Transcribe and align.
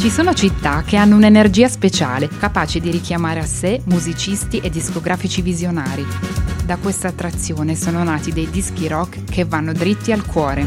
Ci 0.00 0.08
sono 0.08 0.32
città 0.32 0.82
che 0.82 0.96
hanno 0.96 1.14
un'energia 1.16 1.68
speciale, 1.68 2.26
capace 2.26 2.80
di 2.80 2.90
richiamare 2.90 3.38
a 3.38 3.44
sé 3.44 3.82
musicisti 3.84 4.56
e 4.56 4.70
discografici 4.70 5.42
visionari. 5.42 6.06
Da 6.64 6.78
questa 6.78 7.08
attrazione 7.08 7.76
sono 7.76 8.02
nati 8.02 8.32
dei 8.32 8.48
dischi 8.48 8.88
rock 8.88 9.24
che 9.24 9.44
vanno 9.44 9.74
dritti 9.74 10.10
al 10.10 10.24
cuore. 10.24 10.64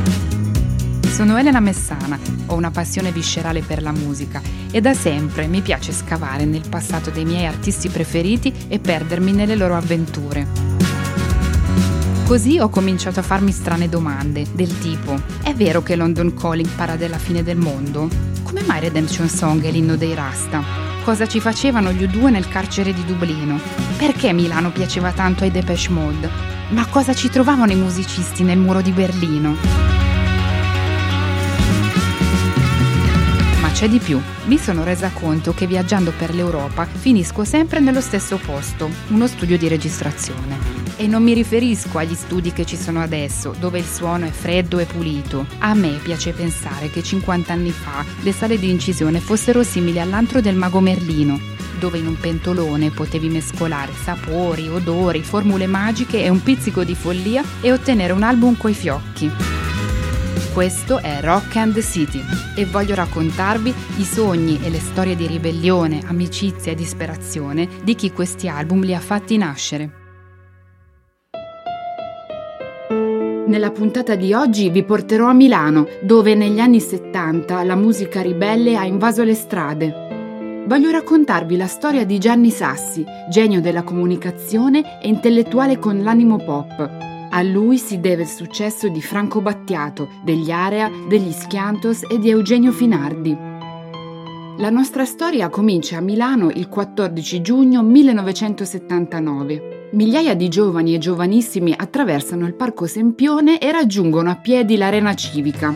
Sono 1.09 1.35
Elena 1.39 1.59
Messana, 1.59 2.19
ho 2.45 2.53
una 2.53 2.69
passione 2.69 3.11
viscerale 3.11 3.61
per 3.61 3.81
la 3.81 3.91
musica 3.91 4.39
e 4.69 4.79
da 4.81 4.93
sempre 4.93 5.47
mi 5.47 5.61
piace 5.61 5.93
scavare 5.93 6.45
nel 6.45 6.69
passato 6.69 7.09
dei 7.09 7.25
miei 7.25 7.47
artisti 7.47 7.89
preferiti 7.89 8.53
e 8.67 8.77
perdermi 8.77 9.31
nelle 9.31 9.55
loro 9.55 9.75
avventure. 9.75 10.92
Così 12.25 12.57
ho 12.57 12.69
cominciato 12.69 13.19
a 13.19 13.23
farmi 13.23 13.51
strane 13.51 13.89
domande, 13.89 14.45
del 14.53 14.79
tipo: 14.79 15.21
è 15.43 15.53
vero 15.53 15.83
che 15.83 15.95
London 15.95 16.33
Calling 16.33 16.69
parla 16.69 16.95
della 16.95 17.19
fine 17.19 17.43
del 17.43 17.57
mondo? 17.57 18.09
Come 18.41 18.63
mai 18.63 18.79
Redemption 18.79 19.29
Song 19.29 19.61
è 19.63 19.69
l'inno 19.69 19.97
dei 19.97 20.15
Rasta? 20.15 20.63
Cosa 21.03 21.27
ci 21.27 21.39
facevano 21.39 21.91
gli 21.91 22.03
U2 22.03 22.31
nel 22.31 22.47
carcere 22.47 22.93
di 22.93 23.03
Dublino? 23.05 23.59
Perché 23.97 24.31
Milano 24.31 24.71
piaceva 24.71 25.11
tanto 25.11 25.43
ai 25.43 25.51
Depeche 25.51 25.91
Mode? 25.91 26.29
Ma 26.69 26.87
cosa 26.87 27.13
ci 27.13 27.29
trovavano 27.29 27.71
i 27.71 27.75
musicisti 27.75 28.43
nel 28.43 28.57
muro 28.57 28.81
di 28.81 28.91
Berlino? 28.91 29.55
Ma 33.61 33.69
c'è 33.69 33.89
di 33.89 33.99
più. 33.99 34.19
Mi 34.45 34.57
sono 34.57 34.83
resa 34.83 35.11
conto 35.13 35.53
che 35.53 35.67
viaggiando 35.67 36.13
per 36.17 36.33
l'Europa 36.33 36.85
finisco 36.85 37.43
sempre 37.43 37.79
nello 37.79 38.01
stesso 38.01 38.37
posto, 38.43 38.89
uno 39.09 39.27
studio 39.27 39.57
di 39.57 39.67
registrazione. 39.67 40.82
E 40.95 41.07
non 41.07 41.23
mi 41.23 41.33
riferisco 41.33 41.97
agli 41.97 42.13
studi 42.13 42.53
che 42.53 42.65
ci 42.65 42.77
sono 42.77 43.01
adesso, 43.01 43.55
dove 43.59 43.79
il 43.79 43.85
suono 43.85 44.25
è 44.25 44.29
freddo 44.29 44.77
e 44.79 44.85
pulito. 44.85 45.45
A 45.59 45.73
me 45.73 45.99
piace 46.01 46.31
pensare 46.31 46.89
che 46.89 47.01
50 47.01 47.51
anni 47.51 47.71
fa 47.71 48.05
le 48.21 48.31
sale 48.31 48.59
di 48.59 48.69
incisione 48.69 49.19
fossero 49.19 49.63
simili 49.63 49.99
all'antro 49.99 50.39
del 50.39 50.55
mago 50.55 50.79
Merlino, 50.79 51.39
dove 51.79 51.97
in 51.97 52.07
un 52.07 52.17
pentolone 52.17 52.91
potevi 52.91 53.27
mescolare 53.27 53.91
sapori, 54.03 54.69
odori, 54.69 55.23
formule 55.23 55.65
magiche 55.65 56.23
e 56.23 56.29
un 56.29 56.43
pizzico 56.43 56.83
di 56.83 56.95
follia 56.95 57.43
e 57.59 57.71
ottenere 57.71 58.13
un 58.13 58.23
album 58.23 58.55
coi 58.55 58.73
fiocchi. 58.73 59.31
Questo 60.53 60.99
è 60.99 61.19
Rock 61.21 61.55
and 61.55 61.81
City 61.81 62.23
e 62.55 62.65
voglio 62.65 62.93
raccontarvi 62.93 63.73
i 63.97 64.03
sogni 64.03 64.59
e 64.61 64.69
le 64.69 64.79
storie 64.79 65.15
di 65.15 65.25
ribellione, 65.25 66.03
amicizia 66.05 66.71
e 66.71 66.75
disperazione 66.75 67.67
di 67.83 67.95
chi 67.95 68.11
questi 68.11 68.47
album 68.47 68.83
li 68.83 68.93
ha 68.93 68.99
fatti 68.99 69.35
nascere. 69.37 70.02
Nella 73.45 73.71
puntata 73.71 74.15
di 74.15 74.33
oggi 74.33 74.69
vi 74.69 74.83
porterò 74.83 75.27
a 75.27 75.33
Milano, 75.33 75.85
dove 76.01 76.33
negli 76.33 76.59
anni 76.59 76.79
70 76.79 77.61
la 77.63 77.75
musica 77.75 78.21
ribelle 78.21 78.77
ha 78.77 78.85
invaso 78.85 79.23
le 79.23 79.33
strade. 79.33 80.63
Voglio 80.65 80.91
raccontarvi 80.91 81.57
la 81.57 81.67
storia 81.67 82.05
di 82.05 82.19
Gianni 82.19 82.49
Sassi, 82.49 83.03
genio 83.29 83.59
della 83.59 83.83
comunicazione 83.83 85.01
e 85.01 85.09
intellettuale 85.09 85.77
con 85.77 86.01
l'animo 86.01 86.37
pop. 86.37 86.89
A 87.31 87.41
lui 87.41 87.77
si 87.77 87.99
deve 87.99 88.21
il 88.21 88.29
successo 88.29 88.87
di 88.87 89.01
Franco 89.01 89.41
Battiato, 89.41 90.07
degli 90.23 90.49
Area, 90.49 90.89
degli 91.09 91.33
Schiantos 91.33 92.03
e 92.09 92.19
di 92.19 92.29
Eugenio 92.29 92.71
Finardi. 92.71 93.37
La 94.57 94.69
nostra 94.69 95.03
storia 95.03 95.49
comincia 95.49 95.97
a 95.97 96.01
Milano 96.01 96.49
il 96.49 96.69
14 96.69 97.41
giugno 97.41 97.83
1979. 97.83 99.82
Migliaia 99.93 100.33
di 100.33 100.49
giovani 100.49 100.95
e 100.95 100.97
giovanissimi 100.97 101.71
attraversano 101.77 102.47
il 102.47 102.55
Parco 102.55 102.87
Sempione 102.87 103.59
e 103.59 103.71
raggiungono 103.71 104.31
a 104.31 104.35
piedi 104.35 104.75
l'arena 104.75 105.13
civica. 105.13 105.67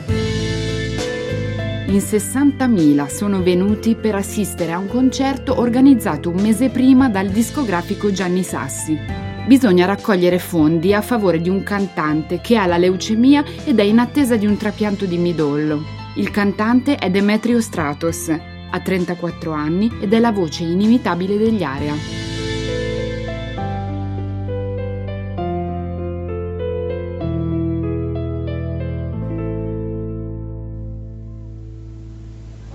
In 1.85 1.97
60.000 1.97 3.07
sono 3.09 3.43
venuti 3.43 3.93
per 3.93 4.15
assistere 4.15 4.71
a 4.71 4.79
un 4.79 4.87
concerto 4.87 5.59
organizzato 5.59 6.31
un 6.31 6.41
mese 6.41 6.69
prima 6.69 7.09
dal 7.09 7.27
discografico 7.27 8.11
Gianni 8.11 8.41
Sassi. 8.41 8.97
Bisogna 9.45 9.85
raccogliere 9.85 10.39
fondi 10.39 10.95
a 10.95 11.01
favore 11.01 11.39
di 11.39 11.49
un 11.49 11.61
cantante 11.61 12.41
che 12.41 12.57
ha 12.57 12.65
la 12.65 12.77
leucemia 12.77 13.43
ed 13.65 13.77
è 13.77 13.83
in 13.83 13.99
attesa 13.99 14.35
di 14.35 14.47
un 14.47 14.57
trapianto 14.57 15.05
di 15.05 15.19
midollo. 15.19 15.83
Il 16.15 16.31
cantante 16.31 16.95
è 16.95 17.11
Demetrio 17.11 17.61
Stratos, 17.61 18.29
ha 18.29 18.79
34 18.79 19.51
anni 19.51 19.91
ed 20.01 20.11
è 20.11 20.19
la 20.19 20.31
voce 20.31 20.63
inimitabile 20.63 21.37
degli 21.37 21.61
Area. 21.61 22.36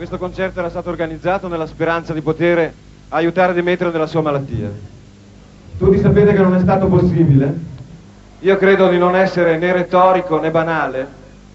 Questo 0.02 0.18
concerto 0.18 0.58
era 0.58 0.68
stato 0.68 0.90
organizzato 0.90 1.46
nella 1.46 1.64
speranza 1.64 2.12
di 2.12 2.22
poter 2.22 2.74
aiutare 3.10 3.52
Demetrio 3.52 3.92
nella 3.92 4.08
sua 4.08 4.20
malattia. 4.20 4.68
Tutti 5.78 6.00
sapete 6.00 6.32
che 6.32 6.40
non 6.40 6.56
è 6.56 6.58
stato 6.58 6.88
possibile? 6.88 7.54
Io 8.40 8.56
credo 8.56 8.88
di 8.88 8.98
non 8.98 9.14
essere 9.14 9.56
né 9.58 9.72
retorico 9.72 10.40
né 10.40 10.50
banale 10.50 11.06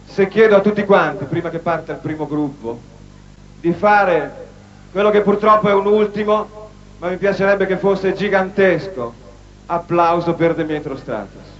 se 0.05 0.29
chiedo 0.29 0.55
a 0.55 0.61
tutti 0.61 0.85
quanti, 0.85 1.25
prima 1.25 1.49
che 1.49 1.59
parte 1.59 1.91
il 1.91 1.97
primo 1.97 2.25
gruppo, 2.25 2.79
di 3.59 3.73
fare 3.73 4.47
quello 4.93 5.09
che 5.09 5.19
purtroppo 5.23 5.67
è 5.67 5.73
un 5.73 5.85
ultimo, 5.85 6.69
ma 6.99 7.09
mi 7.09 7.17
piacerebbe 7.17 7.65
che 7.65 7.75
fosse 7.75 8.13
gigantesco, 8.13 9.13
applauso 9.65 10.35
per 10.35 10.55
Demetrio 10.55 10.95
Stratos. 10.95 11.56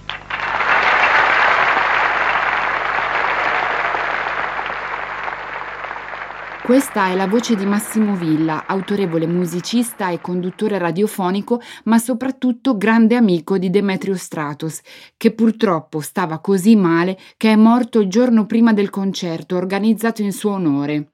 Questa 6.68 7.08
è 7.08 7.14
la 7.14 7.26
voce 7.26 7.56
di 7.56 7.64
Massimo 7.64 8.14
Villa, 8.14 8.66
autorevole 8.66 9.26
musicista 9.26 10.10
e 10.10 10.20
conduttore 10.20 10.76
radiofonico, 10.76 11.62
ma 11.84 11.96
soprattutto 11.96 12.76
grande 12.76 13.14
amico 13.16 13.56
di 13.56 13.70
Demetrio 13.70 14.14
Stratos, 14.16 14.82
che 15.16 15.32
purtroppo 15.32 16.00
stava 16.00 16.40
così 16.40 16.76
male 16.76 17.16
che 17.38 17.52
è 17.52 17.56
morto 17.56 18.00
il 18.00 18.08
giorno 18.08 18.44
prima 18.44 18.74
del 18.74 18.90
concerto 18.90 19.56
organizzato 19.56 20.20
in 20.20 20.30
suo 20.30 20.50
onore. 20.50 21.08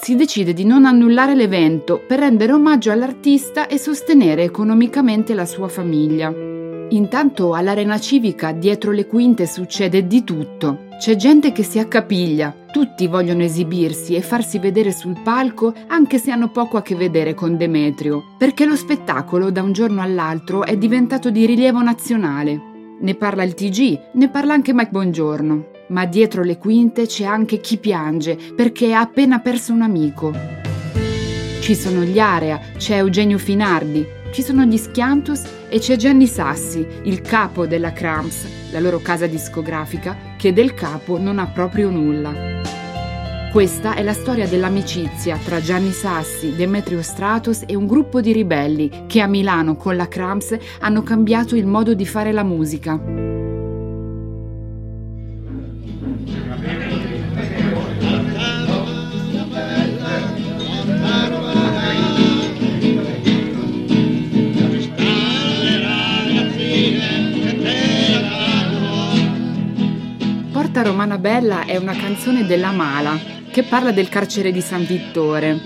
Si 0.00 0.16
decide 0.16 0.54
di 0.54 0.64
non 0.64 0.86
annullare 0.86 1.34
l'evento 1.34 2.00
per 2.08 2.20
rendere 2.20 2.52
omaggio 2.52 2.90
all'artista 2.90 3.66
e 3.66 3.76
sostenere 3.76 4.44
economicamente 4.44 5.34
la 5.34 5.44
sua 5.44 5.68
famiglia. 5.68 6.51
Intanto 6.92 7.54
all'arena 7.54 7.98
civica, 7.98 8.52
dietro 8.52 8.90
le 8.90 9.06
quinte, 9.06 9.46
succede 9.46 10.06
di 10.06 10.24
tutto. 10.24 10.88
C'è 10.98 11.16
gente 11.16 11.50
che 11.50 11.62
si 11.62 11.78
accapiglia, 11.78 12.54
tutti 12.70 13.06
vogliono 13.06 13.42
esibirsi 13.42 14.14
e 14.14 14.20
farsi 14.20 14.58
vedere 14.58 14.92
sul 14.92 15.18
palco 15.22 15.72
anche 15.86 16.18
se 16.18 16.30
hanno 16.30 16.50
poco 16.50 16.76
a 16.76 16.82
che 16.82 16.94
vedere 16.94 17.32
con 17.32 17.56
Demetrio, 17.56 18.34
perché 18.36 18.66
lo 18.66 18.76
spettacolo 18.76 19.50
da 19.50 19.62
un 19.62 19.72
giorno 19.72 20.02
all'altro 20.02 20.64
è 20.64 20.76
diventato 20.76 21.30
di 21.30 21.46
rilievo 21.46 21.80
nazionale. 21.80 22.60
Ne 23.00 23.14
parla 23.14 23.42
il 23.42 23.54
TG, 23.54 24.10
ne 24.12 24.28
parla 24.28 24.52
anche 24.52 24.74
Mike 24.74 24.90
Bongiorno. 24.90 25.70
Ma 25.88 26.04
dietro 26.04 26.42
le 26.42 26.58
quinte 26.58 27.06
c'è 27.06 27.24
anche 27.24 27.60
chi 27.60 27.78
piange 27.78 28.38
perché 28.54 28.92
ha 28.92 29.00
appena 29.00 29.40
perso 29.40 29.72
un 29.72 29.80
amico. 29.80 30.30
Ci 31.60 31.74
sono 31.74 32.02
gli 32.02 32.18
Area, 32.18 32.60
c'è 32.76 32.96
Eugenio 32.96 33.38
Finardi, 33.38 34.20
ci 34.32 34.42
sono 34.42 34.64
gli 34.64 34.78
Schiantus 34.78 35.42
e 35.68 35.78
c'è 35.78 35.96
Gianni 35.96 36.26
Sassi, 36.26 36.84
il 37.04 37.20
capo 37.20 37.66
della 37.66 37.92
Cramps, 37.92 38.70
la 38.72 38.80
loro 38.80 38.98
casa 38.98 39.26
discografica, 39.26 40.16
che 40.38 40.54
del 40.54 40.72
capo 40.72 41.18
non 41.18 41.38
ha 41.38 41.46
proprio 41.46 41.90
nulla. 41.90 42.32
Questa 43.52 43.94
è 43.94 44.02
la 44.02 44.14
storia 44.14 44.48
dell'amicizia 44.48 45.36
tra 45.36 45.60
Gianni 45.60 45.90
Sassi, 45.90 46.54
Demetrio 46.56 47.02
Stratos 47.02 47.64
e 47.66 47.74
un 47.74 47.86
gruppo 47.86 48.22
di 48.22 48.32
ribelli 48.32 49.04
che 49.06 49.20
a 49.20 49.26
Milano 49.26 49.76
con 49.76 49.96
la 49.96 50.08
Cramps 50.08 50.56
hanno 50.80 51.02
cambiato 51.02 51.54
il 51.54 51.66
modo 51.66 51.92
di 51.92 52.06
fare 52.06 52.32
la 52.32 52.42
musica. 52.42 53.31
Porta 70.82 70.98
Romana 70.98 71.18
Bella 71.18 71.64
è 71.64 71.76
una 71.76 71.94
canzone 71.94 72.44
della 72.44 72.72
Mala 72.72 73.16
che 73.52 73.62
parla 73.62 73.92
del 73.92 74.08
carcere 74.08 74.50
di 74.50 74.60
San 74.60 74.84
Vittore. 74.84 75.60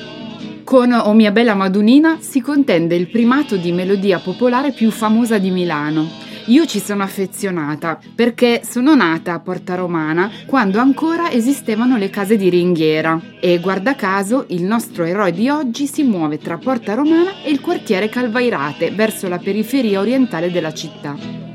Con 0.63 0.93
O 0.93 1.15
mia 1.15 1.31
bella 1.31 1.55
Madunina 1.55 2.19
si 2.21 2.43
contende 2.43 2.97
il 2.97 3.09
primato 3.09 3.57
di 3.57 3.73
melodia 3.73 4.19
popolare 4.19 4.73
più 4.73 4.91
famosa 4.91 5.39
di 5.39 5.51
Milano. 5.51 6.07
Io 6.49 6.67
ci 6.67 6.81
sono 6.81 7.03
affezionata 7.03 7.99
perché 8.15 8.61
sono 8.63 8.95
nata 8.95 9.33
a 9.33 9.41
Porta 9.41 9.75
Romana 9.75 10.31
quando 10.45 10.81
ancora 10.81 11.31
esistevano 11.31 11.97
le 11.97 12.11
case 12.11 12.37
di 12.37 12.51
ringhiera 12.51 13.19
e 13.41 13.59
guarda 13.59 13.95
caso 13.95 14.45
il 14.49 14.65
nostro 14.65 15.05
eroe 15.05 15.33
di 15.33 15.49
oggi 15.49 15.87
si 15.87 16.03
muove 16.03 16.37
tra 16.37 16.59
Porta 16.59 16.93
Romana 16.93 17.43
e 17.43 17.51
il 17.51 17.63
quartiere 17.63 18.11
Calvairate 18.11 18.91
verso 18.91 19.29
la 19.29 19.39
periferia 19.39 19.99
orientale 19.99 20.51
della 20.51 20.75
città. 20.75 21.47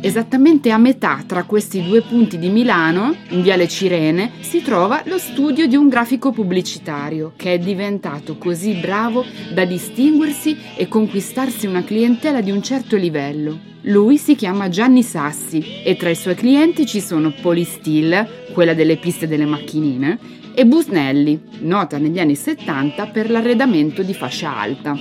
Esattamente 0.00 0.70
a 0.70 0.78
metà 0.78 1.24
tra 1.26 1.42
questi 1.42 1.82
due 1.82 2.02
punti 2.02 2.38
di 2.38 2.50
Milano, 2.50 3.16
in 3.30 3.42
Viale 3.42 3.66
Cirene, 3.66 4.30
si 4.40 4.62
trova 4.62 5.02
lo 5.06 5.18
studio 5.18 5.66
di 5.66 5.74
un 5.74 5.88
grafico 5.88 6.30
pubblicitario 6.30 7.32
che 7.34 7.54
è 7.54 7.58
diventato 7.58 8.38
così 8.38 8.74
bravo 8.74 9.24
da 9.52 9.64
distinguersi 9.64 10.56
e 10.76 10.86
conquistarsi 10.86 11.66
una 11.66 11.82
clientela 11.82 12.40
di 12.40 12.52
un 12.52 12.62
certo 12.62 12.96
livello. 12.96 13.58
Lui 13.82 14.18
si 14.18 14.36
chiama 14.36 14.68
Gianni 14.68 15.02
Sassi 15.02 15.82
e 15.82 15.96
tra 15.96 16.10
i 16.10 16.14
suoi 16.14 16.36
clienti 16.36 16.86
ci 16.86 17.00
sono 17.00 17.34
Polistil, 17.40 18.52
quella 18.52 18.74
delle 18.74 18.98
piste 18.98 19.26
delle 19.26 19.46
macchinine, 19.46 20.18
e 20.54 20.64
Busnelli, 20.64 21.40
nota 21.60 21.98
negli 21.98 22.20
anni 22.20 22.36
70 22.36 23.06
per 23.06 23.30
l'arredamento 23.30 24.02
di 24.02 24.14
fascia 24.14 24.56
alta 24.56 24.96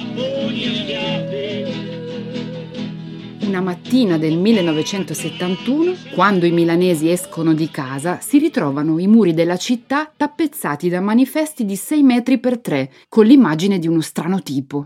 una 3.48 3.62
mattina 3.62 4.18
del 4.18 4.38
1971, 4.38 5.94
quando 6.14 6.46
i 6.46 6.52
milanesi 6.52 7.10
escono 7.10 7.54
di 7.54 7.70
casa, 7.72 8.20
si 8.22 8.38
ritrovano 8.40 9.00
i 9.00 9.08
muri 9.08 9.34
della 9.34 9.56
città 9.56 10.12
tappezzati 10.16 10.90
da 10.90 11.00
manifesti 11.00 11.66
di 11.66 11.78
6 11.78 12.04
metri 12.04 12.40
per 12.40 12.60
3, 12.60 12.92
con 13.08 13.26
l'immagine 13.26 13.80
di 13.80 13.88
uno 13.88 14.02
strano 14.02 14.42
tipo. 14.44 14.86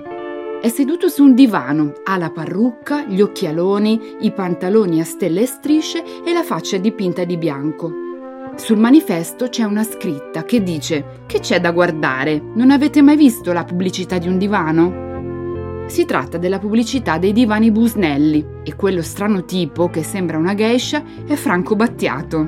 È 0.62 0.70
seduto 0.70 1.10
su 1.10 1.24
un 1.24 1.34
divano, 1.34 1.94
ha 2.04 2.18
la 2.18 2.30
parrucca, 2.30 3.04
gli 3.06 3.20
occhialoni, 3.20 4.00
i 4.22 4.32
pantaloni 4.32 5.02
a 5.02 5.06
stelle 5.06 5.42
e 5.42 5.48
strisce 5.48 6.04
e 6.24 6.32
la 6.32 6.44
faccia 6.44 6.78
dipinta 6.78 7.24
di 7.24 7.38
bianco. 7.38 7.92
Sul 8.56 8.78
manifesto 8.78 9.50
c'è 9.50 9.64
una 9.64 9.84
scritta 9.84 10.44
che 10.44 10.62
dice 10.62 11.24
Che 11.26 11.40
c'è 11.40 11.60
da 11.60 11.72
guardare? 11.72 12.40
Non 12.54 12.70
avete 12.70 13.02
mai 13.02 13.16
visto 13.16 13.54
la 13.54 13.64
pubblicità 13.64 14.20
di 14.20 14.28
un 14.28 14.38
divano? 14.38 15.11
Si 15.92 16.06
tratta 16.06 16.38
della 16.38 16.58
pubblicità 16.58 17.18
dei 17.18 17.34
divani 17.34 17.70
Busnelli 17.70 18.46
e 18.64 18.78
quello 18.78 19.02
strano 19.02 19.44
tipo 19.44 19.90
che 19.90 20.04
sembra 20.04 20.38
una 20.38 20.56
geisha 20.56 21.04
è 21.28 21.34
Franco 21.34 21.76
Battiato. 21.76 22.48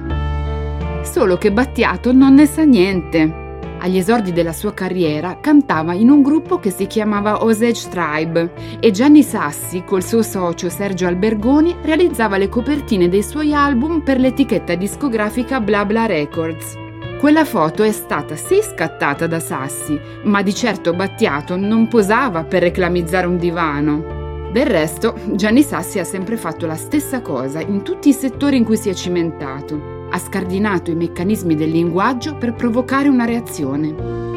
Solo 1.04 1.36
che 1.36 1.52
Battiato 1.52 2.14
non 2.14 2.36
ne 2.36 2.46
sa 2.46 2.64
niente. 2.64 3.58
Agli 3.80 3.98
esordi 3.98 4.32
della 4.32 4.54
sua 4.54 4.74
carriera 4.74 5.40
cantava 5.42 5.94
in 5.94 6.10
un 6.10 6.22
gruppo 6.22 6.58
che 6.60 6.72
si 6.72 6.88
chiamava 6.88 7.44
Osage 7.44 7.90
Tribe 7.90 8.54
e 8.80 8.92
Gianni 8.92 9.24
Sassi, 9.24 9.84
col 9.84 10.06
suo 10.06 10.22
socio 10.22 10.70
Sergio 10.70 11.08
Albergoni, 11.08 11.76
realizzava 11.82 12.38
le 12.38 12.48
copertine 12.48 13.10
dei 13.10 13.24
suoi 13.24 13.54
album 13.54 14.04
per 14.04 14.22
l'etichetta 14.22 14.76
discografica 14.76 15.60
Bla 15.60 15.84
Bla 15.84 16.06
Records. 16.06 16.83
Quella 17.20 17.46
foto 17.46 17.84
è 17.84 17.92
stata 17.92 18.36
sì 18.36 18.60
scattata 18.62 19.28
da 19.28 19.40
Sassi, 19.40 20.00
ma 20.24 20.42
di 20.42 20.54
certo 20.54 20.94
Battiato 20.94 21.56
non 21.56 21.88
posava 21.88 22.44
per 22.44 22.64
reclamizzare 22.64 23.28
un 23.28 23.38
divano. 23.38 24.50
Del 24.52 24.66
resto, 24.66 25.16
Gianni 25.32 25.64
Sassi 25.64 26.00
ha 26.00 26.04
sempre 26.04 26.38
fatto 26.38 26.66
la 26.66 26.76
stessa 26.76 27.22
cosa 27.22 27.62
in 27.62 27.82
tutti 27.82 28.10
i 28.10 28.14
settori 28.14 28.58
in 28.58 28.64
cui 28.64 28.78
si 28.78 28.90
è 28.90 28.94
cimentato. 28.94 30.08
Ha 30.12 30.20
scardinato 30.20 30.92
i 30.92 30.96
meccanismi 30.96 31.56
del 31.56 31.72
linguaggio 31.72 32.36
per 32.36 32.54
provocare 32.54 33.08
una 33.08 33.26
reazione. 33.26 34.33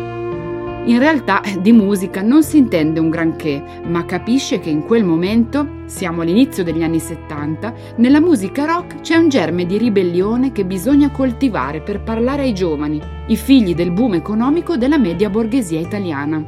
In 0.86 1.00
realtà 1.00 1.42
di 1.60 1.72
musica 1.72 2.22
non 2.22 2.44
si 2.44 2.58
intende 2.58 3.00
un 3.00 3.10
granché, 3.10 3.60
ma 3.88 4.04
capisce 4.04 4.60
che 4.60 4.70
in 4.70 4.84
quel 4.84 5.02
momento, 5.02 5.82
siamo 5.86 6.22
all'inizio 6.22 6.62
degli 6.62 6.84
anni 6.84 7.00
70, 7.00 7.74
nella 7.96 8.20
musica 8.20 8.66
rock 8.66 9.00
c'è 9.00 9.16
un 9.16 9.28
germe 9.28 9.66
di 9.66 9.78
ribellione 9.78 10.52
che 10.52 10.64
bisogna 10.64 11.10
coltivare 11.10 11.80
per 11.80 12.02
parlare 12.02 12.42
ai 12.42 12.54
giovani, 12.54 13.00
i 13.26 13.36
figli 13.36 13.74
del 13.74 13.90
boom 13.90 14.14
economico 14.14 14.76
della 14.76 14.96
media 14.96 15.28
borghesia 15.28 15.80
italiana. 15.80 16.40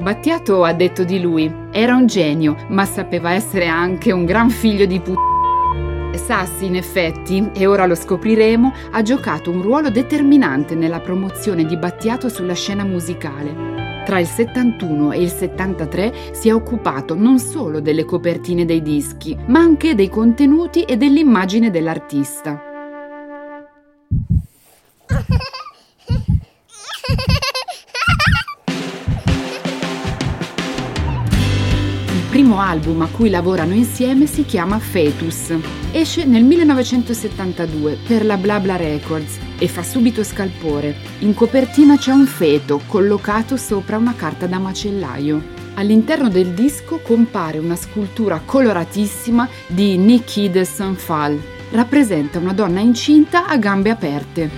Battiato 0.00 0.64
ha 0.64 0.72
detto 0.72 1.04
di 1.04 1.20
lui, 1.20 1.48
era 1.70 1.94
un 1.94 2.06
genio, 2.06 2.56
ma 2.70 2.84
sapeva 2.84 3.30
essere 3.30 3.68
anche 3.68 4.10
un 4.10 4.24
gran 4.24 4.50
figlio 4.50 4.84
di 4.86 4.98
puttana 4.98 5.29
Sassi, 6.18 6.66
in 6.66 6.76
effetti, 6.76 7.50
e 7.54 7.66
ora 7.66 7.86
lo 7.86 7.94
scopriremo, 7.94 8.72
ha 8.92 9.02
giocato 9.02 9.50
un 9.50 9.62
ruolo 9.62 9.90
determinante 9.90 10.74
nella 10.74 11.00
promozione 11.00 11.64
di 11.64 11.76
Battiato 11.76 12.28
sulla 12.28 12.54
scena 12.54 12.84
musicale. 12.84 14.02
Tra 14.04 14.18
il 14.18 14.26
71 14.26 15.12
e 15.12 15.22
il 15.22 15.30
73 15.30 16.12
si 16.32 16.48
è 16.48 16.54
occupato 16.54 17.14
non 17.14 17.38
solo 17.38 17.80
delle 17.80 18.04
copertine 18.04 18.64
dei 18.64 18.82
dischi, 18.82 19.36
ma 19.46 19.60
anche 19.60 19.94
dei 19.94 20.08
contenuti 20.08 20.82
e 20.82 20.96
dell'immagine 20.96 21.70
dell'artista. 21.70 22.69
Primo 32.50 32.58
album 32.60 33.00
a 33.02 33.06
cui 33.06 33.30
lavorano 33.30 33.74
insieme 33.74 34.26
si 34.26 34.44
chiama 34.44 34.80
Fetus. 34.80 35.54
Esce 35.92 36.24
nel 36.24 36.42
1972 36.42 37.98
per 38.08 38.24
la 38.24 38.36
Blabla 38.36 38.74
Records 38.74 39.38
e 39.56 39.68
fa 39.68 39.84
subito 39.84 40.24
scalpore. 40.24 40.96
In 41.20 41.32
copertina 41.32 41.96
c'è 41.96 42.10
un 42.10 42.26
feto 42.26 42.80
collocato 42.88 43.56
sopra 43.56 43.98
una 43.98 44.16
carta 44.16 44.48
da 44.48 44.58
macellaio. 44.58 45.40
All'interno 45.74 46.28
del 46.28 46.48
disco 46.48 46.98
compare 46.98 47.58
una 47.58 47.76
scultura 47.76 48.42
coloratissima 48.44 49.48
di 49.68 49.96
Nikki 49.96 50.50
de 50.50 50.64
Saint-Phal. 50.64 51.40
Rappresenta 51.70 52.40
una 52.40 52.52
donna 52.52 52.80
incinta 52.80 53.46
a 53.46 53.56
gambe 53.58 53.90
aperte. 53.90 54.50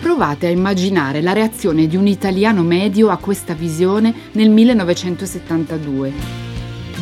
Provate 0.00 0.48
a 0.48 0.50
immaginare 0.50 1.22
la 1.22 1.32
reazione 1.32 1.86
di 1.86 1.94
un 1.94 2.08
italiano 2.08 2.64
medio 2.64 3.10
a 3.10 3.16
questa 3.16 3.54
visione 3.54 4.12
nel 4.32 4.50
1972. 4.50 6.47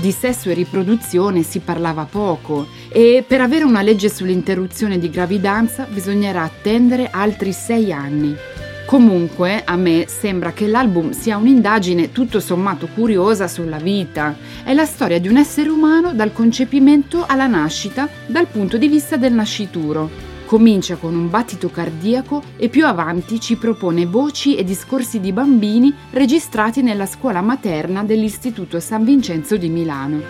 Di 0.00 0.12
sesso 0.12 0.50
e 0.50 0.54
riproduzione 0.54 1.42
si 1.42 1.60
parlava 1.60 2.04
poco 2.04 2.68
e 2.90 3.24
per 3.26 3.40
avere 3.40 3.64
una 3.64 3.80
legge 3.80 4.10
sull'interruzione 4.10 4.98
di 4.98 5.08
gravidanza 5.08 5.86
bisognerà 5.90 6.42
attendere 6.42 7.08
altri 7.10 7.52
sei 7.52 7.92
anni. 7.92 8.36
Comunque, 8.84 9.62
a 9.64 9.74
me 9.74 10.04
sembra 10.06 10.52
che 10.52 10.68
l'album 10.68 11.10
sia 11.10 11.38
un'indagine 11.38 12.12
tutto 12.12 12.40
sommato 12.40 12.88
curiosa 12.94 13.48
sulla 13.48 13.78
vita. 13.78 14.36
È 14.62 14.74
la 14.74 14.84
storia 14.84 15.18
di 15.18 15.28
un 15.28 15.38
essere 15.38 15.70
umano 15.70 16.12
dal 16.12 16.32
concepimento 16.32 17.24
alla 17.26 17.46
nascita 17.46 18.08
dal 18.26 18.46
punto 18.46 18.76
di 18.76 18.86
vista 18.86 19.16
del 19.16 19.32
nascituro. 19.32 20.35
Comincia 20.46 20.94
con 20.94 21.16
un 21.16 21.28
battito 21.28 21.70
cardiaco 21.70 22.40
e 22.56 22.68
più 22.68 22.86
avanti 22.86 23.40
ci 23.40 23.56
propone 23.56 24.06
voci 24.06 24.54
e 24.54 24.62
discorsi 24.62 25.18
di 25.18 25.32
bambini 25.32 25.92
registrati 26.10 26.82
nella 26.82 27.06
scuola 27.06 27.40
materna 27.40 28.04
dell'Istituto 28.04 28.78
San 28.78 29.04
Vincenzo 29.04 29.56
di 29.56 29.68
Milano. 29.68 30.22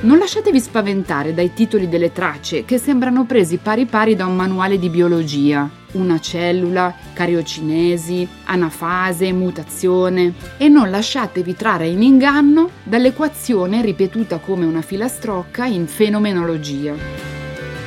Non 0.00 0.18
lasciatevi 0.18 0.58
spaventare 0.58 1.34
dai 1.34 1.52
titoli 1.54 1.88
delle 1.88 2.10
tracce 2.10 2.64
che 2.64 2.78
sembrano 2.78 3.26
presi 3.26 3.58
pari 3.58 3.86
pari 3.86 4.16
da 4.16 4.26
un 4.26 4.34
manuale 4.34 4.76
di 4.76 4.88
biologia. 4.88 5.70
Una 5.92 6.18
cellula, 6.18 6.92
cariocinesi, 7.12 8.26
anafase, 8.46 9.32
mutazione 9.32 10.34
e 10.56 10.68
non 10.68 10.90
lasciatevi 10.90 11.54
trarre 11.54 11.86
in 11.86 12.02
inganno 12.02 12.70
dall'equazione 12.82 13.82
ripetuta 13.82 14.38
come 14.38 14.64
una 14.64 14.82
filastrocca 14.82 15.64
in 15.64 15.86
fenomenologia. 15.86 17.39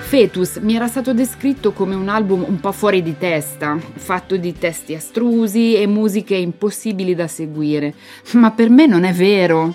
Fetus 0.03 0.57
mi 0.57 0.75
era 0.75 0.87
stato 0.87 1.11
descritto 1.11 1.71
come 1.71 1.95
un 1.95 2.07
album 2.07 2.45
un 2.47 2.59
po' 2.59 2.71
fuori 2.71 3.01
di 3.01 3.17
testa, 3.17 3.79
fatto 3.79 4.37
di 4.37 4.55
testi 4.55 4.93
astrusi 4.93 5.75
e 5.75 5.87
musiche 5.87 6.35
impossibili 6.35 7.15
da 7.15 7.27
seguire, 7.27 7.95
ma 8.33 8.51
per 8.51 8.69
me 8.69 8.85
non 8.85 9.05
è 9.05 9.13
vero. 9.13 9.73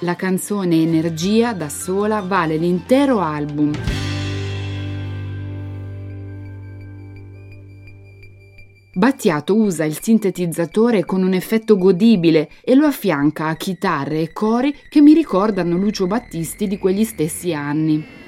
La 0.00 0.14
canzone 0.14 0.82
Energia 0.82 1.54
da 1.54 1.70
sola 1.70 2.20
vale 2.20 2.58
l'intero 2.58 3.20
album. 3.20 3.72
Battiato 8.94 9.56
usa 9.56 9.84
il 9.84 9.98
sintetizzatore 9.98 11.06
con 11.06 11.22
un 11.22 11.32
effetto 11.32 11.78
godibile 11.78 12.50
e 12.62 12.74
lo 12.74 12.84
affianca 12.84 13.46
a 13.46 13.56
chitarre 13.56 14.20
e 14.20 14.32
cori 14.34 14.76
che 14.90 15.00
mi 15.00 15.14
ricordano 15.14 15.78
Lucio 15.78 16.06
Battisti 16.06 16.66
di 16.66 16.76
quegli 16.76 17.04
stessi 17.04 17.54
anni. 17.54 18.20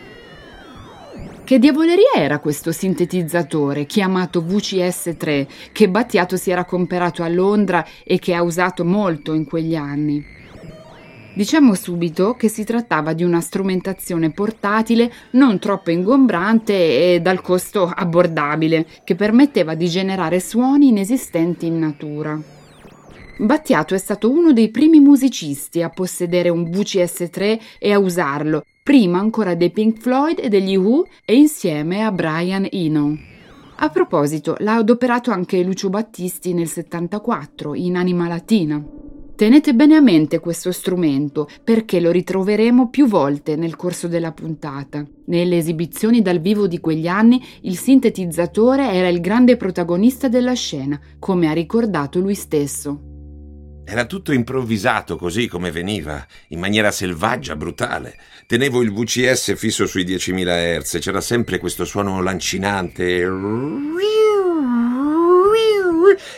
Che 1.44 1.58
diavoleria 1.58 2.12
era 2.14 2.38
questo 2.38 2.72
sintetizzatore 2.72 3.84
chiamato 3.84 4.40
VCS3 4.40 5.46
che 5.72 5.88
Battiato 5.90 6.36
si 6.36 6.50
era 6.50 6.64
comperato 6.64 7.22
a 7.22 7.28
Londra 7.28 7.86
e 8.02 8.18
che 8.18 8.34
ha 8.34 8.42
usato 8.42 8.84
molto 8.84 9.34
in 9.34 9.44
quegli 9.44 9.76
anni? 9.76 10.24
Diciamo 11.34 11.74
subito 11.74 12.34
che 12.34 12.48
si 12.48 12.64
trattava 12.64 13.12
di 13.12 13.24
una 13.24 13.40
strumentazione 13.40 14.30
portatile 14.30 15.12
non 15.32 15.58
troppo 15.58 15.90
ingombrante 15.90 17.14
e 17.14 17.20
dal 17.20 17.42
costo 17.42 17.92
abbordabile, 17.94 18.86
che 19.02 19.14
permetteva 19.14 19.74
di 19.74 19.88
generare 19.88 20.40
suoni 20.40 20.88
inesistenti 20.88 21.66
in 21.66 21.78
natura. 21.78 22.40
Battiato 23.36 23.94
è 23.94 23.98
stato 23.98 24.30
uno 24.30 24.52
dei 24.52 24.70
primi 24.70 25.00
musicisti 25.00 25.82
a 25.82 25.90
possedere 25.90 26.50
un 26.50 26.70
VCS3 26.70 27.58
e 27.80 27.92
a 27.92 27.98
usarlo, 27.98 28.64
prima 28.84 29.18
ancora 29.18 29.54
dei 29.54 29.70
Pink 29.70 29.98
Floyd 29.98 30.38
e 30.38 30.50
degli 30.50 30.76
Who 30.76 31.06
e 31.24 31.34
insieme 31.34 32.04
a 32.04 32.12
Brian 32.12 32.68
Eno. 32.70 33.16
A 33.76 33.88
proposito, 33.88 34.56
l'ha 34.58 34.74
adoperato 34.74 35.30
anche 35.30 35.62
Lucio 35.62 35.88
Battisti 35.88 36.52
nel 36.52 36.68
74 36.68 37.74
in 37.74 37.96
Anima 37.96 38.28
Latina. 38.28 38.84
Tenete 39.36 39.74
bene 39.74 39.96
a 39.96 40.02
mente 40.02 40.38
questo 40.38 40.70
strumento 40.70 41.48
perché 41.64 41.98
lo 41.98 42.10
ritroveremo 42.10 42.90
più 42.90 43.06
volte 43.06 43.56
nel 43.56 43.74
corso 43.74 44.06
della 44.06 44.32
puntata. 44.32 45.02
Nelle 45.24 45.56
esibizioni 45.56 46.20
dal 46.20 46.40
vivo 46.40 46.66
di 46.66 46.78
quegli 46.78 47.06
anni 47.06 47.42
il 47.62 47.78
sintetizzatore 47.78 48.92
era 48.92 49.08
il 49.08 49.22
grande 49.22 49.56
protagonista 49.56 50.28
della 50.28 50.52
scena, 50.52 51.00
come 51.18 51.48
ha 51.48 51.52
ricordato 51.52 52.20
lui 52.20 52.34
stesso. 52.34 53.13
Era 53.86 54.06
tutto 54.06 54.32
improvvisato 54.32 55.16
così 55.16 55.46
come 55.46 55.70
veniva, 55.70 56.26
in 56.48 56.58
maniera 56.58 56.90
selvaggia, 56.90 57.54
brutale. 57.54 58.16
Tenevo 58.46 58.80
il 58.80 58.92
VCS 58.92 59.54
fisso 59.56 59.86
sui 59.86 60.04
10.000 60.04 60.80
Hz, 60.80 60.98
c'era 61.00 61.20
sempre 61.20 61.58
questo 61.58 61.84
suono 61.84 62.22
lancinante. 62.22 63.22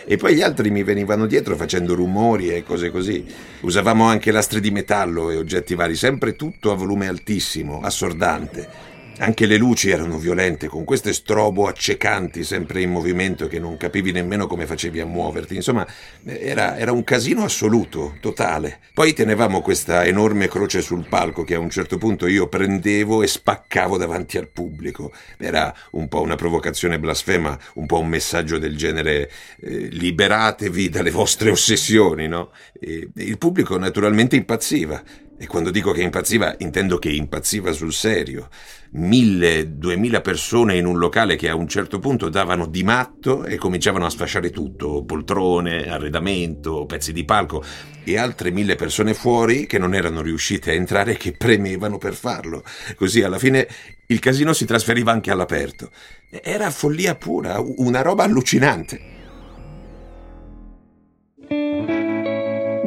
E 0.09 0.17
poi 0.17 0.35
gli 0.35 0.43
altri 0.43 0.71
mi 0.71 0.83
venivano 0.83 1.27
dietro 1.27 1.57
facendo 1.57 1.95
rumori 1.95 2.49
e 2.49 2.65
cose 2.65 2.91
così. 2.91 3.25
Usavamo 3.61 4.05
anche 4.05 4.33
lastre 4.33 4.61
di 4.61 4.71
metallo 4.73 5.31
e 5.31 5.37
oggetti 5.37 5.75
vari, 5.75 5.95
sempre 5.95 6.35
tutto 6.35 6.73
a 6.73 6.75
volume 6.75 7.07
altissimo, 7.07 7.81
assordante. 7.81 8.86
Anche 9.19 9.47
le 9.47 9.57
luci 9.57 9.89
erano 9.89 10.19
violente, 10.19 10.67
con 10.67 10.85
queste 10.85 11.15
strobo 11.15 11.69
accecanti 11.69 12.45
sempre 12.45 12.83
in 12.83 12.91
movimento 12.91 13.47
che 13.47 13.59
non 13.59 13.79
capivi 13.79 14.13
nemmeno 14.13 14.47
come 14.47 14.67
facevi 14.67 15.01
a 15.01 15.07
muoverti. 15.07 15.55
Insomma, 15.55 15.87
era, 16.23 16.77
era, 16.77 16.93
un 16.93 17.03
casino 17.03 17.43
assoluto, 17.43 18.19
totale. 18.21 18.81
Poi 18.93 19.15
tenevamo 19.15 19.63
questa 19.63 20.05
enorme 20.05 20.49
croce 20.49 20.83
sul 20.83 21.07
palco 21.09 21.45
che 21.45 21.55
a 21.55 21.59
un 21.59 21.71
certo 21.71 21.97
punto 21.97 22.27
io 22.27 22.49
prendevo 22.49 23.23
e 23.23 23.27
spaccavo 23.27 23.97
davanti 23.97 24.37
al 24.37 24.49
pubblico. 24.49 25.13
Era 25.39 25.75
un 25.93 26.09
po' 26.09 26.21
una 26.21 26.37
provocazione 26.37 26.99
blasfema, 26.99 27.59
un 27.75 27.87
po' 27.87 28.01
un 28.01 28.09
messaggio 28.09 28.59
del 28.59 28.77
genere 28.77 29.31
eh, 29.61 29.89
liberatevi 29.93 30.91
dalle 30.91 31.11
vostre 31.11 31.51
ossessioni, 31.51 32.29
no? 32.29 32.51
E 32.79 33.09
il 33.15 33.39
pubblico 33.39 33.79
naturalmente 33.79 34.37
impazziva. 34.37 35.03
E 35.39 35.47
quando 35.47 35.71
dico 35.71 35.93
che 35.93 36.01
impazziva, 36.01 36.55
intendo 36.59 36.99
che 36.99 37.11
impazziva 37.11 37.71
sul 37.73 37.93
serio. 37.93 38.49
Mille, 38.93 39.77
duemila 39.77 40.23
persone 40.23 40.79
in 40.79 40.87
un 40.87 40.99
locale 40.99 41.37
che 41.37 41.51
a 41.51 41.55
un 41.55 41.69
certo 41.69 41.99
punto 41.99 42.31
davano 42.31 42.67
di 42.67 42.83
matto 42.83 43.45
e 43.45 43.57
cominciavano 43.57 44.07
a 44.07 44.11
sfasciare 44.11 44.51
tutto, 44.51 45.05
poltrone, 45.05 45.91
arredamento, 45.91 46.87
pezzi 46.87 47.13
di 47.13 47.25
palco, 47.25 47.63
e 48.03 48.17
altre 48.17 48.51
mille 48.51 48.77
persone 48.77 49.13
fuori 49.13 49.67
che 49.67 49.79
non 49.79 49.95
erano 49.95 50.23
riuscite 50.23 50.71
a 50.71 50.75
entrare 50.75 51.13
e 51.13 51.17
che 51.19 51.33
premevano 51.33 51.99
per 51.99 52.15
farlo. 52.15 52.63
Così 52.95 53.23
alla 53.23 53.39
fine 53.39 53.69
il 54.07 54.21
casino 54.21 54.55
si 54.55 54.65
trasferiva 54.65 55.13
anche 55.13 55.31
all'aperto. 55.31 55.91
Era 56.31 56.71
follia 56.71 57.15
pura, 57.15 57.61
una 57.61 58.01
roba 58.01 58.25
allucinante. 58.25 59.16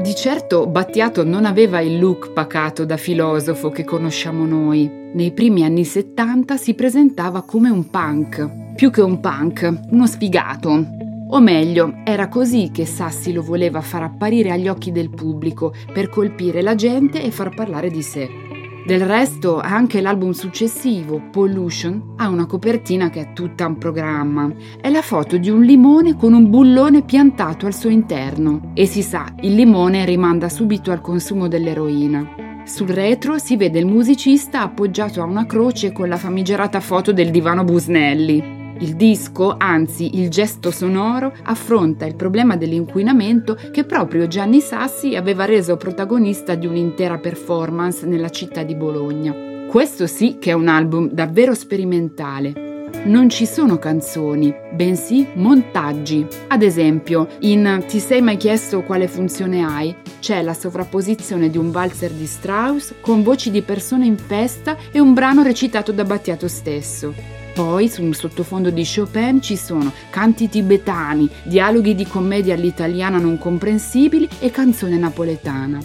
Di 0.10 0.16
certo 0.16 0.66
Battiato 0.66 1.24
non 1.24 1.46
aveva 1.46 1.82
il 1.82 2.00
look 2.00 2.32
pacato 2.32 2.84
da 2.84 2.98
filosofo 2.98 3.70
che 3.70 3.84
conosciamo 3.84 4.44
noi. 4.44 4.90
Nei 5.14 5.32
primi 5.34 5.64
anni 5.64 5.86
70 5.86 6.58
si 6.58 6.74
presentava 6.74 7.44
come 7.44 7.70
un 7.70 7.92
punk, 7.92 8.74
più 8.74 8.90
che 8.90 9.02
un 9.02 9.20
punk, 9.20 9.72
uno 9.92 10.08
sfigato. 10.08 10.84
O 11.30 11.40
meglio, 11.40 12.02
era 12.04 12.28
così 12.28 12.72
che 12.74 12.88
Sassi 12.88 13.32
lo 13.32 13.44
voleva 13.44 13.82
far 13.82 14.02
apparire 14.02 14.50
agli 14.50 14.68
occhi 14.68 14.92
del 14.92 15.12
pubblico 15.12 15.76
per 15.94 16.10
colpire 16.10 16.64
la 16.64 16.74
gente 16.74 17.22
e 17.22 17.30
far 17.30 17.54
parlare 17.54 17.92
di 17.92 18.02
sé. 18.02 18.49
Del 18.90 19.06
resto, 19.06 19.60
anche 19.60 20.02
l'album 20.02 20.32
successivo, 20.32 21.22
Pollution, 21.30 22.16
ha 22.16 22.28
una 22.28 22.48
copertina 22.48 23.12
che 23.12 23.22
è 23.22 23.34
tutta 23.34 23.68
un 23.68 23.78
programma. 23.78 24.52
È 24.82 24.90
la 24.90 25.04
foto 25.04 25.38
di 25.38 25.52
un 25.52 25.62
limone 25.62 26.16
con 26.16 26.34
un 26.34 26.50
bullone 26.50 27.04
piantato 27.04 27.68
al 27.68 27.76
suo 27.76 27.90
interno. 27.92 28.72
E 28.74 28.88
si 28.88 29.04
sa, 29.04 29.32
il 29.42 29.54
limone 29.54 30.06
rimanda 30.06 30.50
subito 30.50 30.90
al 30.90 31.02
consumo 31.02 31.48
dell'eroina. 31.48 32.64
Sul 32.66 32.88
retro 32.88 33.38
si 33.38 33.58
vede 33.58 33.78
il 33.78 33.86
musicista 33.86 34.64
appoggiato 34.64 35.22
a 35.22 35.26
una 35.26 35.46
croce 35.46 35.92
con 35.92 36.10
la 36.10 36.18
famigerata 36.18 36.80
foto 36.80 37.14
del 37.14 37.30
divano 37.30 37.64
Busnelli. 37.64 38.59
Il 38.82 38.96
disco, 38.96 39.56
anzi 39.58 40.18
il 40.20 40.30
gesto 40.30 40.72
sonoro, 40.72 41.34
affronta 41.44 42.06
il 42.06 42.16
problema 42.16 42.56
dell'inquinamento 42.56 43.58
che 43.72 43.84
proprio 43.84 44.28
Gianni 44.28 44.62
Sassi 44.62 45.16
aveva 45.16 45.44
reso 45.44 45.76
protagonista 45.76 46.56
di 46.56 46.66
un'intera 46.66 47.18
performance 47.18 48.06
nella 48.06 48.30
città 48.30 48.64
di 48.64 48.76
Bologna. 48.76 49.68
Questo 49.68 50.08
sì 50.08 50.38
che 50.40 50.52
è 50.52 50.54
un 50.54 50.70
album 50.70 51.10
davvero 51.10 51.54
sperimentale. 51.54 52.68
Non 53.04 53.30
ci 53.30 53.46
sono 53.46 53.78
canzoni, 53.78 54.54
bensì 54.74 55.28
montaggi. 55.36 56.26
Ad 56.48 56.62
esempio, 56.62 57.28
in 57.42 57.84
Ti 57.86 58.00
sei 58.00 58.22
mai 58.22 58.38
chiesto 58.38 58.84
quale 58.84 59.08
funzione 59.08 59.64
hai? 59.64 59.94
C'è 60.20 60.42
la 60.42 60.54
sovrapposizione 60.54 61.50
di 61.50 61.58
un 61.58 61.72
valzer 61.72 62.12
di 62.12 62.26
Strauss 62.26 62.96
con 63.02 63.24
voci 63.24 63.52
di 63.52 63.62
persone 63.62 64.06
in 64.06 64.18
festa 64.18 64.78
e 64.92 65.00
un 65.00 65.14
brano 65.14 65.44
recitato 65.44 65.92
da 65.92 66.04
Battiato 66.06 66.48
stesso. 66.48 67.39
Poi, 67.60 67.90
su 67.90 68.04
un 68.04 68.14
sottofondo 68.14 68.70
di 68.70 68.86
Chopin, 68.86 69.42
ci 69.42 69.58
sono 69.58 69.92
canti 70.12 70.48
tibetani, 70.48 71.28
dialoghi 71.44 71.94
di 71.94 72.08
commedia 72.08 72.54
all'italiana 72.54 73.18
non 73.18 73.38
comprensibili 73.38 74.30
e 74.40 74.50
canzone 74.50 74.96
napoletana. 74.96 75.78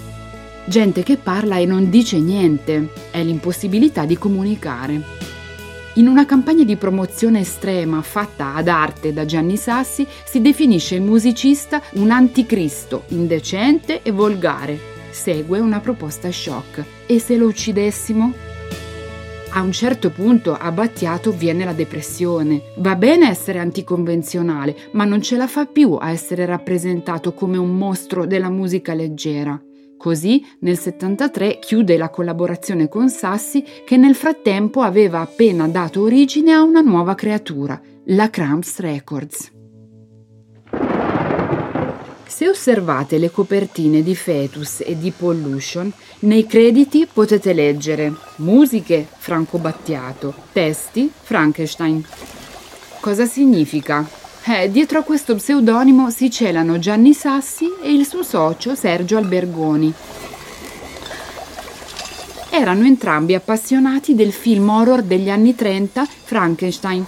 Gente 0.66 1.02
che 1.02 1.16
parla 1.16 1.56
e 1.56 1.66
non 1.66 1.90
dice 1.90 2.20
niente, 2.20 2.90
è 3.10 3.24
l'impossibilità 3.24 4.04
di 4.04 4.16
comunicare. 4.16 5.02
In 5.94 6.06
una 6.06 6.24
campagna 6.24 6.62
di 6.62 6.76
promozione 6.76 7.40
estrema 7.40 8.02
fatta 8.02 8.54
ad 8.54 8.68
arte 8.68 9.12
da 9.12 9.24
Gianni 9.24 9.56
Sassi 9.56 10.06
si 10.24 10.40
definisce 10.40 10.94
il 10.94 11.02
musicista 11.02 11.82
un 11.94 12.12
anticristo, 12.12 13.02
indecente 13.08 14.00
e 14.02 14.12
volgare. 14.12 14.78
Segue 15.10 15.58
una 15.58 15.80
proposta 15.80 16.30
shock. 16.30 16.84
E 17.06 17.18
se 17.18 17.36
lo 17.36 17.46
uccidessimo? 17.46 18.53
A 19.56 19.62
un 19.62 19.70
certo 19.70 20.10
punto 20.10 20.56
a 20.58 20.72
Battiato 20.72 21.30
viene 21.30 21.64
la 21.64 21.72
depressione. 21.72 22.72
Va 22.78 22.96
bene 22.96 23.28
essere 23.28 23.60
anticonvenzionale, 23.60 24.88
ma 24.94 25.04
non 25.04 25.22
ce 25.22 25.36
la 25.36 25.46
fa 25.46 25.64
più 25.66 25.92
a 25.92 26.10
essere 26.10 26.44
rappresentato 26.44 27.34
come 27.34 27.56
un 27.56 27.78
mostro 27.78 28.26
della 28.26 28.50
musica 28.50 28.94
leggera. 28.94 29.56
Così 29.96 30.44
nel 30.58 30.76
73 30.76 31.60
chiude 31.60 31.96
la 31.96 32.10
collaborazione 32.10 32.88
con 32.88 33.08
Sassi 33.08 33.64
che 33.84 33.96
nel 33.96 34.16
frattempo 34.16 34.80
aveva 34.80 35.20
appena 35.20 35.68
dato 35.68 36.02
origine 36.02 36.50
a 36.50 36.62
una 36.62 36.80
nuova 36.80 37.14
creatura, 37.14 37.80
la 38.06 38.28
Cramps 38.30 38.80
Records. 38.80 39.53
Se 42.26 42.48
osservate 42.48 43.18
le 43.18 43.30
copertine 43.30 44.02
di 44.02 44.14
Fetus 44.14 44.82
e 44.84 44.98
di 44.98 45.12
Pollution, 45.12 45.92
nei 46.20 46.46
crediti 46.46 47.06
potete 47.10 47.52
leggere 47.52 48.12
musiche 48.36 49.06
Franco 49.18 49.58
Battiato, 49.58 50.34
testi 50.52 51.10
Frankenstein. 51.22 52.04
Cosa 53.00 53.26
significa? 53.26 54.06
Eh, 54.46 54.70
dietro 54.70 54.98
a 54.98 55.02
questo 55.02 55.34
pseudonimo 55.36 56.10
si 56.10 56.30
celano 56.30 56.78
Gianni 56.78 57.14
Sassi 57.14 57.66
e 57.82 57.92
il 57.92 58.06
suo 58.06 58.22
socio 58.22 58.74
Sergio 58.74 59.16
Albergoni. 59.16 59.92
Erano 62.50 62.84
entrambi 62.84 63.34
appassionati 63.34 64.14
del 64.14 64.32
film 64.32 64.68
horror 64.68 65.02
degli 65.02 65.28
anni 65.28 65.54
30 65.54 66.06
Frankenstein 66.24 67.04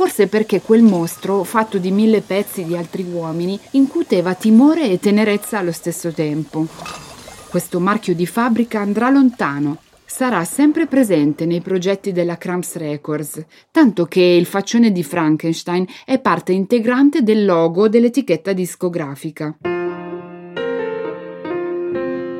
forse 0.00 0.28
perché 0.28 0.62
quel 0.62 0.80
mostro, 0.80 1.44
fatto 1.44 1.76
di 1.76 1.90
mille 1.90 2.22
pezzi 2.22 2.64
di 2.64 2.74
altri 2.74 3.02
uomini, 3.02 3.60
incuteva 3.72 4.32
timore 4.32 4.88
e 4.88 4.98
tenerezza 4.98 5.58
allo 5.58 5.72
stesso 5.72 6.10
tempo. 6.10 6.66
Questo 7.50 7.80
marchio 7.80 8.14
di 8.14 8.24
fabbrica 8.24 8.80
andrà 8.80 9.10
lontano, 9.10 9.76
sarà 10.06 10.42
sempre 10.44 10.86
presente 10.86 11.44
nei 11.44 11.60
progetti 11.60 12.12
della 12.12 12.38
Cramps 12.38 12.76
Records, 12.76 13.44
tanto 13.70 14.06
che 14.06 14.22
il 14.22 14.46
faccione 14.46 14.90
di 14.90 15.04
Frankenstein 15.04 15.84
è 16.06 16.18
parte 16.18 16.52
integrante 16.52 17.20
del 17.20 17.44
logo 17.44 17.90
dell'etichetta 17.90 18.54
discografica. 18.54 19.54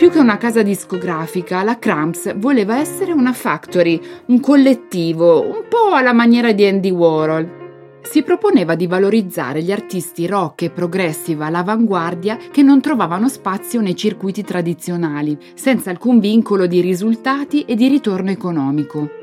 Più 0.01 0.11
che 0.11 0.19
una 0.19 0.39
casa 0.39 0.63
discografica, 0.63 1.63
la 1.63 1.79
Cramps 1.79 2.35
voleva 2.39 2.79
essere 2.79 3.13
una 3.13 3.35
factory, 3.35 4.01
un 4.29 4.41
collettivo, 4.41 5.43
un 5.43 5.65
po' 5.69 5.93
alla 5.93 6.15
maniera 6.15 6.53
di 6.53 6.65
Andy 6.65 6.89
Warhol. 6.89 7.99
Si 8.01 8.23
proponeva 8.23 8.77
di 8.77 8.87
valorizzare 8.87 9.63
gli 9.63 9.71
artisti 9.71 10.27
rock 10.27 10.63
e 10.63 10.71
progressive 10.71 11.45
all'avanguardia 11.45 12.39
che 12.51 12.63
non 12.63 12.81
trovavano 12.81 13.29
spazio 13.29 13.83
nei 13.83 13.95
circuiti 13.95 14.43
tradizionali, 14.43 15.37
senza 15.53 15.91
alcun 15.91 16.19
vincolo 16.19 16.67
di 16.67 16.81
risultati 16.81 17.67
e 17.67 17.75
di 17.75 17.87
ritorno 17.89 18.31
economico. 18.31 19.20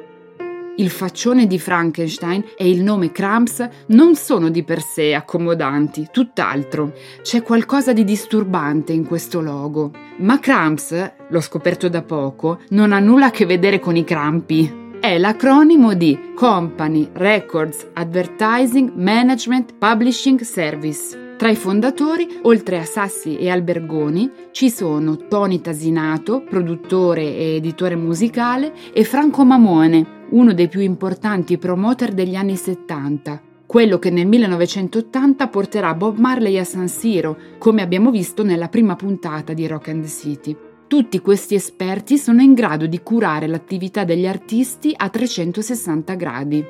Il 0.79 0.91
faccione 0.91 1.47
di 1.47 1.57
Frankenstein 1.57 2.43
e 2.55 2.69
il 2.69 2.83
nome 2.83 3.11
Cramps 3.11 3.67
non 3.87 4.13
sono 4.13 4.49
di 4.49 4.61
per 4.61 4.79
sé 4.79 5.15
accomodanti, 5.15 6.09
tutt'altro. 6.11 6.93
C'è 7.23 7.41
qualcosa 7.41 7.93
di 7.93 8.03
disturbante 8.03 8.93
in 8.93 9.03
questo 9.03 9.41
logo. 9.41 9.89
Ma 10.17 10.37
Cramps, 10.37 11.13
l'ho 11.29 11.41
scoperto 11.41 11.89
da 11.89 12.03
poco, 12.03 12.59
non 12.69 12.91
ha 12.91 12.99
nulla 12.99 13.27
a 13.27 13.31
che 13.31 13.47
vedere 13.47 13.79
con 13.79 13.95
i 13.95 14.03
crampi. 14.03 14.85
È 14.99 15.17
l'acronimo 15.17 15.95
di 15.95 16.33
Company 16.35 17.09
Records 17.11 17.87
Advertising 17.93 18.91
Management 18.93 19.73
Publishing 19.79 20.41
Service. 20.41 21.25
Tra 21.37 21.49
i 21.49 21.55
fondatori, 21.55 22.39
oltre 22.43 22.77
a 22.77 22.85
Sassi 22.85 23.37
e 23.37 23.49
Albergoni, 23.49 24.29
ci 24.51 24.69
sono 24.69 25.17
Tony 25.27 25.59
Tasinato, 25.59 26.43
produttore 26.47 27.21
e 27.21 27.55
editore 27.55 27.95
musicale, 27.95 28.73
e 28.91 29.03
Franco 29.03 29.45
Mamone, 29.45 30.16
uno 30.29 30.53
dei 30.53 30.67
più 30.67 30.81
importanti 30.81 31.57
promoter 31.57 32.13
degli 32.13 32.35
anni 32.35 32.55
70, 32.55 33.41
quello 33.65 33.99
che 33.99 34.09
nel 34.09 34.27
1980 34.27 35.47
porterà 35.47 35.93
Bob 35.93 36.17
Marley 36.17 36.57
a 36.57 36.63
San 36.63 36.87
Siro, 36.87 37.37
come 37.57 37.81
abbiamo 37.81 38.11
visto 38.11 38.43
nella 38.43 38.69
prima 38.69 38.95
puntata 38.95 39.53
di 39.53 39.67
Rock 39.67 39.89
and 39.89 40.05
City. 40.07 40.55
Tutti 40.87 41.19
questi 41.19 41.55
esperti 41.55 42.17
sono 42.17 42.41
in 42.41 42.53
grado 42.53 42.87
di 42.87 43.01
curare 43.03 43.47
l'attività 43.47 44.05
degli 44.05 44.25
artisti 44.25 44.93
a 44.95 45.09
360 45.09 46.13
gradi. 46.15 46.65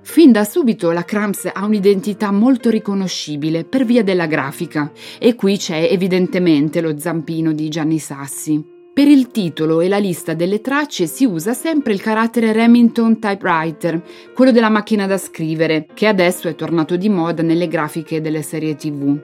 Fin 0.00 0.32
da 0.32 0.44
subito 0.44 0.90
la 0.92 1.04
Cramps 1.04 1.50
ha 1.52 1.64
un'identità 1.64 2.30
molto 2.30 2.70
riconoscibile 2.70 3.64
per 3.64 3.84
via 3.84 4.04
della 4.04 4.26
grafica 4.26 4.92
e 5.18 5.34
qui 5.34 5.56
c'è 5.58 5.88
evidentemente 5.90 6.80
lo 6.80 6.96
zampino 6.98 7.52
di 7.52 7.68
Gianni 7.68 7.98
Sassi. 7.98 8.77
Per 8.98 9.06
il 9.06 9.28
titolo 9.28 9.80
e 9.80 9.86
la 9.86 9.98
lista 9.98 10.34
delle 10.34 10.60
tracce 10.60 11.06
si 11.06 11.24
usa 11.24 11.52
sempre 11.52 11.92
il 11.92 12.00
carattere 12.00 12.52
Remington 12.52 13.20
Typewriter, 13.20 14.02
quello 14.34 14.50
della 14.50 14.70
macchina 14.70 15.06
da 15.06 15.16
scrivere, 15.18 15.86
che 15.94 16.08
adesso 16.08 16.48
è 16.48 16.56
tornato 16.56 16.96
di 16.96 17.08
moda 17.08 17.44
nelle 17.44 17.68
grafiche 17.68 18.20
delle 18.20 18.42
serie 18.42 18.74
TV. 18.74 19.16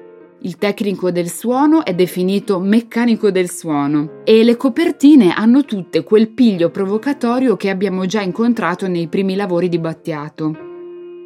Il 0.43 0.59
tecnico 0.59 1.11
del 1.11 1.28
suono 1.28 1.85
è 1.85 1.93
definito 1.93 2.61
meccanico 2.61 3.33
del 3.33 3.50
suono 3.50 4.21
e 4.23 4.45
le 4.45 4.57
copertine 4.57 5.35
hanno 5.35 5.64
tutte 5.64 6.04
quel 6.04 6.28
piglio 6.28 6.71
provocatorio 6.71 7.57
che 7.57 7.69
abbiamo 7.69 8.07
già 8.07 8.21
incontrato 8.21 8.87
nei 8.87 9.09
primi 9.09 9.35
lavori 9.35 9.69
di 9.69 9.81
Battiato. 9.81 10.74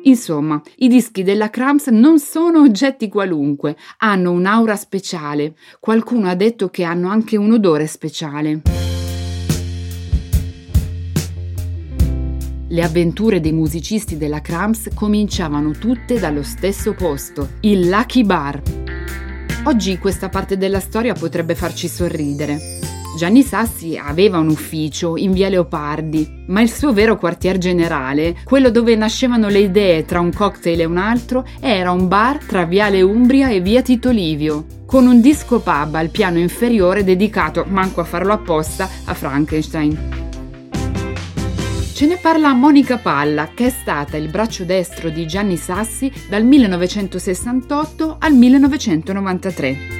Insomma, 0.04 0.60
i 0.76 0.88
dischi 0.88 1.22
della 1.22 1.50
Cramps 1.50 1.88
non 1.88 2.18
sono 2.18 2.60
oggetti 2.60 3.08
qualunque, 3.08 3.76
hanno 3.98 4.32
un'aura 4.32 4.76
speciale. 4.76 5.54
Qualcuno 5.80 6.28
ha 6.28 6.34
detto 6.34 6.68
che 6.68 6.84
hanno 6.84 7.08
anche 7.08 7.36
un 7.36 7.52
odore 7.52 7.86
speciale. 7.86 8.62
Le 12.70 12.82
avventure 12.82 13.40
dei 13.40 13.52
musicisti 13.52 14.18
della 14.18 14.42
Cramps 14.42 14.90
cominciavano 14.94 15.70
tutte 15.72 16.18
dallo 16.18 16.42
stesso 16.42 16.92
posto, 16.92 17.52
il 17.60 17.88
Lucky 17.88 18.24
Bar. 18.24 18.62
Oggi 19.64 19.98
questa 19.98 20.28
parte 20.28 20.56
della 20.56 20.80
storia 20.80 21.14
potrebbe 21.14 21.54
farci 21.54 21.88
sorridere. 21.88 22.78
Gianni 23.18 23.42
Sassi 23.42 24.00
aveva 24.00 24.38
un 24.38 24.48
ufficio 24.48 25.16
in 25.16 25.32
via 25.32 25.48
Leopardi, 25.48 26.44
ma 26.46 26.60
il 26.60 26.70
suo 26.70 26.92
vero 26.92 27.18
quartier 27.18 27.58
generale, 27.58 28.36
quello 28.44 28.70
dove 28.70 28.94
nascevano 28.94 29.48
le 29.48 29.58
idee 29.58 30.04
tra 30.04 30.20
un 30.20 30.32
cocktail 30.32 30.82
e 30.82 30.84
un 30.84 30.98
altro, 30.98 31.44
era 31.58 31.90
un 31.90 32.06
bar 32.06 32.38
tra 32.44 32.64
viale 32.64 33.02
Umbria 33.02 33.48
e 33.48 33.60
via 33.60 33.82
Tito 33.82 34.10
Livio, 34.10 34.66
con 34.86 35.08
un 35.08 35.20
disco 35.20 35.58
pub 35.58 35.96
al 35.96 36.10
piano 36.10 36.38
inferiore 36.38 37.02
dedicato, 37.02 37.64
manco 37.66 38.00
a 38.00 38.04
farlo 38.04 38.32
apposta, 38.34 38.88
a 39.06 39.14
Frankenstein. 39.14 39.98
Ce 41.92 42.06
ne 42.06 42.18
parla 42.18 42.52
Monica 42.52 42.98
Palla, 42.98 43.50
che 43.52 43.66
è 43.66 43.70
stata 43.70 44.16
il 44.16 44.28
braccio 44.28 44.62
destro 44.62 45.08
di 45.10 45.26
Gianni 45.26 45.56
Sassi 45.56 46.08
dal 46.28 46.44
1968 46.44 48.18
al 48.20 48.34
1993. 48.34 49.96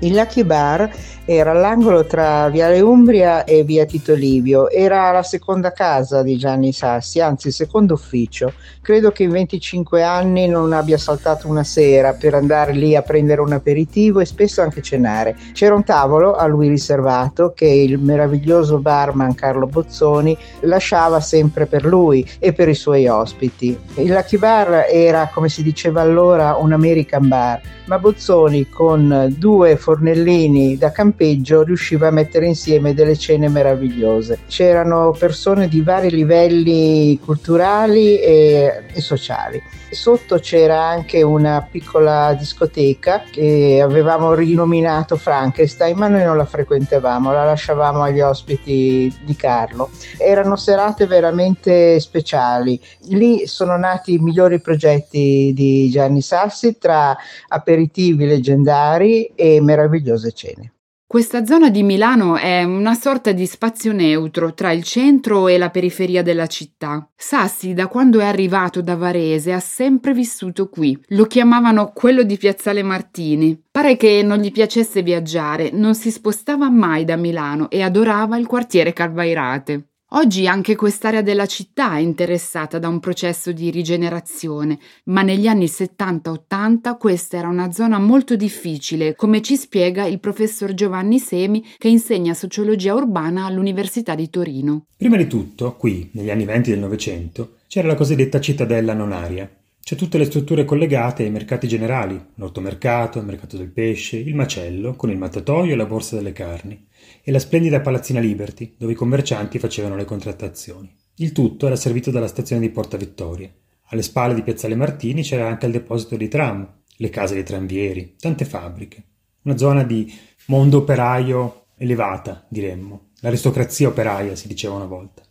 Il 0.00 0.14
Lucky 0.14 0.44
Bar 0.44 0.90
era 1.28 1.50
all'angolo 1.50 2.04
tra 2.06 2.48
Viale 2.48 2.80
Umbria 2.80 3.42
e 3.42 3.64
Via 3.64 3.84
Tito 3.84 4.14
Livio. 4.14 4.70
Era 4.70 5.10
la 5.10 5.24
seconda 5.24 5.72
casa 5.72 6.22
di 6.22 6.36
Gianni 6.36 6.72
Sassi, 6.72 7.20
anzi 7.20 7.48
il 7.48 7.52
secondo 7.52 7.94
ufficio. 7.94 8.52
Credo 8.80 9.10
che 9.10 9.24
in 9.24 9.30
25 9.30 10.04
anni 10.04 10.46
non 10.46 10.72
abbia 10.72 10.96
saltato 10.96 11.48
una 11.48 11.64
sera 11.64 12.12
per 12.12 12.34
andare 12.34 12.72
lì 12.72 12.94
a 12.94 13.02
prendere 13.02 13.40
un 13.40 13.52
aperitivo 13.52 14.20
e 14.20 14.24
spesso 14.24 14.62
anche 14.62 14.82
cenare. 14.82 15.36
C'era 15.52 15.74
un 15.74 15.82
tavolo 15.82 16.36
a 16.36 16.46
lui 16.46 16.68
riservato 16.68 17.52
che 17.56 17.66
il 17.66 17.98
meraviglioso 17.98 18.78
barman 18.78 19.34
Carlo 19.34 19.66
Bozzoni 19.66 20.38
lasciava 20.60 21.18
sempre 21.18 21.66
per 21.66 21.84
lui 21.84 22.24
e 22.38 22.52
per 22.52 22.68
i 22.68 22.74
suoi 22.74 23.08
ospiti. 23.08 23.76
Il 23.96 24.12
Lucky 24.12 24.38
Bar 24.38 24.86
era, 24.88 25.28
come 25.34 25.48
si 25.48 25.64
diceva 25.64 26.02
allora, 26.02 26.54
un 26.54 26.72
American 26.72 27.26
bar, 27.26 27.60
ma 27.86 27.98
Bozzoni 27.98 28.68
con 28.68 29.34
due 29.36 29.76
fornellini 29.76 30.76
da 30.76 30.92
campeggio 30.92 31.14
campeggio 31.16 31.62
riusciva 31.62 32.08
a 32.08 32.10
mettere 32.10 32.46
insieme 32.46 32.92
delle 32.92 33.16
cene 33.16 33.48
meravigliose. 33.48 34.40
C'erano 34.46 35.16
persone 35.18 35.66
di 35.66 35.80
vari 35.80 36.10
livelli 36.10 37.18
culturali 37.24 38.18
e, 38.18 38.84
e 38.92 39.00
sociali. 39.00 39.60
Sotto 39.88 40.38
c'era 40.38 40.82
anche 40.82 41.22
una 41.22 41.66
piccola 41.68 42.34
discoteca 42.34 43.22
che 43.30 43.80
avevamo 43.82 44.34
rinominato 44.34 45.16
Frankenstein, 45.16 45.96
ma 45.96 46.08
noi 46.08 46.24
non 46.24 46.36
la 46.36 46.44
frequentavamo, 46.44 47.32
la 47.32 47.44
lasciavamo 47.44 48.02
agli 48.02 48.20
ospiti 48.20 49.14
di 49.24 49.36
Carlo. 49.36 49.88
Erano 50.18 50.56
serate 50.56 51.06
veramente 51.06 51.98
speciali. 52.00 52.78
Lì 53.08 53.46
sono 53.46 53.78
nati 53.78 54.14
i 54.14 54.18
migliori 54.18 54.60
progetti 54.60 55.52
di 55.54 55.88
Gianni 55.88 56.20
Sassi 56.20 56.76
tra 56.76 57.16
aperitivi 57.48 58.26
leggendari 58.26 59.32
e 59.34 59.60
meravigliose 59.62 60.32
cene. 60.32 60.72
Questa 61.08 61.46
zona 61.46 61.70
di 61.70 61.84
Milano 61.84 62.34
è 62.36 62.64
una 62.64 62.94
sorta 62.94 63.30
di 63.30 63.46
spazio 63.46 63.92
neutro 63.92 64.54
tra 64.54 64.72
il 64.72 64.82
centro 64.82 65.46
e 65.46 65.56
la 65.56 65.70
periferia 65.70 66.20
della 66.20 66.48
città. 66.48 67.08
Sassi, 67.14 67.74
da 67.74 67.86
quando 67.86 68.18
è 68.18 68.24
arrivato 68.24 68.82
da 68.82 68.96
Varese, 68.96 69.52
ha 69.52 69.60
sempre 69.60 70.12
vissuto 70.12 70.68
qui. 70.68 71.00
Lo 71.10 71.26
chiamavano 71.26 71.92
quello 71.94 72.24
di 72.24 72.36
Piazzale 72.36 72.82
Martini. 72.82 73.56
Pare 73.70 73.96
che 73.96 74.22
non 74.24 74.38
gli 74.38 74.50
piacesse 74.50 75.02
viaggiare, 75.02 75.70
non 75.70 75.94
si 75.94 76.10
spostava 76.10 76.68
mai 76.70 77.04
da 77.04 77.14
Milano 77.14 77.70
e 77.70 77.82
adorava 77.82 78.36
il 78.36 78.48
quartiere 78.48 78.92
Calvairate. 78.92 79.90
Oggi 80.10 80.46
anche 80.46 80.76
quest'area 80.76 81.20
della 81.20 81.46
città 81.46 81.96
è 81.96 81.98
interessata 81.98 82.78
da 82.78 82.86
un 82.86 83.00
processo 83.00 83.50
di 83.50 83.72
rigenerazione, 83.72 84.78
ma 85.06 85.22
negli 85.22 85.48
anni 85.48 85.64
70-80 85.64 86.96
questa 86.96 87.38
era 87.38 87.48
una 87.48 87.72
zona 87.72 87.98
molto 87.98 88.36
difficile, 88.36 89.16
come 89.16 89.42
ci 89.42 89.56
spiega 89.56 90.04
il 90.04 90.20
professor 90.20 90.74
Giovanni 90.74 91.18
Semi 91.18 91.64
che 91.76 91.88
insegna 91.88 92.34
sociologia 92.34 92.94
urbana 92.94 93.46
all'Università 93.46 94.14
di 94.14 94.30
Torino. 94.30 94.86
Prima 94.96 95.16
di 95.16 95.26
tutto, 95.26 95.74
qui, 95.74 96.08
negli 96.12 96.30
anni 96.30 96.44
20 96.44 96.70
del 96.70 96.78
Novecento, 96.78 97.56
c'era 97.66 97.88
la 97.88 97.96
cosiddetta 97.96 98.40
cittadella 98.40 98.94
nonaria, 98.94 99.50
c'è 99.82 99.96
tutte 99.96 100.18
le 100.18 100.26
strutture 100.26 100.64
collegate 100.64 101.24
ai 101.24 101.30
mercati 101.30 101.66
generali, 101.66 102.20
l'ortomercato, 102.36 103.18
il 103.18 103.24
mercato 103.24 103.56
del 103.56 103.72
pesce, 103.72 104.18
il 104.18 104.36
macello, 104.36 104.94
con 104.94 105.10
il 105.10 105.18
mattatoio 105.18 105.72
e 105.72 105.76
la 105.76 105.86
borsa 105.86 106.14
delle 106.14 106.32
carni 106.32 106.86
e 107.28 107.32
la 107.32 107.40
splendida 107.40 107.80
palazzina 107.80 108.20
Liberty, 108.20 108.76
dove 108.78 108.92
i 108.92 108.94
commercianti 108.94 109.58
facevano 109.58 109.96
le 109.96 110.04
contrattazioni. 110.04 110.94
Il 111.16 111.32
tutto 111.32 111.66
era 111.66 111.74
servito 111.74 112.12
dalla 112.12 112.28
stazione 112.28 112.62
di 112.62 112.70
Porta 112.70 112.96
Vittoria. 112.96 113.52
Alle 113.86 114.02
spalle 114.02 114.32
di 114.32 114.44
Piazzale 114.44 114.76
Martini 114.76 115.22
c'era 115.22 115.48
anche 115.48 115.66
il 115.66 115.72
deposito 115.72 116.16
di 116.16 116.28
tram, 116.28 116.82
le 116.98 117.10
case 117.10 117.34
dei 117.34 117.42
tranvieri, 117.42 118.14
tante 118.16 118.44
fabbriche. 118.44 119.02
Una 119.42 119.56
zona 119.56 119.82
di 119.82 120.08
mondo 120.46 120.78
operaio 120.78 121.64
elevata, 121.76 122.46
diremmo. 122.48 123.08
L'aristocrazia 123.22 123.88
operaia, 123.88 124.36
si 124.36 124.46
diceva 124.46 124.76
una 124.76 124.84
volta. 124.84 125.22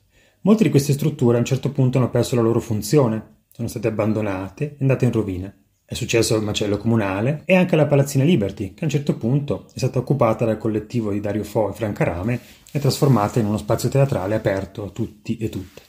Molte 0.42 0.64
di 0.64 0.70
queste 0.70 0.92
strutture 0.92 1.38
a 1.38 1.40
un 1.40 1.46
certo 1.46 1.72
punto 1.72 1.98
hanno 1.98 2.10
perso 2.10 2.36
la 2.36 2.42
loro 2.42 2.60
funzione, 2.60 3.44
sono 3.52 3.70
state 3.70 3.88
abbandonate 3.88 4.72
e 4.72 4.78
andate 4.82 5.06
in 5.06 5.14
rovina. 5.14 5.56
È 5.88 5.94
successo 5.94 6.34
al 6.34 6.42
macello 6.42 6.78
comunale 6.78 7.44
e 7.46 7.56
anche 7.56 7.76
alla 7.76 7.86
Palazzina 7.86 8.24
Liberty, 8.24 8.74
che 8.74 8.82
a 8.82 8.86
un 8.86 8.90
certo 8.90 9.18
punto 9.18 9.68
è 9.72 9.78
stata 9.78 10.00
occupata 10.00 10.44
dal 10.44 10.58
collettivo 10.58 11.12
di 11.12 11.20
Dario 11.20 11.44
Fo 11.44 11.70
e 11.70 11.74
Franca 11.74 12.04
Rame 12.04 12.40
e 12.72 12.80
trasformata 12.80 13.40
in 13.40 13.46
uno 13.46 13.58
spazio 13.58 13.88
teatrale 13.88 14.34
aperto 14.34 14.84
a 14.84 14.90
tutti 14.90 15.38
e 15.38 15.48
tutte. 15.50 15.84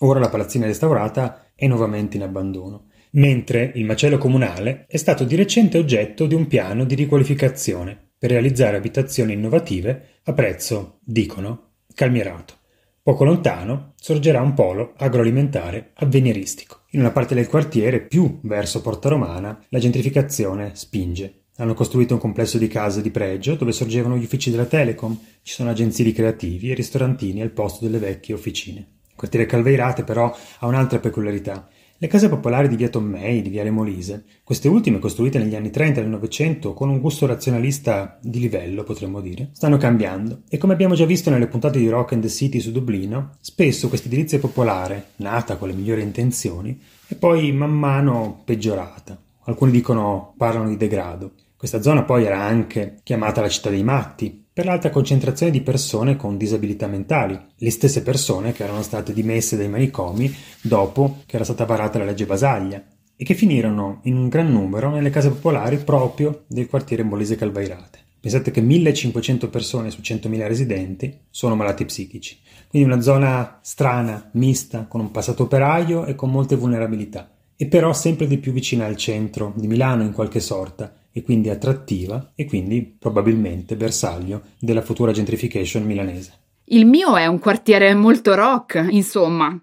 Ora 0.00 0.20
la 0.20 0.28
palazzina 0.28 0.66
restaurata 0.66 1.46
è 1.54 1.66
nuovamente 1.66 2.18
in 2.18 2.24
abbandono, 2.24 2.88
mentre 3.12 3.72
il 3.74 3.86
macello 3.86 4.18
comunale 4.18 4.84
è 4.86 4.98
stato 4.98 5.24
di 5.24 5.34
recente 5.34 5.78
oggetto 5.78 6.26
di 6.26 6.34
un 6.34 6.46
piano 6.46 6.84
di 6.84 6.94
riqualificazione 6.94 7.98
per 8.18 8.30
realizzare 8.30 8.76
abitazioni 8.76 9.32
innovative 9.32 10.20
a 10.24 10.34
prezzo, 10.34 10.98
dicono, 11.02 11.70
calmierato. 11.94 12.54
Poco 13.02 13.24
lontano 13.24 13.94
sorgerà 13.96 14.42
un 14.42 14.52
polo 14.52 14.92
agroalimentare 14.98 15.92
avveniristico. 15.94 16.77
In 16.92 17.00
una 17.00 17.10
parte 17.10 17.34
del 17.34 17.48
quartiere, 17.48 18.00
più 18.00 18.38
verso 18.44 18.80
Porta 18.80 19.10
Romana, 19.10 19.62
la 19.68 19.78
gentrificazione 19.78 20.70
spinge. 20.74 21.42
Hanno 21.56 21.74
costruito 21.74 22.14
un 22.14 22.20
complesso 22.20 22.56
di 22.56 22.66
case 22.66 23.02
di 23.02 23.10
pregio 23.10 23.56
dove 23.56 23.72
sorgevano 23.72 24.16
gli 24.16 24.22
uffici 24.22 24.50
della 24.50 24.64
Telecom, 24.64 25.14
ci 25.42 25.52
sono 25.52 25.68
agenzie 25.68 26.02
di 26.02 26.14
creativi 26.14 26.70
e 26.70 26.74
ristorantini 26.74 27.42
al 27.42 27.50
posto 27.50 27.84
delle 27.84 27.98
vecchie 27.98 28.32
officine. 28.32 28.78
Il 29.06 29.16
quartiere 29.16 29.44
Calveirate 29.44 30.02
però 30.02 30.34
ha 30.60 30.66
un'altra 30.66 30.98
peculiarità. 30.98 31.68
Le 32.00 32.06
case 32.06 32.28
popolari 32.28 32.68
di 32.68 32.76
via 32.76 32.90
Tommei, 32.90 33.42
di 33.42 33.48
viale 33.48 33.72
Molise, 33.72 34.22
queste 34.44 34.68
ultime 34.68 35.00
costruite 35.00 35.40
negli 35.40 35.56
anni 35.56 35.70
30 35.70 36.00
del 36.00 36.08
Novecento 36.08 36.72
con 36.72 36.88
un 36.90 37.00
gusto 37.00 37.26
razionalista 37.26 38.20
di 38.22 38.38
livello, 38.38 38.84
potremmo 38.84 39.20
dire, 39.20 39.48
stanno 39.50 39.78
cambiando 39.78 40.42
e 40.48 40.58
come 40.58 40.74
abbiamo 40.74 40.94
già 40.94 41.04
visto 41.04 41.28
nelle 41.28 41.48
puntate 41.48 41.80
di 41.80 41.88
Rock 41.88 42.12
and 42.12 42.22
the 42.22 42.28
City 42.28 42.60
su 42.60 42.70
Dublino, 42.70 43.32
spesso 43.40 43.88
questa 43.88 44.06
edilizia 44.06 44.38
popolare, 44.38 45.06
nata 45.16 45.56
con 45.56 45.66
le 45.66 45.74
migliori 45.74 46.02
intenzioni, 46.02 46.80
è 47.08 47.16
poi 47.16 47.50
man 47.50 47.72
mano 47.72 48.42
peggiorata. 48.44 49.20
Alcuni 49.46 49.72
dicono, 49.72 50.34
parlano 50.36 50.68
di 50.68 50.76
degrado. 50.76 51.32
Questa 51.56 51.82
zona 51.82 52.04
poi 52.04 52.26
era 52.26 52.40
anche 52.40 53.00
chiamata 53.02 53.40
la 53.40 53.48
città 53.48 53.70
dei 53.70 53.82
matti, 53.82 54.46
per 54.58 54.66
l'alta 54.66 54.90
concentrazione 54.90 55.52
di 55.52 55.60
persone 55.60 56.16
con 56.16 56.36
disabilità 56.36 56.88
mentali, 56.88 57.38
le 57.58 57.70
stesse 57.70 58.02
persone 58.02 58.50
che 58.50 58.64
erano 58.64 58.82
state 58.82 59.12
dimesse 59.12 59.56
dai 59.56 59.68
manicomi 59.68 60.34
dopo 60.60 61.18
che 61.26 61.36
era 61.36 61.44
stata 61.44 61.64
varata 61.64 62.00
la 62.00 62.04
legge 62.04 62.26
Basaglia 62.26 62.84
e 63.16 63.24
che 63.24 63.34
finirono 63.34 64.00
in 64.02 64.16
un 64.16 64.26
gran 64.28 64.50
numero 64.50 64.90
nelle 64.90 65.10
case 65.10 65.28
popolari 65.28 65.76
proprio 65.76 66.42
del 66.48 66.66
quartiere 66.66 67.04
Molise 67.04 67.36
Calvairate. 67.36 68.00
Pensate 68.18 68.50
che 68.50 68.60
1500 68.60 69.48
persone 69.48 69.92
su 69.92 70.00
100.000 70.00 70.48
residenti 70.48 71.16
sono 71.30 71.54
malati 71.54 71.84
psichici, 71.84 72.36
quindi 72.68 72.88
una 72.90 73.00
zona 73.00 73.60
strana, 73.62 74.28
mista, 74.32 74.86
con 74.88 74.98
un 74.98 75.12
passato 75.12 75.44
operaio 75.44 76.04
e 76.04 76.16
con 76.16 76.32
molte 76.32 76.56
vulnerabilità, 76.56 77.30
e 77.54 77.66
però 77.68 77.92
sempre 77.92 78.26
di 78.26 78.38
più 78.38 78.50
vicina 78.50 78.86
al 78.86 78.96
centro 78.96 79.52
di 79.54 79.68
Milano 79.68 80.02
in 80.02 80.12
qualche 80.12 80.40
sorta, 80.40 80.92
e 81.12 81.22
quindi 81.22 81.48
attrattiva 81.48 82.32
e 82.34 82.44
quindi 82.44 82.82
probabilmente 82.82 83.76
bersaglio 83.76 84.42
della 84.58 84.82
futura 84.82 85.12
gentrification 85.12 85.84
milanese. 85.84 86.32
Il 86.70 86.84
mio 86.84 87.16
è 87.16 87.26
un 87.26 87.38
quartiere 87.38 87.94
molto 87.94 88.34
rock, 88.34 88.86
insomma. 88.90 89.58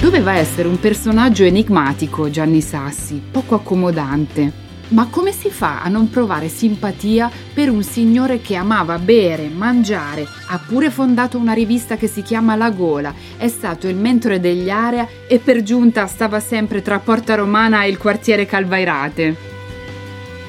Doveva 0.00 0.34
essere 0.34 0.68
un 0.68 0.78
personaggio 0.78 1.44
enigmatico 1.44 2.30
Gianni 2.30 2.60
Sassi, 2.60 3.20
poco 3.30 3.54
accomodante. 3.56 4.66
Ma 4.88 5.08
come 5.08 5.32
si 5.32 5.50
fa 5.50 5.82
a 5.82 5.88
non 5.88 6.08
provare 6.08 6.48
simpatia 6.48 7.30
per 7.52 7.68
un 7.68 7.82
signore 7.82 8.40
che 8.40 8.54
amava 8.54 8.98
bere, 8.98 9.48
mangiare, 9.48 10.26
ha 10.48 10.58
pure 10.58 10.90
fondato 10.90 11.36
una 11.36 11.52
rivista 11.52 11.96
che 11.96 12.06
si 12.06 12.22
chiama 12.22 12.54
La 12.54 12.70
Gola, 12.70 13.12
è 13.36 13.48
stato 13.48 13.88
il 13.88 13.96
mentore 13.96 14.40
degli 14.40 14.70
area 14.70 15.06
e 15.26 15.38
per 15.38 15.62
giunta 15.62 16.06
stava 16.06 16.38
sempre 16.38 16.80
tra 16.80 16.98
Porta 17.00 17.34
Romana 17.34 17.82
e 17.82 17.88
il 17.88 17.98
quartiere 17.98 18.46
Calvairate? 18.46 19.57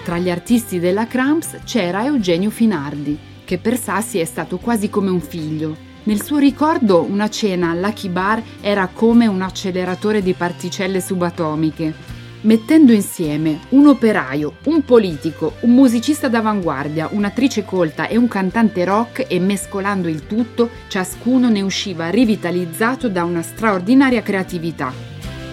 Tra 0.03 0.17
gli 0.17 0.29
artisti 0.29 0.79
della 0.79 1.07
Cramps 1.07 1.57
c'era 1.65 2.05
Eugenio 2.05 2.49
Finardi, 2.49 3.17
che 3.43 3.57
per 3.57 3.77
Sassi 3.77 4.19
è 4.19 4.25
stato 4.25 4.57
quasi 4.57 4.89
come 4.89 5.09
un 5.09 5.21
figlio. 5.21 5.88
Nel 6.03 6.23
suo 6.23 6.38
ricordo 6.38 7.03
una 7.03 7.29
cena 7.29 7.71
al 7.71 7.79
Lucky 7.79 8.09
Bar 8.09 8.41
era 8.62 8.89
come 8.91 9.27
un 9.27 9.41
acceleratore 9.41 10.23
di 10.23 10.33
particelle 10.33 11.01
subatomiche. 11.01 11.93
Mettendo 12.41 12.93
insieme 12.93 13.59
un 13.69 13.88
operaio, 13.88 14.53
un 14.63 14.83
politico, 14.85 15.55
un 15.62 15.73
musicista 15.73 16.29
d'avanguardia, 16.29 17.09
un'attrice 17.12 17.65
colta 17.65 18.07
e 18.07 18.15
un 18.15 18.29
cantante 18.29 18.85
rock 18.85 19.25
e 19.27 19.39
mescolando 19.39 20.07
il 20.07 20.25
tutto, 20.25 20.69
ciascuno 20.88 21.49
ne 21.49 21.62
usciva 21.62 22.09
rivitalizzato 22.09 23.09
da 23.09 23.25
una 23.25 23.41
straordinaria 23.41 24.21
creatività. 24.21 25.09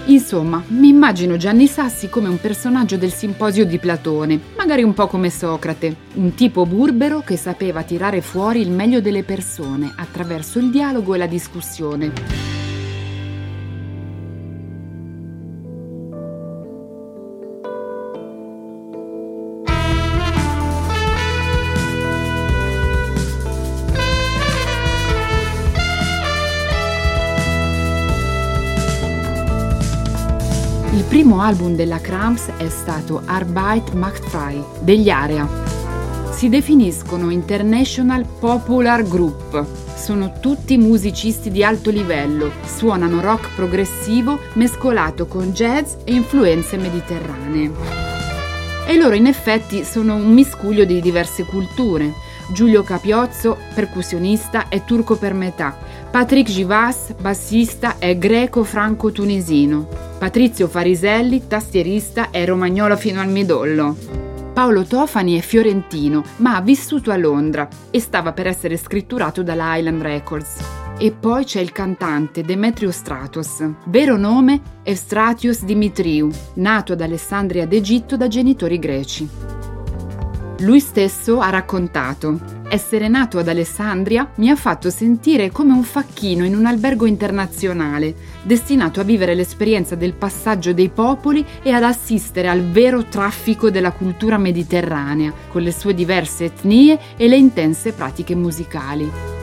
Insomma, 0.08 0.62
mi 0.68 0.88
immagino 0.88 1.36
Gianni 1.36 1.66
Sassi 1.66 2.08
come 2.08 2.28
un 2.28 2.40
personaggio 2.40 2.96
del 2.96 3.12
simposio 3.12 3.66
di 3.66 3.78
Platone, 3.78 4.38
magari 4.56 4.84
un 4.84 4.94
po' 4.94 5.08
come 5.08 5.30
Socrate, 5.30 5.96
un 6.14 6.32
tipo 6.34 6.64
burbero 6.64 7.22
che 7.22 7.36
sapeva 7.36 7.82
tirare 7.82 8.20
fuori 8.20 8.60
il 8.60 8.70
meglio 8.70 9.00
delle 9.00 9.24
persone 9.24 9.92
attraverso 9.96 10.60
il 10.60 10.70
dialogo 10.70 11.14
e 11.14 11.18
la 11.18 11.26
discussione. 11.26 12.55
Album 31.40 31.74
della 31.74 32.00
Cramps 32.00 32.50
è 32.56 32.68
stato 32.68 33.22
Arbeit 33.24 33.92
macht 33.92 34.24
frei 34.28 34.62
degli 34.80 35.10
Area. 35.10 35.48
Si 36.30 36.48
definiscono 36.48 37.30
International 37.30 38.26
Popular 38.26 39.02
Group. 39.02 39.64
Sono 39.96 40.34
tutti 40.40 40.76
musicisti 40.76 41.50
di 41.50 41.64
alto 41.64 41.90
livello, 41.90 42.52
suonano 42.64 43.20
rock 43.20 43.54
progressivo 43.54 44.38
mescolato 44.52 45.26
con 45.26 45.52
jazz 45.52 45.94
e 46.04 46.12
influenze 46.12 46.76
mediterranee. 46.76 47.70
E 48.86 48.96
loro 48.96 49.14
in 49.14 49.26
effetti 49.26 49.82
sono 49.84 50.14
un 50.14 50.32
miscuglio 50.32 50.84
di 50.84 51.00
diverse 51.00 51.44
culture. 51.44 52.12
Giulio 52.52 52.82
Capiozzo, 52.82 53.56
percussionista, 53.74 54.68
è 54.68 54.84
turco 54.84 55.16
per 55.16 55.34
metà. 55.34 55.76
Patrick 56.10 56.50
Givas, 56.50 57.14
bassista, 57.18 57.96
è 57.98 58.16
greco-franco-tunisino. 58.16 60.05
Patrizio 60.18 60.66
Fariselli, 60.66 61.46
tastierista, 61.46 62.30
è 62.30 62.46
romagnolo 62.46 62.96
fino 62.96 63.20
al 63.20 63.28
midollo. 63.28 63.94
Paolo 64.54 64.84
Tofani 64.84 65.36
è 65.36 65.42
fiorentino, 65.42 66.24
ma 66.36 66.56
ha 66.56 66.62
vissuto 66.62 67.10
a 67.10 67.18
Londra 67.18 67.68
e 67.90 68.00
stava 68.00 68.32
per 68.32 68.46
essere 68.46 68.78
scritturato 68.78 69.42
dalla 69.42 69.76
Island 69.76 70.00
Records. 70.00 70.56
E 70.96 71.12
poi 71.12 71.44
c'è 71.44 71.60
il 71.60 71.70
cantante 71.70 72.40
Demetrio 72.40 72.90
Stratos, 72.90 73.62
vero 73.84 74.16
nome 74.16 74.62
Eustratios 74.82 75.62
Dimitriou, 75.62 76.30
nato 76.54 76.94
ad 76.94 77.02
Alessandria 77.02 77.66
d'Egitto 77.66 78.16
da 78.16 78.26
genitori 78.26 78.78
greci. 78.78 79.28
Lui 80.60 80.80
stesso 80.80 81.40
ha 81.40 81.50
raccontato: 81.50 82.40
Essere 82.68 83.08
nato 83.08 83.38
ad 83.38 83.48
Alessandria 83.48 84.30
mi 84.36 84.48
ha 84.48 84.56
fatto 84.56 84.88
sentire 84.88 85.50
come 85.50 85.72
un 85.72 85.82
facchino 85.82 86.46
in 86.46 86.56
un 86.56 86.64
albergo 86.64 87.04
internazionale, 87.04 88.14
destinato 88.42 89.00
a 89.00 89.04
vivere 89.04 89.34
l'esperienza 89.34 89.96
del 89.96 90.14
passaggio 90.14 90.72
dei 90.72 90.88
popoli 90.88 91.44
e 91.62 91.72
ad 91.72 91.82
assistere 91.82 92.48
al 92.48 92.62
vero 92.70 93.04
traffico 93.04 93.70
della 93.70 93.92
cultura 93.92 94.38
mediterranea, 94.38 95.32
con 95.48 95.60
le 95.60 95.72
sue 95.72 95.92
diverse 95.92 96.46
etnie 96.46 96.98
e 97.16 97.28
le 97.28 97.36
intense 97.36 97.92
pratiche 97.92 98.34
musicali. 98.34 99.35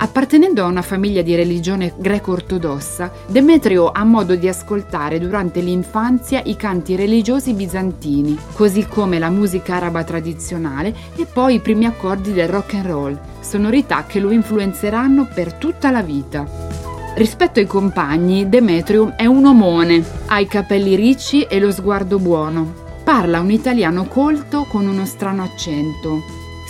Appartenendo 0.00 0.62
a 0.62 0.66
una 0.66 0.82
famiglia 0.82 1.22
di 1.22 1.34
religione 1.34 1.92
greco-ortodossa, 1.96 3.10
Demetrio 3.26 3.90
ha 3.90 4.04
modo 4.04 4.36
di 4.36 4.46
ascoltare 4.46 5.18
durante 5.18 5.60
l'infanzia 5.60 6.40
i 6.44 6.54
canti 6.54 6.94
religiosi 6.94 7.52
bizantini, 7.52 8.38
così 8.52 8.86
come 8.86 9.18
la 9.18 9.28
musica 9.28 9.74
araba 9.74 10.04
tradizionale 10.04 10.94
e 11.16 11.26
poi 11.26 11.54
i 11.54 11.60
primi 11.60 11.84
accordi 11.84 12.32
del 12.32 12.48
rock 12.48 12.74
and 12.74 12.86
roll, 12.86 13.18
sonorità 13.40 14.04
che 14.06 14.20
lo 14.20 14.30
influenzeranno 14.30 15.28
per 15.34 15.54
tutta 15.54 15.90
la 15.90 16.02
vita. 16.02 16.46
Rispetto 17.16 17.58
ai 17.58 17.66
compagni, 17.66 18.48
Demetrio 18.48 19.14
è 19.16 19.26
un 19.26 19.46
omone, 19.46 20.04
ha 20.26 20.38
i 20.38 20.46
capelli 20.46 20.94
ricci 20.94 21.42
e 21.42 21.58
lo 21.58 21.72
sguardo 21.72 22.20
buono. 22.20 22.86
Parla 23.02 23.40
un 23.40 23.50
italiano 23.50 24.04
colto 24.06 24.64
con 24.68 24.86
uno 24.86 25.04
strano 25.04 25.42
accento. 25.42 26.22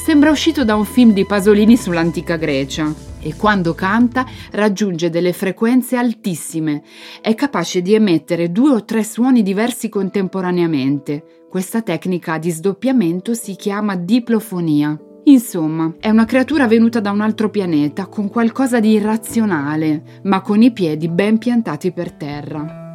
Sembra 0.02 0.30
uscito 0.30 0.64
da 0.64 0.76
un 0.76 0.86
film 0.86 1.12
di 1.12 1.26
Pasolini 1.26 1.76
sull'antica 1.76 2.36
Grecia 2.36 3.07
e 3.20 3.34
quando 3.36 3.74
canta 3.74 4.26
raggiunge 4.52 5.10
delle 5.10 5.32
frequenze 5.32 5.96
altissime. 5.96 6.82
È 7.20 7.34
capace 7.34 7.82
di 7.82 7.94
emettere 7.94 8.50
due 8.50 8.70
o 8.70 8.84
tre 8.84 9.04
suoni 9.04 9.42
diversi 9.42 9.88
contemporaneamente. 9.88 11.46
Questa 11.48 11.82
tecnica 11.82 12.38
di 12.38 12.50
sdoppiamento 12.50 13.34
si 13.34 13.56
chiama 13.56 13.96
diplofonia. 13.96 14.98
Insomma, 15.24 15.94
è 15.98 16.08
una 16.08 16.24
creatura 16.24 16.66
venuta 16.66 17.00
da 17.00 17.10
un 17.10 17.20
altro 17.20 17.50
pianeta, 17.50 18.06
con 18.06 18.28
qualcosa 18.28 18.80
di 18.80 18.92
irrazionale, 18.92 20.20
ma 20.22 20.40
con 20.40 20.62
i 20.62 20.72
piedi 20.72 21.08
ben 21.08 21.38
piantati 21.38 21.92
per 21.92 22.12
terra. 22.12 22.86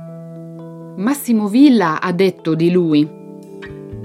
Massimo 0.98 1.48
Villa 1.48 2.00
ha 2.02 2.12
detto 2.12 2.56
di 2.56 2.72
lui 2.72 3.22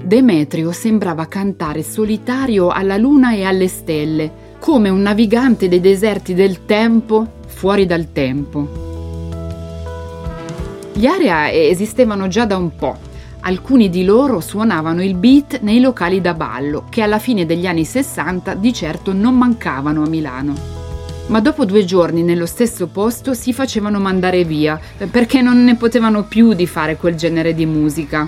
Demetrio 0.09 0.71
sembrava 0.71 1.27
cantare 1.27 1.83
solitario 1.83 2.69
alla 2.69 2.97
luna 2.97 3.33
e 3.33 3.43
alle 3.43 3.67
stelle, 3.67 4.31
come 4.59 4.89
un 4.89 5.01
navigante 5.01 5.67
dei 5.69 5.79
deserti 5.79 6.33
del 6.33 6.65
tempo 6.65 7.25
fuori 7.47 7.85
dal 7.85 8.11
tempo. 8.11 8.87
Gli 10.93 11.05
area 11.05 11.51
esistevano 11.51 12.27
già 12.27 12.45
da 12.45 12.57
un 12.57 12.75
po'. 12.75 12.97
Alcuni 13.41 13.89
di 13.89 14.03
loro 14.03 14.41
suonavano 14.41 15.01
il 15.01 15.15
beat 15.15 15.61
nei 15.61 15.79
locali 15.79 16.19
da 16.19 16.33
ballo, 16.33 16.85
che 16.89 17.01
alla 17.01 17.19
fine 17.19 17.45
degli 17.45 17.65
anni 17.65 17.85
60 17.85 18.53
di 18.55 18.73
certo 18.73 19.13
non 19.13 19.35
mancavano 19.37 20.03
a 20.03 20.07
Milano. 20.07 20.77
ma 21.29 21.39
dopo 21.39 21.63
due 21.65 21.85
giorni 21.85 22.23
nello 22.23 22.45
stesso 22.45 22.87
posto 22.87 23.33
si 23.33 23.53
facevano 23.53 23.99
mandare 23.99 24.43
via 24.43 24.79
perché 25.11 25.41
non 25.41 25.63
ne 25.63 25.75
potevano 25.75 26.23
più 26.23 26.53
di 26.53 26.65
fare 26.65 26.97
quel 26.97 27.15
genere 27.15 27.53
di 27.53 27.65
musica. 27.65 28.27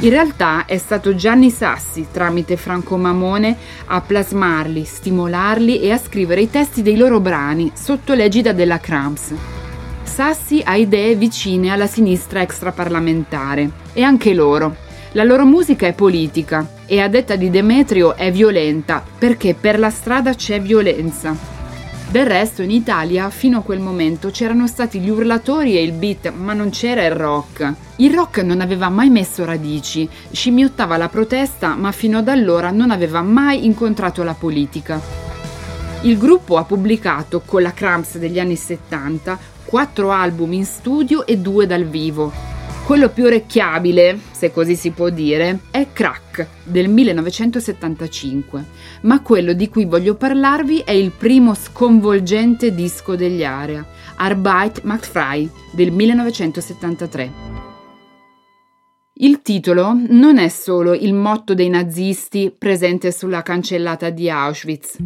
In 0.00 0.10
realtà 0.10 0.64
è 0.64 0.78
stato 0.78 1.16
Gianni 1.16 1.50
Sassi, 1.50 2.06
tramite 2.12 2.56
Franco 2.56 2.96
Mamone, 2.96 3.56
a 3.86 4.00
plasmarli, 4.00 4.84
stimolarli 4.84 5.80
e 5.80 5.90
a 5.90 5.98
scrivere 5.98 6.40
i 6.40 6.50
testi 6.50 6.82
dei 6.82 6.96
loro 6.96 7.18
brani 7.18 7.72
sotto 7.74 8.14
l'egida 8.14 8.52
della 8.52 8.78
Cramps. 8.78 9.34
Sassi 10.04 10.62
ha 10.64 10.76
idee 10.76 11.16
vicine 11.16 11.70
alla 11.70 11.88
sinistra 11.88 12.42
extraparlamentare 12.42 13.70
e 13.92 14.02
anche 14.02 14.34
loro. 14.34 14.76
La 15.12 15.24
loro 15.24 15.44
musica 15.44 15.88
è 15.88 15.94
politica 15.94 16.74
e 16.86 17.00
a 17.00 17.08
detta 17.08 17.34
di 17.34 17.50
Demetrio 17.50 18.14
è 18.14 18.30
violenta 18.30 19.02
perché 19.18 19.54
per 19.54 19.80
la 19.80 19.90
strada 19.90 20.32
c'è 20.32 20.60
violenza. 20.60 21.57
Del 22.10 22.24
resto 22.24 22.62
in 22.62 22.70
Italia 22.70 23.28
fino 23.28 23.58
a 23.58 23.62
quel 23.62 23.80
momento 23.80 24.30
c'erano 24.30 24.66
stati 24.66 24.98
gli 24.98 25.10
urlatori 25.10 25.76
e 25.76 25.82
il 25.82 25.92
beat, 25.92 26.32
ma 26.32 26.54
non 26.54 26.70
c'era 26.70 27.04
il 27.04 27.10
rock. 27.10 27.74
Il 27.96 28.14
rock 28.14 28.38
non 28.38 28.62
aveva 28.62 28.88
mai 28.88 29.10
messo 29.10 29.44
radici, 29.44 30.08
scimmiottava 30.30 30.96
la 30.96 31.10
protesta, 31.10 31.74
ma 31.74 31.92
fino 31.92 32.16
ad 32.16 32.28
allora 32.28 32.70
non 32.70 32.90
aveva 32.90 33.20
mai 33.20 33.66
incontrato 33.66 34.22
la 34.22 34.32
politica. 34.32 34.98
Il 36.02 36.16
gruppo 36.16 36.56
ha 36.56 36.64
pubblicato 36.64 37.42
con 37.44 37.60
la 37.60 37.74
Cramps 37.74 38.16
degli 38.16 38.40
anni 38.40 38.56
70 38.56 39.38
quattro 39.66 40.10
album 40.10 40.54
in 40.54 40.64
studio 40.64 41.26
e 41.26 41.36
due 41.36 41.66
dal 41.66 41.84
vivo. 41.84 42.57
Quello 42.88 43.10
più 43.10 43.24
orecchiabile, 43.24 44.18
se 44.30 44.50
così 44.50 44.74
si 44.74 44.92
può 44.92 45.10
dire, 45.10 45.58
è 45.70 45.88
Crack 45.92 46.46
del 46.64 46.88
1975, 46.88 48.64
ma 49.02 49.20
quello 49.20 49.52
di 49.52 49.68
cui 49.68 49.84
voglio 49.84 50.14
parlarvi 50.14 50.78
è 50.86 50.92
il 50.92 51.10
primo 51.10 51.52
sconvolgente 51.52 52.74
disco 52.74 53.14
degli 53.14 53.44
Area, 53.44 53.86
Arbeit 54.16 54.84
macht 54.84 55.04
frei 55.04 55.50
del 55.70 55.90
1973. 55.92 57.32
Il 59.16 59.42
titolo 59.42 59.94
non 60.08 60.38
è 60.38 60.48
solo 60.48 60.94
il 60.94 61.12
motto 61.12 61.52
dei 61.52 61.68
nazisti 61.68 62.50
presente 62.56 63.12
sulla 63.12 63.42
cancellata 63.42 64.08
di 64.08 64.30
Auschwitz. 64.30 64.96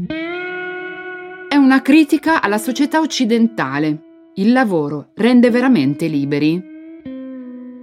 È 1.48 1.56
una 1.56 1.82
critica 1.82 2.40
alla 2.40 2.58
società 2.58 3.00
occidentale. 3.00 4.30
Il 4.36 4.52
lavoro 4.52 5.08
rende 5.16 5.50
veramente 5.50 6.06
liberi? 6.06 6.70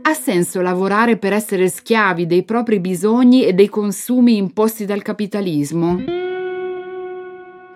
Ha 0.02 0.14
senso 0.14 0.62
lavorare 0.62 1.18
per 1.18 1.34
essere 1.34 1.68
schiavi 1.68 2.26
dei 2.26 2.44
propri 2.44 2.80
bisogni 2.80 3.46
e 3.46 3.54
dei 3.54 3.70
consumi 3.70 4.38
imposti 4.38 4.86
dal 4.86 5.02
capitalismo? 5.02 6.02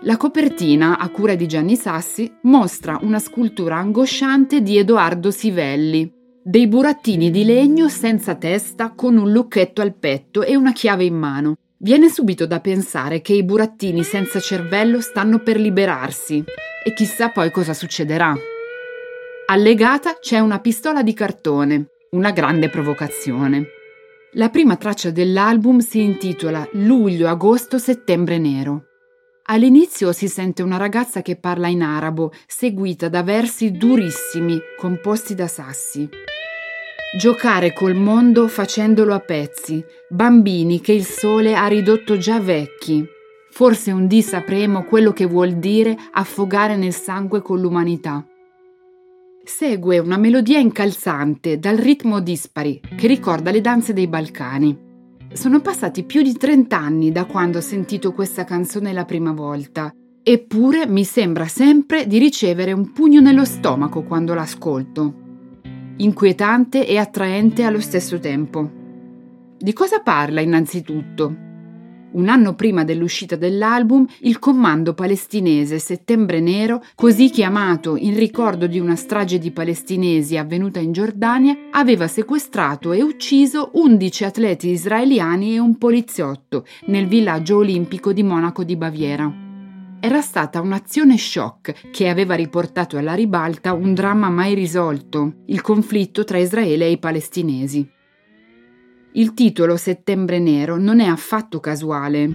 La 0.02 0.18
copertina, 0.18 0.98
a 0.98 1.10
cura 1.10 1.36
di 1.36 1.48
Gianni 1.48 1.76
Sassi, 1.76 2.32
mostra 2.42 3.00
una 3.02 3.20
scultura 3.20 3.78
angosciante 3.78 4.62
di 4.62 4.78
Edoardo 4.78 5.32
Sivelli, 5.32 6.12
dei 6.44 6.68
burattini 6.68 7.32
di 7.32 7.46
legno 7.46 7.88
senza 7.88 8.36
testa 8.36 8.92
con 8.96 9.16
un 9.18 9.32
lucchetto 9.32 9.82
al 9.82 9.94
petto 9.94 10.44
e 10.44 10.56
una 10.56 10.74
chiave 10.74 11.06
in 11.06 11.16
mano. 11.16 11.56
Viene 11.78 12.10
subito 12.10 12.46
da 12.46 12.60
pensare 12.60 13.22
che 13.22 13.34
i 13.34 13.44
burattini 13.44 14.04
senza 14.04 14.40
cervello 14.40 15.00
stanno 15.02 15.40
per 15.40 15.60
liberarsi 15.60 16.44
e 16.84 16.94
chissà 16.94 17.30
poi 17.30 17.52
cosa 17.52 17.74
succederà. 17.74 18.36
Allegata 19.46 20.18
c'è 20.20 20.40
una 20.40 20.60
pistola 20.60 21.04
di 21.04 21.14
cartone, 21.14 21.88
una 22.13 22.32
grande 22.32 22.69
provocazione. 22.69 23.67
La 24.34 24.49
prima 24.49 24.78
traccia 24.78 25.10
dell'album 25.10 25.80
si 25.80 26.02
intitola 26.02 26.67
Luglio, 26.73 27.28
agosto, 27.28 27.78
settembre 27.78 28.38
nero. 28.38 28.86
All'inizio 29.45 30.12
si 30.12 30.28
sente 30.28 30.62
una 30.62 30.78
ragazza 30.78 31.21
che 31.21 31.36
parla 31.36 31.67
in 31.67 31.82
arabo, 31.82 32.32
seguita 32.47 33.10
da 33.10 33.23
versi 33.23 33.71
durissimi, 33.71 34.60
composti 34.78 35.36
da 35.36 35.47
sassi. 35.47 36.08
Giocare 37.17 37.73
col 37.73 37.95
mondo 37.95 38.47
facendolo 38.47 39.13
a 39.13 39.19
pezzi, 39.19 39.84
bambini 40.08 40.82
che 40.82 40.93
il 40.93 41.06
sole 41.06 41.56
ha 41.56 41.67
ridotto 41.67 42.17
già 42.17 42.39
vecchi. 42.39 43.06
Forse 43.52 43.91
un 43.91 44.08
dì 44.08 44.21
sapremo 44.21 44.84
quello 44.84 45.13
che 45.13 45.26
vuol 45.26 45.54
dire 45.54 45.95
affogare 46.12 46.76
nel 46.76 46.93
sangue 46.93 47.41
con 47.41 47.60
l'umanità. 47.60 48.26
Segue 49.46 50.00
una 50.00 50.16
melodia 50.16 50.58
incalzante 50.58 51.60
dal 51.60 51.76
ritmo 51.76 52.22
dispari 52.22 52.80
che 52.96 53.08
ricorda 53.08 53.52
le 53.52 53.60
danze 53.60 53.92
dei 53.92 54.08
Balcani. 54.08 54.92
Sono 55.34 55.60
passati 55.60 56.06
più 56.06 56.22
di 56.22 56.32
30 56.32 56.78
anni 56.78 57.12
da 57.12 57.26
quando 57.26 57.58
ho 57.58 57.62
sentito 57.62 58.14
questa 58.14 58.46
canzone 58.46 58.94
la 58.94 59.04
prima 59.04 59.34
volta, 59.34 59.94
eppure 60.24 60.88
mi 60.88 61.04
sembra 61.04 61.46
sempre 61.48 62.08
di 62.08 62.20
ricevere 62.20 62.72
un 62.72 62.94
pugno 62.94 63.20
nello 63.20 63.44
stomaco 63.44 64.04
quando 64.04 64.34
l'ascolto. 64.34 65.14
Inquietante 65.98 66.88
e 66.88 66.98
attraente 66.98 67.64
allo 67.64 67.82
stesso 67.82 68.20
tempo. 68.20 68.72
Di 69.58 69.74
cosa 69.74 70.00
parla 70.00 70.40
innanzitutto? 70.40 71.36
Un 72.13 72.30
anno 72.30 72.54
prima 72.54 72.84
dell'uscita 72.84 73.36
dell'album, 73.36 74.06
il 74.19 74.38
Comando 74.38 74.93
palestinese 74.93 75.80
Settembre 75.80 76.39
Nero, 76.39 76.84
così 76.93 77.32
chiamato 77.32 77.95
in 77.95 78.15
ricordo 78.15 78.67
di 78.67 78.78
una 78.78 78.95
strage 78.95 79.39
di 79.39 79.49
palestinesi 79.49 80.38
avvenuta 80.38 80.80
in 80.80 80.91
Giordania, 80.91 81.58
aveva 81.71 82.08
sequestrato 82.08 82.91
e 82.91 83.02
ucciso 83.02 83.71
11 83.73 84.26
atleti 84.26 84.69
israeliani 84.69 85.56
e 85.56 85.60
un 85.60 85.76
poliziotto 85.80 86.65
nel 86.86 87.08
villaggio 87.08 87.58
olimpico 87.58 88.13
di 88.13 88.21
Monaco 88.21 88.63
di 88.63 88.76
Baviera. 88.76 89.34
Era 89.99 90.21
stata 90.21 90.62
un'azione 90.62 91.17
shock 91.17 91.89
che 91.89 92.10
aveva 92.10 92.36
riportato 92.36 92.95
alla 92.95 93.15
ribalta 93.15 93.73
un 93.73 93.95
dramma 93.95 94.30
mai 94.30 94.54
risolto, 94.54 95.38
il 95.47 95.62
conflitto 95.62 96.23
tra 96.23 96.38
Israele 96.38 96.86
e 96.86 96.91
i 96.91 96.99
palestinesi. 96.99 97.89
Il 99.15 99.36
titolo 99.36 99.78
Settembre 99.78 100.39
Nero 100.39 100.80
non 100.80 100.99
è 100.99 101.06
affatto 101.06 101.60
casuale. 101.60 102.28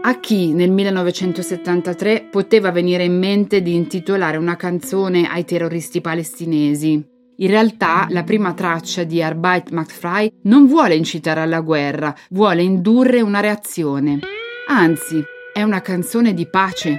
A 0.00 0.18
chi 0.18 0.54
nel 0.54 0.70
1973 0.70 2.28
poteva 2.30 2.70
venire 2.70 3.04
in 3.04 3.18
mente 3.18 3.60
di 3.60 3.74
intitolare 3.74 4.38
una 4.38 4.56
canzone 4.56 5.28
ai 5.28 5.44
terroristi 5.44 6.00
palestinesi? 6.00 7.06
In 7.36 7.48
realtà 7.48 8.06
la 8.08 8.24
prima 8.24 8.54
traccia 8.54 9.04
di 9.04 9.22
Arbeit 9.22 9.68
macht 9.68 9.92
frei 9.92 10.32
non 10.44 10.66
vuole 10.66 10.94
incitare 10.94 11.40
alla 11.40 11.60
guerra, 11.60 12.14
vuole 12.30 12.62
indurre 12.62 13.20
una 13.20 13.40
reazione. 13.40 14.20
Anzi, 14.68 15.22
è 15.52 15.62
una 15.62 15.82
canzone 15.82 16.32
di 16.32 16.48
pace. 16.48 16.98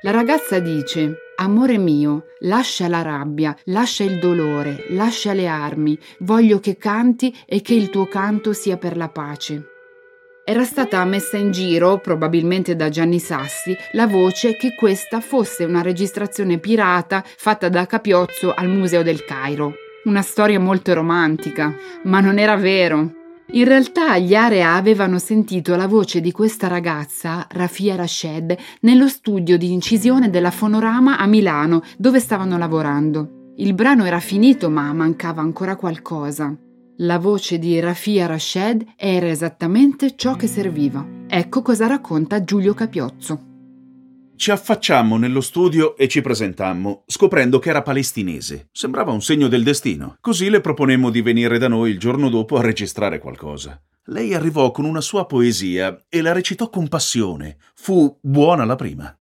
La 0.00 0.10
ragazza 0.10 0.58
dice 0.58 1.18
Amore 1.36 1.78
mio, 1.78 2.26
lascia 2.40 2.86
la 2.86 3.02
rabbia, 3.02 3.56
lascia 3.64 4.04
il 4.04 4.20
dolore, 4.20 4.86
lascia 4.90 5.32
le 5.32 5.48
armi, 5.48 5.98
voglio 6.20 6.60
che 6.60 6.76
canti 6.76 7.34
e 7.44 7.60
che 7.60 7.74
il 7.74 7.90
tuo 7.90 8.06
canto 8.06 8.52
sia 8.52 8.76
per 8.76 8.96
la 8.96 9.08
pace. 9.08 9.70
Era 10.44 10.62
stata 10.62 11.04
messa 11.04 11.36
in 11.36 11.50
giro, 11.50 11.98
probabilmente 11.98 12.76
da 12.76 12.88
Gianni 12.88 13.18
Sassi, 13.18 13.76
la 13.92 14.06
voce 14.06 14.56
che 14.56 14.76
questa 14.76 15.18
fosse 15.20 15.64
una 15.64 15.82
registrazione 15.82 16.58
pirata 16.58 17.24
fatta 17.24 17.68
da 17.68 17.84
Capiozzo 17.86 18.54
al 18.54 18.68
Museo 18.68 19.02
del 19.02 19.24
Cairo. 19.24 19.74
Una 20.04 20.22
storia 20.22 20.60
molto 20.60 20.94
romantica, 20.94 21.74
ma 22.04 22.20
non 22.20 22.38
era 22.38 22.56
vero. 22.56 23.23
In 23.52 23.64
realtà 23.64 24.16
gli 24.18 24.34
Area 24.34 24.74
avevano 24.74 25.18
sentito 25.18 25.76
la 25.76 25.86
voce 25.86 26.20
di 26.20 26.32
questa 26.32 26.66
ragazza, 26.66 27.46
Rafia 27.50 27.94
Rashed, 27.94 28.56
nello 28.80 29.06
studio 29.06 29.58
di 29.58 29.70
incisione 29.70 30.30
della 30.30 30.50
Fonorama 30.50 31.18
a 31.18 31.26
Milano, 31.26 31.82
dove 31.98 32.20
stavano 32.20 32.56
lavorando. 32.56 33.52
Il 33.56 33.74
brano 33.74 34.04
era 34.06 34.18
finito, 34.18 34.70
ma 34.70 34.92
mancava 34.92 35.42
ancora 35.42 35.76
qualcosa. 35.76 36.56
La 36.98 37.18
voce 37.18 37.58
di 37.58 37.78
Rafia 37.80 38.26
Rashed 38.26 38.84
era 38.96 39.28
esattamente 39.28 40.16
ciò 40.16 40.36
che 40.36 40.46
serviva. 40.46 41.06
Ecco 41.28 41.60
cosa 41.60 41.86
racconta 41.86 42.42
Giulio 42.42 42.72
Capiozzo. 42.72 43.53
Ci 44.36 44.50
affacciammo 44.50 45.16
nello 45.16 45.40
studio 45.40 45.96
e 45.96 46.08
ci 46.08 46.20
presentammo, 46.20 47.04
scoprendo 47.06 47.60
che 47.60 47.68
era 47.68 47.82
palestinese. 47.82 48.68
Sembrava 48.72 49.12
un 49.12 49.22
segno 49.22 49.46
del 49.46 49.62
destino. 49.62 50.16
Così 50.20 50.50
le 50.50 50.60
proponemmo 50.60 51.10
di 51.10 51.22
venire 51.22 51.56
da 51.56 51.68
noi 51.68 51.92
il 51.92 52.00
giorno 52.00 52.28
dopo 52.28 52.56
a 52.56 52.60
registrare 52.60 53.20
qualcosa. 53.20 53.80
Lei 54.06 54.34
arrivò 54.34 54.72
con 54.72 54.86
una 54.86 55.00
sua 55.00 55.24
poesia 55.26 56.04
e 56.08 56.20
la 56.20 56.32
recitò 56.32 56.68
con 56.68 56.88
passione. 56.88 57.58
Fu 57.74 58.18
buona 58.20 58.64
la 58.64 58.74
prima. 58.74 59.16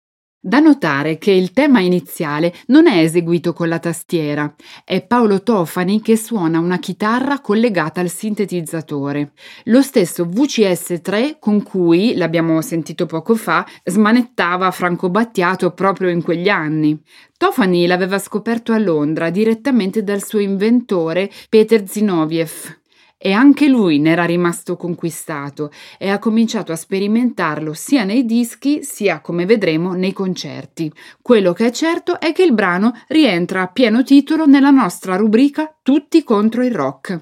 Da 0.45 0.59
notare 0.59 1.19
che 1.19 1.31
il 1.31 1.53
tema 1.53 1.79
iniziale 1.79 2.53
non 2.67 2.89
è 2.89 2.99
eseguito 2.99 3.53
con 3.53 3.69
la 3.69 3.79
tastiera, 3.79 4.53
è 4.85 5.01
Paolo 5.01 5.45
Tofani 5.45 6.03
che 6.03 6.17
suona 6.17 6.59
una 6.59 6.81
chitarra 6.81 7.39
collegata 7.39 8.01
al 8.01 8.09
sintetizzatore. 8.09 9.35
Lo 9.67 9.83
stesso 9.83 10.25
VCS3 10.25 11.37
con 11.39 11.63
cui, 11.63 12.17
l'abbiamo 12.17 12.61
sentito 12.61 13.07
poco 13.07 13.37
fa, 13.37 13.65
smanettava 13.85 14.73
Franco 14.73 15.11
Battiato 15.11 15.71
proprio 15.75 16.09
in 16.09 16.25
quegli 16.25 16.49
anni. 16.49 17.01
Tofani 17.37 17.87
l'aveva 17.87 18.19
scoperto 18.19 18.73
a 18.73 18.79
Londra 18.79 19.31
direttamente 19.31 20.03
dal 20.03 20.25
suo 20.25 20.41
inventore 20.41 21.31
Peter 21.49 21.89
Zinoviev 21.89 22.81
e 23.25 23.31
anche 23.33 23.69
lui 23.69 24.01
ne 24.01 24.11
era 24.11 24.25
rimasto 24.25 24.77
conquistato 24.77 25.71
e 25.97 26.11
ha 26.11 26.19
cominciato 26.19 26.73
a 26.73 26.77
sperimentarlo 26.77 27.73
sia 27.73 28.03
nei 28.03 28.25
dischi 28.25 28.83
sia, 28.83 29.21
come 29.21 29.47
vedremo, 29.47 29.93
nei 29.93 30.13
concerti. 30.13 30.93
Quello 31.23 31.53
che 31.53 31.67
è 31.67 31.71
certo 31.71 32.19
è 32.19 32.33
che 32.33 32.43
il 32.43 32.53
brano 32.53 32.93
rientra 33.07 33.63
a 33.63 33.69
pieno 33.69 34.03
titolo 34.03 34.45
nella 34.47 34.71
nostra 34.71 35.15
rubrica 35.15 35.73
Tutti 35.83 36.25
contro 36.25 36.65
il 36.65 36.75
rock. 36.75 37.21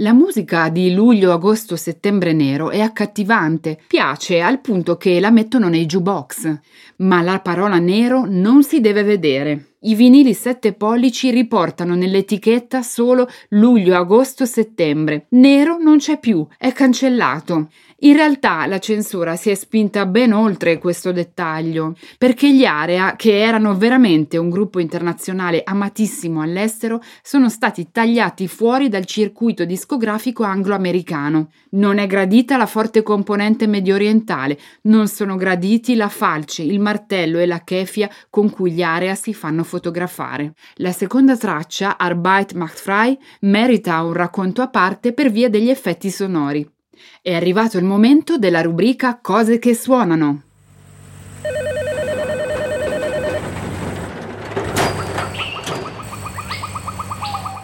La 0.00 0.14
musica 0.14 0.70
di 0.70 0.94
luglio, 0.94 1.30
agosto, 1.30 1.76
settembre 1.76 2.32
nero 2.32 2.70
è 2.70 2.80
accattivante, 2.80 3.78
piace 3.86 4.40
al 4.40 4.58
punto 4.60 4.96
che 4.96 5.20
la 5.20 5.30
mettono 5.30 5.68
nei 5.68 5.84
jukebox, 5.84 6.58
ma 6.96 7.20
la 7.20 7.38
parola 7.40 7.78
nero 7.78 8.24
non 8.26 8.62
si 8.62 8.80
deve 8.80 9.02
vedere. 9.02 9.74
I 9.82 9.94
vinili 9.94 10.34
7 10.34 10.74
pollici 10.74 11.30
riportano 11.30 11.94
nell'etichetta 11.94 12.82
solo 12.82 13.26
luglio, 13.48 13.96
agosto, 13.96 14.44
settembre. 14.44 15.24
Nero 15.30 15.78
non 15.78 15.96
c'è 15.96 16.18
più, 16.18 16.46
è 16.58 16.70
cancellato. 16.72 17.70
In 18.02 18.14
realtà 18.14 18.66
la 18.66 18.78
censura 18.78 19.36
si 19.36 19.48
è 19.48 19.54
spinta 19.54 20.04
ben 20.04 20.32
oltre 20.32 20.78
questo 20.78 21.12
dettaglio, 21.12 21.94
perché 22.18 22.52
gli 22.52 22.64
Area, 22.64 23.14
che 23.16 23.40
erano 23.40 23.74
veramente 23.74 24.36
un 24.36 24.50
gruppo 24.50 24.80
internazionale 24.80 25.62
amatissimo 25.64 26.42
all'estero, 26.42 27.00
sono 27.22 27.48
stati 27.48 27.88
tagliati 27.90 28.48
fuori 28.48 28.88
dal 28.88 29.06
circuito 29.06 29.64
discografico 29.64 30.44
anglo-americano. 30.44 31.50
Non 31.70 31.98
è 31.98 32.06
gradita 32.06 32.56
la 32.56 32.66
forte 32.66 33.02
componente 33.02 33.66
medio 33.66 33.94
orientale, 33.94 34.58
non 34.82 35.06
sono 35.06 35.36
graditi 35.36 35.94
la 35.94 36.08
falce, 36.08 36.62
il 36.62 36.80
martello 36.80 37.38
e 37.38 37.46
la 37.46 37.62
kefia 37.64 38.10
con 38.28 38.50
cui 38.50 38.72
gli 38.72 38.82
Area 38.82 39.14
si 39.14 39.34
fanno 39.34 39.62
fotografare. 39.70 40.54
La 40.76 40.90
seconda 40.90 41.36
traccia, 41.36 41.96
Arbeit 41.96 42.54
macht 42.54 42.78
frei, 42.78 43.16
merita 43.42 44.02
un 44.02 44.12
racconto 44.12 44.62
a 44.62 44.68
parte 44.68 45.12
per 45.12 45.30
via 45.30 45.48
degli 45.48 45.70
effetti 45.70 46.10
sonori. 46.10 46.68
È 47.22 47.32
arrivato 47.32 47.78
il 47.78 47.84
momento 47.84 48.36
della 48.36 48.60
rubrica 48.60 49.20
Cose 49.22 49.58
che 49.58 49.74
suonano. 49.74 50.42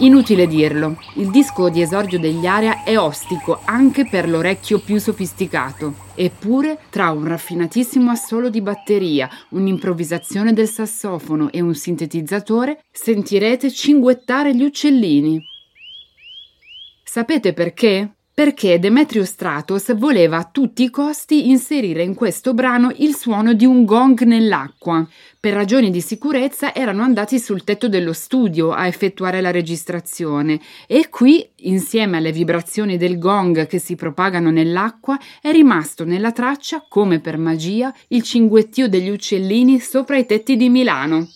Inutile 0.01 0.47
dirlo, 0.47 0.99
il 1.15 1.31
disco 1.31 1.71
di 1.71 1.81
esordio 1.81 2.19
degli 2.19 2.45
Aria 2.45 2.85
è 2.85 2.99
ostico 2.99 3.61
anche 3.65 4.07
per 4.07 4.29
l'orecchio 4.29 4.79
più 4.79 4.99
sofisticato. 4.99 5.95
Eppure, 6.15 6.81
tra 6.91 7.11
un 7.13 7.27
raffinatissimo 7.27 8.11
assolo 8.11 8.51
di 8.51 8.61
batteria, 8.61 9.27
un'improvvisazione 9.51 10.53
del 10.53 10.69
sassofono 10.69 11.51
e 11.51 11.63
un 11.63 11.75
sintetizzatore, 11.75 12.85
sentirete 12.93 13.71
cinguettare 13.71 14.55
gli 14.55 14.65
uccellini. 14.65 15.43
Sapete 17.03 17.55
perché? 17.55 18.16
Perché 18.37 18.79
Demetrio 18.79 19.25
Stratos 19.25 19.97
voleva 19.97 20.37
a 20.37 20.45
tutti 20.45 20.83
i 20.83 20.91
costi 20.91 21.49
inserire 21.49 22.03
in 22.03 22.13
questo 22.13 22.53
brano 22.53 22.93
il 22.99 23.17
suono 23.17 23.55
di 23.55 23.65
un 23.65 23.87
gong 23.87 24.21
nell'acqua. 24.25 25.09
Per 25.41 25.55
ragioni 25.55 25.91
di 25.91 26.03
sicurezza 26.03 26.75
erano 26.75 27.03
andati 27.03 27.39
sul 27.39 27.65
tetto 27.65 27.89
dello 27.89 28.13
studio 28.13 28.73
a 28.73 28.89
effettuare 28.89 29.41
la 29.41 29.51
registrazione 29.51 30.61
e 30.87 31.09
qui, 31.09 31.49
insieme 31.61 32.19
alle 32.19 32.31
vibrazioni 32.31 32.99
del 32.99 33.19
gong 33.19 33.67
che 33.67 33.79
si 33.79 33.95
propagano 33.95 34.51
nell'acqua, 34.51 35.19
è 35.41 35.51
rimasto 35.51 36.05
nella 36.05 36.33
traccia, 36.33 36.85
come 36.87 37.21
per 37.21 37.39
magia, 37.39 37.91
il 38.09 38.21
cinguettio 38.21 38.87
degli 38.87 39.09
uccellini 39.09 39.81
sopra 39.81 40.19
i 40.19 40.27
tetti 40.27 40.57
di 40.59 40.69
Milano. 40.69 41.27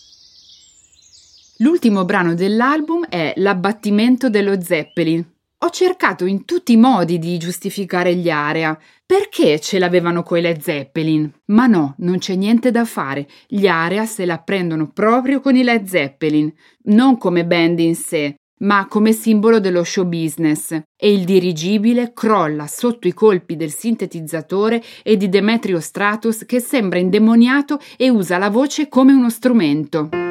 L'ultimo 1.61 2.05
brano 2.05 2.35
dell'album 2.35 3.07
è 3.09 3.33
L'abbattimento 3.37 4.29
dello 4.29 4.61
Zeppelin, 4.61 5.30
ho 5.63 5.69
cercato 5.69 6.25
in 6.25 6.45
tutti 6.45 6.71
i 6.71 6.77
modi 6.77 7.19
di 7.19 7.37
giustificare 7.37 8.15
gli 8.15 8.31
Area. 8.31 8.77
Perché 9.05 9.59
ce 9.59 9.77
l'avevano 9.77 10.23
coi 10.23 10.41
Led 10.41 10.59
Zeppelin? 10.59 11.31
Ma 11.47 11.67
no, 11.67 11.93
non 11.99 12.17
c'è 12.17 12.35
niente 12.35 12.71
da 12.71 12.83
fare. 12.83 13.27
Gli 13.47 13.67
Area 13.67 14.05
se 14.05 14.25
la 14.25 14.39
prendono 14.39 14.89
proprio 14.89 15.39
con 15.39 15.55
i 15.55 15.63
Led 15.63 15.85
Zeppelin, 15.85 16.51
non 16.85 17.17
come 17.17 17.45
band 17.45 17.79
in 17.79 17.95
sé, 17.95 18.35
ma 18.61 18.87
come 18.87 19.11
simbolo 19.11 19.59
dello 19.59 19.83
show 19.83 20.05
business. 20.05 20.71
E 20.71 21.13
il 21.13 21.25
dirigibile 21.25 22.11
crolla 22.11 22.65
sotto 22.65 23.07
i 23.07 23.13
colpi 23.13 23.55
del 23.55 23.71
sintetizzatore 23.71 24.81
e 25.03 25.15
di 25.15 25.29
Demetrio 25.29 25.79
Stratus 25.79 26.43
che 26.47 26.59
sembra 26.59 26.97
indemoniato 26.97 27.79
e 27.97 28.09
usa 28.09 28.39
la 28.39 28.49
voce 28.49 28.87
come 28.87 29.13
uno 29.13 29.29
strumento. 29.29 30.30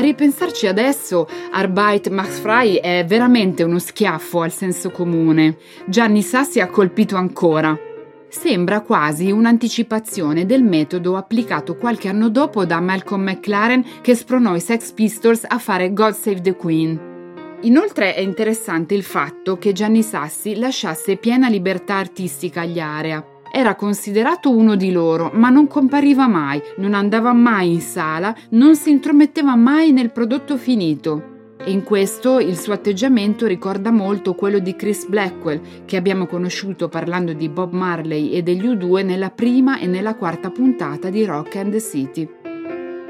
A 0.00 0.02
ripensarci 0.02 0.66
adesso, 0.66 1.28
Arbeit 1.52 2.08
Max 2.08 2.38
Frei 2.38 2.76
è 2.76 3.04
veramente 3.06 3.64
uno 3.64 3.78
schiaffo 3.78 4.40
al 4.40 4.50
senso 4.50 4.90
comune. 4.90 5.58
Gianni 5.84 6.22
Sassi 6.22 6.58
ha 6.58 6.68
colpito 6.68 7.16
ancora. 7.16 7.78
Sembra 8.26 8.80
quasi 8.80 9.30
un'anticipazione 9.30 10.46
del 10.46 10.62
metodo 10.62 11.18
applicato 11.18 11.76
qualche 11.76 12.08
anno 12.08 12.30
dopo 12.30 12.64
da 12.64 12.80
Malcolm 12.80 13.24
McLaren 13.24 13.84
che 14.00 14.14
spronò 14.14 14.54
i 14.54 14.60
Sex 14.60 14.90
Pistols 14.92 15.44
a 15.46 15.58
fare 15.58 15.92
God 15.92 16.14
Save 16.14 16.40
the 16.40 16.56
Queen. 16.56 17.58
Inoltre 17.60 18.14
è 18.14 18.20
interessante 18.20 18.94
il 18.94 19.02
fatto 19.02 19.58
che 19.58 19.72
Gianni 19.72 20.02
Sassi 20.02 20.56
lasciasse 20.56 21.16
piena 21.16 21.50
libertà 21.50 21.96
artistica 21.96 22.62
agli 22.62 22.80
Area. 22.80 23.29
Era 23.52 23.74
considerato 23.74 24.56
uno 24.56 24.76
di 24.76 24.92
loro, 24.92 25.30
ma 25.34 25.50
non 25.50 25.66
compariva 25.66 26.28
mai, 26.28 26.62
non 26.76 26.94
andava 26.94 27.32
mai 27.32 27.72
in 27.72 27.80
sala, 27.80 28.34
non 28.50 28.76
si 28.76 28.90
intrometteva 28.90 29.56
mai 29.56 29.90
nel 29.90 30.10
prodotto 30.10 30.56
finito. 30.56 31.38
E 31.62 31.72
in 31.72 31.82
questo 31.82 32.38
il 32.38 32.56
suo 32.56 32.72
atteggiamento 32.72 33.46
ricorda 33.46 33.90
molto 33.90 34.34
quello 34.34 34.60
di 34.60 34.76
Chris 34.76 35.06
Blackwell, 35.06 35.84
che 35.84 35.96
abbiamo 35.96 36.26
conosciuto 36.26 36.88
parlando 36.88 37.32
di 37.32 37.48
Bob 37.48 37.72
Marley 37.72 38.30
e 38.30 38.42
degli 38.42 38.66
U2 38.66 39.04
nella 39.04 39.30
prima 39.30 39.78
e 39.78 39.86
nella 39.86 40.14
quarta 40.14 40.50
puntata 40.50 41.10
di 41.10 41.24
Rock 41.24 41.56
and 41.56 41.72
the 41.72 41.80
City. 41.80 42.28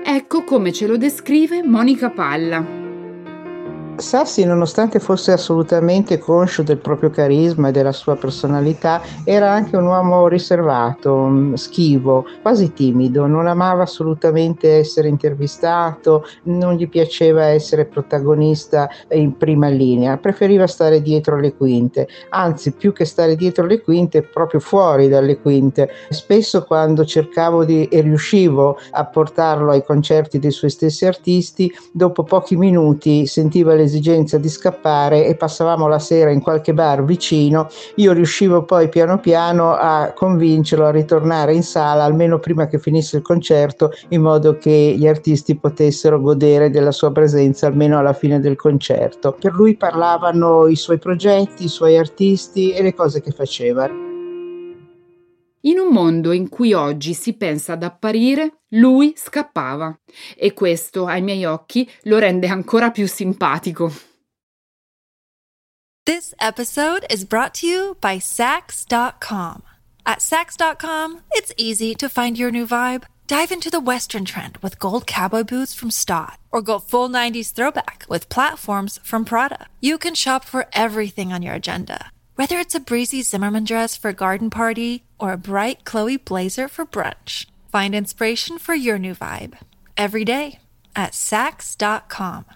Ecco 0.02 0.42
come 0.42 0.72
ce 0.72 0.86
lo 0.86 0.96
descrive 0.96 1.62
Monica 1.62 2.10
Palla. 2.10 2.79
Sassi, 4.00 4.44
nonostante 4.44 4.98
fosse 4.98 5.32
assolutamente 5.32 6.18
conscio 6.18 6.62
del 6.62 6.78
proprio 6.78 7.10
carisma 7.10 7.68
e 7.68 7.72
della 7.72 7.92
sua 7.92 8.16
personalità, 8.16 9.02
era 9.24 9.52
anche 9.52 9.76
un 9.76 9.84
uomo 9.84 10.26
riservato, 10.26 11.14
mm, 11.26 11.54
schivo, 11.54 12.24
quasi 12.40 12.72
timido, 12.72 13.26
non 13.26 13.46
amava 13.46 13.82
assolutamente 13.82 14.72
essere 14.72 15.08
intervistato, 15.08 16.24
non 16.44 16.74
gli 16.74 16.88
piaceva 16.88 17.44
essere 17.46 17.84
protagonista 17.84 18.88
in 19.10 19.36
prima 19.36 19.68
linea, 19.68 20.16
preferiva 20.16 20.66
stare 20.66 21.02
dietro 21.02 21.38
le 21.38 21.54
quinte, 21.54 22.08
anzi 22.30 22.72
più 22.72 22.92
che 22.94 23.04
stare 23.04 23.36
dietro 23.36 23.66
le 23.66 23.82
quinte, 23.82 24.22
proprio 24.22 24.60
fuori 24.60 25.08
dalle 25.08 25.38
quinte. 25.40 25.90
Spesso 26.08 26.64
quando 26.64 27.04
cercavo 27.04 27.64
di, 27.64 27.84
e 27.86 28.00
riuscivo 28.00 28.78
a 28.92 29.04
portarlo 29.04 29.72
ai 29.72 29.84
concerti 29.84 30.38
dei 30.38 30.50
suoi 30.50 30.70
stessi 30.70 31.04
artisti, 31.04 31.70
dopo 31.92 32.22
pochi 32.22 32.56
minuti 32.56 33.26
sentiva 33.26 33.74
le 33.74 33.88
l'esigenza 33.90 34.38
di 34.38 34.48
scappare 34.48 35.26
e 35.26 35.34
passavamo 35.34 35.88
la 35.88 35.98
sera 35.98 36.30
in 36.30 36.40
qualche 36.40 36.72
bar 36.72 37.04
vicino, 37.04 37.68
io 37.96 38.12
riuscivo 38.12 38.62
poi 38.62 38.88
piano 38.88 39.18
piano 39.18 39.72
a 39.72 40.12
convincerlo 40.14 40.86
a 40.86 40.90
ritornare 40.90 41.52
in 41.52 41.64
sala 41.64 42.04
almeno 42.04 42.38
prima 42.38 42.66
che 42.66 42.78
finisse 42.78 43.16
il 43.16 43.22
concerto 43.22 43.90
in 44.08 44.22
modo 44.22 44.56
che 44.56 44.94
gli 44.96 45.08
artisti 45.08 45.56
potessero 45.56 46.20
godere 46.20 46.70
della 46.70 46.92
sua 46.92 47.10
presenza 47.10 47.66
almeno 47.66 47.98
alla 47.98 48.12
fine 48.12 48.38
del 48.38 48.56
concerto. 48.56 49.36
Per 49.38 49.52
lui 49.52 49.76
parlavano 49.76 50.68
i 50.68 50.76
suoi 50.76 50.98
progetti, 50.98 51.64
i 51.64 51.68
suoi 51.68 51.98
artisti 51.98 52.72
e 52.72 52.82
le 52.82 52.94
cose 52.94 53.20
che 53.20 53.32
faceva. 53.32 54.09
In 55.62 55.78
un 55.78 55.92
mondo 55.92 56.32
in 56.32 56.48
cui 56.48 56.72
oggi 56.72 57.12
si 57.12 57.34
pensa 57.34 57.74
ad 57.74 57.82
apparire, 57.82 58.62
lui 58.68 59.12
scappava. 59.14 59.94
E 60.34 60.54
questo, 60.54 61.06
ai 61.06 61.20
miei 61.20 61.44
occhi, 61.44 61.88
lo 62.04 62.18
rende 62.18 62.46
ancora 62.46 62.90
più 62.90 63.06
simpatico. 63.06 63.92
This 66.04 66.34
episode 66.38 67.04
is 67.10 67.24
brought 67.24 67.52
to 67.60 67.66
you 67.66 67.96
by 68.00 68.18
Sax.com. 68.18 69.62
At 70.04 70.22
Sax.com, 70.22 71.22
it's 71.32 71.52
easy 71.56 71.94
to 71.94 72.08
find 72.08 72.38
your 72.38 72.50
new 72.50 72.66
vibe. 72.66 73.04
Dive 73.26 73.52
into 73.52 73.70
the 73.70 73.80
Western 73.80 74.24
trend 74.24 74.56
with 74.62 74.78
gold 74.78 75.06
cowboy 75.06 75.44
boots 75.44 75.74
from 75.74 75.90
Stott, 75.90 76.38
or 76.50 76.62
go 76.62 76.78
full 76.78 77.08
90s 77.08 77.52
throwback 77.52 78.06
with 78.08 78.30
platforms 78.30 78.98
from 79.04 79.24
Prada. 79.24 79.66
You 79.80 79.98
can 79.98 80.14
shop 80.14 80.44
for 80.44 80.66
everything 80.72 81.32
on 81.32 81.42
your 81.42 81.54
agenda 81.54 82.10
Whether 82.40 82.58
it's 82.58 82.74
a 82.74 82.80
breezy 82.80 83.20
Zimmerman 83.20 83.64
dress 83.64 83.98
for 83.98 84.08
a 84.08 84.14
garden 84.14 84.48
party 84.48 85.04
or 85.20 85.32
a 85.32 85.38
bright 85.38 85.84
Chloe 85.84 86.16
blazer 86.16 86.66
for 86.66 86.86
brunch, 86.86 87.46
find 87.70 87.94
inspiration 87.94 88.58
for 88.58 88.74
your 88.74 88.98
new 88.98 89.14
vibe 89.14 89.58
every 89.96 90.24
day 90.24 90.58
at 90.96 91.14
Sax.com. 91.14 92.46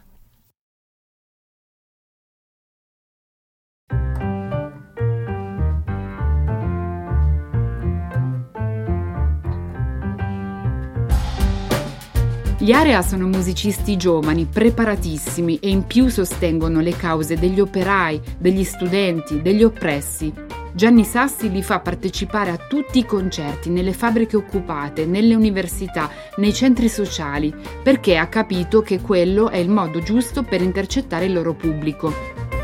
Gli 12.64 12.72
Area 12.72 13.02
sono 13.02 13.26
musicisti 13.26 13.98
giovani, 13.98 14.46
preparatissimi 14.46 15.58
e 15.58 15.68
in 15.68 15.86
più 15.86 16.08
sostengono 16.08 16.80
le 16.80 16.96
cause 16.96 17.36
degli 17.36 17.60
operai, 17.60 18.18
degli 18.38 18.64
studenti, 18.64 19.42
degli 19.42 19.62
oppressi. 19.62 20.32
Gianni 20.76 21.04
Sassi 21.04 21.52
li 21.52 21.62
fa 21.62 21.78
partecipare 21.78 22.50
a 22.50 22.56
tutti 22.56 22.98
i 22.98 23.06
concerti, 23.06 23.70
nelle 23.70 23.92
fabbriche 23.92 24.36
occupate, 24.36 25.06
nelle 25.06 25.36
università, 25.36 26.10
nei 26.38 26.52
centri 26.52 26.88
sociali, 26.88 27.54
perché 27.80 28.16
ha 28.16 28.26
capito 28.26 28.82
che 28.82 29.00
quello 29.00 29.50
è 29.50 29.58
il 29.58 29.70
modo 29.70 30.00
giusto 30.00 30.42
per 30.42 30.62
intercettare 30.62 31.26
il 31.26 31.32
loro 31.32 31.54
pubblico. 31.54 32.12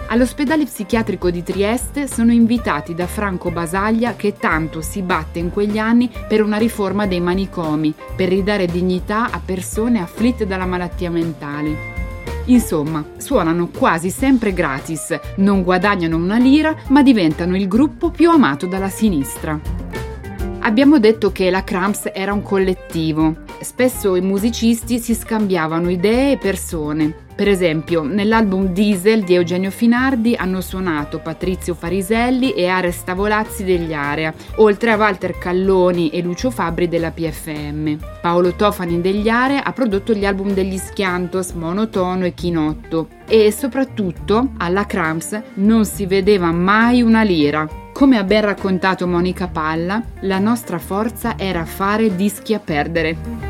All'ospedale 0.08 0.64
psichiatrico 0.64 1.30
di 1.30 1.44
Trieste 1.44 2.08
sono 2.08 2.32
invitati 2.32 2.96
da 2.96 3.06
Franco 3.06 3.52
Basaglia 3.52 4.16
che 4.16 4.32
tanto 4.32 4.80
si 4.80 5.02
batte 5.02 5.38
in 5.38 5.52
quegli 5.52 5.78
anni 5.78 6.10
per 6.26 6.42
una 6.42 6.56
riforma 6.56 7.06
dei 7.06 7.20
manicomi, 7.20 7.94
per 8.16 8.28
ridare 8.28 8.66
dignità 8.66 9.30
a 9.30 9.40
persone 9.42 10.00
afflitte 10.00 10.48
dalla 10.48 10.66
malattia 10.66 11.12
mentale. 11.12 11.89
Insomma, 12.46 13.04
suonano 13.16 13.68
quasi 13.68 14.10
sempre 14.10 14.52
gratis, 14.52 15.18
non 15.36 15.62
guadagnano 15.62 16.16
una 16.16 16.38
lira, 16.38 16.74
ma 16.88 17.02
diventano 17.02 17.56
il 17.56 17.68
gruppo 17.68 18.10
più 18.10 18.30
amato 18.30 18.66
dalla 18.66 18.88
sinistra. 18.88 19.58
Abbiamo 20.62 20.98
detto 20.98 21.32
che 21.32 21.50
la 21.50 21.64
Cramps 21.64 22.10
era 22.12 22.32
un 22.32 22.42
collettivo. 22.42 23.36
Spesso 23.60 24.14
i 24.14 24.20
musicisti 24.20 24.98
si 24.98 25.14
scambiavano 25.14 25.90
idee 25.90 26.32
e 26.32 26.38
persone. 26.38 27.28
Per 27.40 27.48
esempio, 27.48 28.02
nell'album 28.02 28.66
Diesel 28.66 29.24
di 29.24 29.32
Eugenio 29.32 29.70
Finardi 29.70 30.34
hanno 30.34 30.60
suonato 30.60 31.20
Patrizio 31.20 31.72
Fariselli 31.72 32.52
e 32.52 32.66
Ares 32.66 33.02
Tavolazzi 33.02 33.64
degli 33.64 33.94
Area, 33.94 34.30
oltre 34.56 34.90
a 34.90 34.96
Walter 34.96 35.38
Calloni 35.38 36.10
e 36.10 36.20
Lucio 36.20 36.50
Fabri 36.50 36.86
della 36.86 37.12
PFM. 37.12 37.96
Paolo 38.20 38.52
Tofani 38.52 39.00
degli 39.00 39.30
Area 39.30 39.64
ha 39.64 39.72
prodotto 39.72 40.12
gli 40.12 40.26
album 40.26 40.52
degli 40.52 40.76
Schiantos, 40.76 41.52
Monotono 41.52 42.26
e 42.26 42.34
Chinotto. 42.34 43.08
E 43.26 43.50
soprattutto, 43.50 44.50
alla 44.58 44.84
Cramps 44.84 45.40
non 45.54 45.86
si 45.86 46.04
vedeva 46.04 46.52
mai 46.52 47.00
una 47.00 47.22
lira. 47.22 47.66
Come 47.94 48.18
ha 48.18 48.22
ben 48.22 48.42
raccontato 48.42 49.06
Monica 49.06 49.48
Palla, 49.48 50.02
la 50.20 50.38
nostra 50.38 50.78
forza 50.78 51.38
era 51.38 51.64
fare 51.64 52.14
dischi 52.14 52.52
a 52.52 52.58
perdere. 52.58 53.49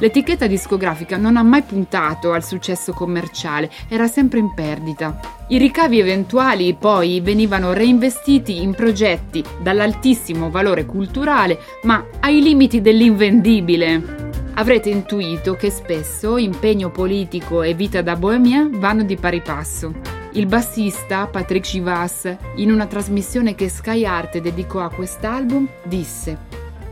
L'etichetta 0.00 0.46
discografica 0.46 1.16
non 1.16 1.36
ha 1.36 1.42
mai 1.42 1.62
puntato 1.62 2.32
al 2.32 2.44
successo 2.44 2.92
commerciale, 2.92 3.68
era 3.88 4.06
sempre 4.06 4.38
in 4.38 4.54
perdita. 4.54 5.18
I 5.48 5.58
ricavi 5.58 5.98
eventuali 5.98 6.74
poi 6.74 7.20
venivano 7.20 7.72
reinvestiti 7.72 8.62
in 8.62 8.74
progetti 8.74 9.42
dall'altissimo 9.60 10.50
valore 10.50 10.86
culturale, 10.86 11.58
ma 11.82 12.04
ai 12.20 12.40
limiti 12.40 12.80
dell'invendibile. 12.80 14.26
Avrete 14.54 14.88
intuito 14.88 15.54
che 15.54 15.70
spesso 15.70 16.36
impegno 16.36 16.90
politico 16.90 17.62
e 17.62 17.74
vita 17.74 18.00
da 18.00 18.14
bohemia 18.14 18.68
vanno 18.70 19.02
di 19.02 19.16
pari 19.16 19.40
passo. 19.40 19.92
Il 20.32 20.46
bassista 20.46 21.26
Patrick 21.26 21.66
Givas, 21.66 22.36
in 22.56 22.70
una 22.70 22.86
trasmissione 22.86 23.54
che 23.56 23.68
Sky 23.68 24.04
Art 24.04 24.38
dedicò 24.38 24.80
a 24.80 24.90
quest'album, 24.90 25.66
disse 25.84 26.38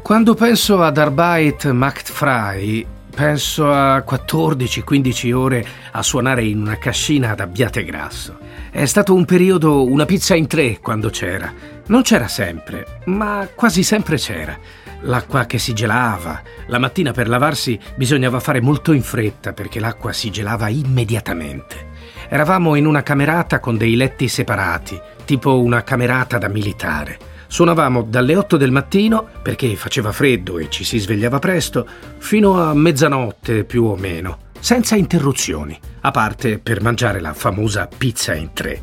Quando 0.03 0.35
penso 0.35 0.83
ad 0.83 0.99
Arbeit 0.99 1.71
macht 1.71 2.11
frei, 2.11 2.87
Penso 3.17 3.73
a 3.73 4.05
14-15 4.07 5.33
ore 5.33 5.67
a 5.93 6.03
suonare 6.03 6.45
in 6.45 6.61
una 6.61 6.77
cascina 6.77 7.31
ad 7.31 7.41
Abbiate 7.41 7.83
Grasso. 7.83 8.37
È 8.71 8.85
stato 8.85 9.15
un 9.15 9.25
periodo 9.25 9.91
una 9.91 10.05
pizza 10.05 10.35
in 10.35 10.47
tre 10.47 10.81
quando 10.81 11.09
c'era. 11.09 11.51
Non 11.87 12.03
c'era 12.03 12.29
sempre, 12.29 13.01
ma 13.07 13.49
quasi 13.55 13.83
sempre 13.83 14.19
c'era. 14.19 14.59
L'acqua 15.01 15.47
che 15.47 15.59
si 15.59 15.73
gelava. 15.73 16.43
La 16.67 16.79
mattina 16.79 17.13
per 17.13 17.31
lavarsi 17.31 17.81
bisognava 17.95 18.39
fare 18.39 18.61
molto 18.61 18.93
in 18.93 19.03
fretta 19.03 19.55
perché 19.55 19.81
l'acqua 19.81 20.13
si 20.13 20.31
gelava 20.31 20.69
immediatamente. 20.69 21.87
Eravamo 22.29 22.75
in 22.75 22.85
una 22.85 23.03
camerata 23.03 23.61
con 23.61 23.79
dei 23.79 23.97
letti 23.97 24.29
separati, 24.29 25.01
tipo 25.25 25.59
una 25.63 25.83
camerata 25.83 26.37
da 26.37 26.49
militare. 26.49 27.36
Suonavamo 27.49 28.03
dalle 28.03 28.37
8 28.37 28.57
del 28.57 28.71
mattino, 28.71 29.29
perché 29.43 29.75
faceva 29.77 30.13
freddo 30.13 30.59
e 30.59 30.69
ci 30.69 30.85
si 30.85 30.99
svegliava 30.99 31.39
presto, 31.39 31.87
fino 32.19 32.63
a 32.63 32.75
mezzanotte 32.75 33.65
più 33.65 33.85
o 33.85 33.97
meno, 33.97 34.39
senza 34.59 34.97
interruzioni, 34.97 35.79
a 36.01 36.11
parte 36.11 36.59
per 36.59 36.83
mangiare 36.83 37.21
la 37.21 37.35
famosa 37.35 37.87
pizza 37.87 38.35
in 38.35 38.53
tre. 38.53 38.83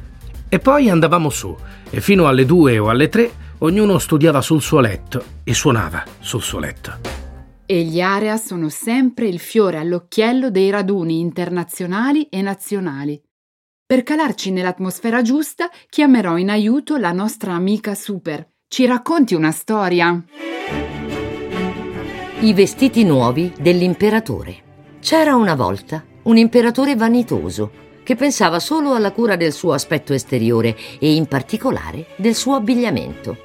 E 0.50 0.60
poi 0.60 0.90
andavamo 0.90 1.30
su 1.30 1.56
e 1.90 2.00
fino 2.00 2.28
alle 2.28 2.46
2 2.46 2.78
o 2.78 2.90
alle 2.90 3.10
3 3.10 3.32
ognuno 3.60 3.98
studiava 3.98 4.42
sul 4.42 4.62
suo 4.62 4.80
letto 4.80 5.24
e 5.44 5.54
suonava 5.54 6.04
sul 6.20 6.42
suo 6.42 6.60
letto. 6.60 6.92
E 7.66 7.84
gli 7.84 8.02
area 8.02 8.38
sono 8.38 8.70
sempre 8.70 9.28
il 9.28 9.40
fiore 9.40 9.78
all'occhiello 9.78 10.52
dei 10.52 10.70
raduni 10.70 11.20
internazionali 11.20 12.28
e 12.30 12.42
nazionali. 12.42 13.22
Per 13.86 14.04
calarci 14.04 14.52
nell'atmosfera 14.52 15.22
giusta, 15.22 15.70
chiamerò 15.90 16.38
in 16.38 16.50
aiuto 16.50 16.98
la 16.98 17.12
nostra 17.12 17.54
amica 17.54 17.96
Super, 17.96 18.53
ci 18.74 18.88
racconti 18.88 19.36
una 19.36 19.52
storia? 19.52 20.20
I 22.40 22.54
vestiti 22.56 23.04
nuovi 23.04 23.54
dell'imperatore. 23.60 24.56
C'era 25.00 25.36
una 25.36 25.54
volta 25.54 26.04
un 26.24 26.38
imperatore 26.38 26.96
vanitoso 26.96 27.70
che 28.02 28.16
pensava 28.16 28.60
solo 28.60 28.96
alla 28.96 29.12
cura 29.12 29.36
del 29.36 29.54
suo 29.54 29.74
aspetto 29.74 30.14
esteriore 30.14 30.76
e 30.98 31.14
in 31.14 31.28
particolare 31.28 32.08
del 32.16 32.34
suo 32.34 32.56
abbigliamento. 32.56 33.38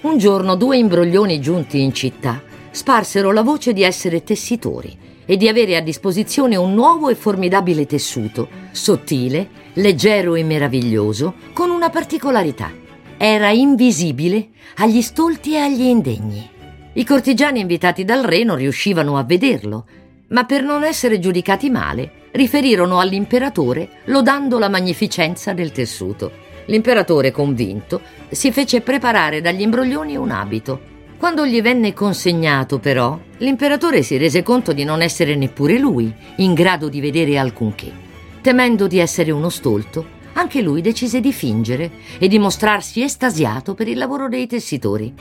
Un 0.00 0.18
giorno 0.18 0.56
due 0.56 0.78
imbroglioni 0.78 1.40
giunti 1.40 1.80
in 1.80 1.94
città 1.94 2.42
sparsero 2.72 3.30
la 3.30 3.42
voce 3.42 3.72
di 3.72 3.84
essere 3.84 4.24
tessitori 4.24 4.98
e 5.24 5.36
di 5.36 5.46
avere 5.46 5.76
a 5.76 5.80
disposizione 5.80 6.56
un 6.56 6.74
nuovo 6.74 7.08
e 7.08 7.14
formidabile 7.14 7.86
tessuto, 7.86 8.48
sottile, 8.72 9.48
leggero 9.74 10.34
e 10.34 10.42
meraviglioso, 10.42 11.34
con 11.52 11.70
una 11.70 11.88
particolarità 11.88 12.81
era 13.24 13.50
invisibile 13.50 14.48
agli 14.78 15.00
stolti 15.00 15.54
e 15.54 15.58
agli 15.58 15.82
indegni. 15.82 16.50
I 16.94 17.04
cortigiani 17.04 17.60
invitati 17.60 18.04
dal 18.04 18.24
re 18.24 18.42
non 18.42 18.56
riuscivano 18.56 19.16
a 19.16 19.22
vederlo, 19.22 19.86
ma 20.30 20.44
per 20.44 20.64
non 20.64 20.82
essere 20.82 21.20
giudicati 21.20 21.70
male, 21.70 22.10
riferirono 22.32 22.98
all'imperatore 22.98 24.00
lodando 24.06 24.58
la 24.58 24.68
magnificenza 24.68 25.52
del 25.52 25.70
tessuto. 25.70 26.32
L'imperatore, 26.66 27.30
convinto, 27.30 28.00
si 28.28 28.50
fece 28.50 28.80
preparare 28.80 29.40
dagli 29.40 29.60
imbroglioni 29.60 30.16
un 30.16 30.32
abito. 30.32 30.80
Quando 31.16 31.46
gli 31.46 31.62
venne 31.62 31.92
consegnato, 31.92 32.80
però, 32.80 33.16
l'imperatore 33.36 34.02
si 34.02 34.16
rese 34.16 34.42
conto 34.42 34.72
di 34.72 34.82
non 34.82 35.00
essere 35.00 35.36
neppure 35.36 35.78
lui 35.78 36.12
in 36.38 36.54
grado 36.54 36.88
di 36.88 37.00
vedere 37.00 37.38
alcunché. 37.38 37.92
Temendo 38.40 38.88
di 38.88 38.98
essere 38.98 39.30
uno 39.30 39.48
stolto, 39.48 40.18
anche 40.34 40.60
lui 40.60 40.80
decise 40.80 41.20
di 41.20 41.32
fingere 41.32 41.90
e 42.18 42.28
di 42.28 42.38
mostrarsi 42.38 43.02
estasiato 43.02 43.74
per 43.74 43.88
il 43.88 43.98
lavoro 43.98 44.28
dei 44.28 44.46
tessitori. 44.46 45.12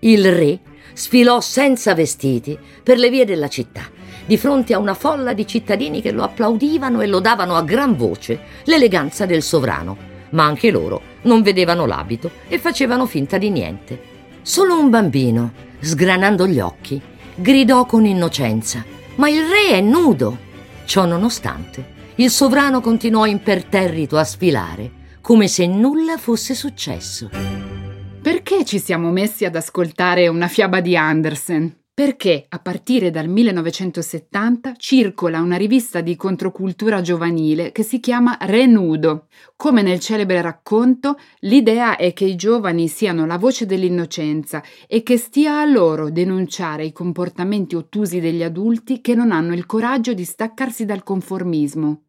Il 0.00 0.32
re 0.32 0.58
sfilò 0.92 1.40
senza 1.40 1.94
vestiti 1.94 2.58
per 2.82 2.98
le 2.98 3.10
vie 3.10 3.24
della 3.24 3.48
città, 3.48 3.88
di 4.24 4.36
fronte 4.36 4.74
a 4.74 4.78
una 4.78 4.94
folla 4.94 5.32
di 5.32 5.46
cittadini 5.46 6.02
che 6.02 6.10
lo 6.10 6.22
applaudivano 6.22 7.00
e 7.00 7.06
lodavano 7.06 7.54
a 7.54 7.62
gran 7.62 7.96
voce 7.96 8.40
l'eleganza 8.64 9.24
del 9.26 9.42
sovrano, 9.42 9.96
ma 10.30 10.44
anche 10.44 10.70
loro 10.70 11.00
non 11.22 11.42
vedevano 11.42 11.86
l'abito 11.86 12.30
e 12.48 12.58
facevano 12.58 13.06
finta 13.06 13.38
di 13.38 13.50
niente. 13.50 14.14
Solo 14.42 14.78
un 14.78 14.90
bambino, 14.90 15.52
sgranando 15.80 16.46
gli 16.46 16.60
occhi, 16.60 17.00
gridò 17.34 17.86
con 17.86 18.04
innocenza: 18.04 18.84
Ma 19.16 19.28
il 19.28 19.42
re 19.42 19.76
è 19.76 19.80
nudo! 19.80 20.44
Ciò 20.84 21.04
nonostante, 21.04 21.94
il 22.18 22.30
sovrano 22.30 22.80
continuò 22.80 23.26
imperterrito 23.26 24.16
a 24.16 24.24
sfilare, 24.24 25.18
come 25.20 25.48
se 25.48 25.66
nulla 25.66 26.16
fosse 26.16 26.54
successo. 26.54 27.28
Perché 28.22 28.64
ci 28.64 28.78
siamo 28.78 29.10
messi 29.10 29.44
ad 29.44 29.54
ascoltare 29.54 30.26
una 30.28 30.48
fiaba 30.48 30.80
di 30.80 30.96
Andersen? 30.96 31.84
Perché 31.92 32.46
a 32.48 32.58
partire 32.58 33.10
dal 33.10 33.28
1970 33.28 34.74
circola 34.76 35.40
una 35.40 35.56
rivista 35.56 36.00
di 36.00 36.16
controcultura 36.16 37.02
giovanile 37.02 37.70
che 37.72 37.82
si 37.82 38.00
chiama 38.00 38.36
Renudo. 38.40 39.26
Come 39.54 39.82
nel 39.82 40.00
celebre 40.00 40.40
racconto, 40.40 41.18
l'idea 41.40 41.96
è 41.96 42.14
che 42.14 42.24
i 42.24 42.36
giovani 42.36 42.88
siano 42.88 43.26
la 43.26 43.38
voce 43.38 43.66
dell'innocenza 43.66 44.62
e 44.86 45.02
che 45.02 45.18
stia 45.18 45.60
a 45.60 45.66
loro 45.66 46.10
denunciare 46.10 46.84
i 46.84 46.92
comportamenti 46.92 47.74
ottusi 47.74 48.20
degli 48.20 48.42
adulti 48.42 49.00
che 49.02 49.14
non 49.14 49.32
hanno 49.32 49.52
il 49.52 49.66
coraggio 49.66 50.14
di 50.14 50.24
staccarsi 50.24 50.86
dal 50.86 51.02
conformismo. 51.02 52.05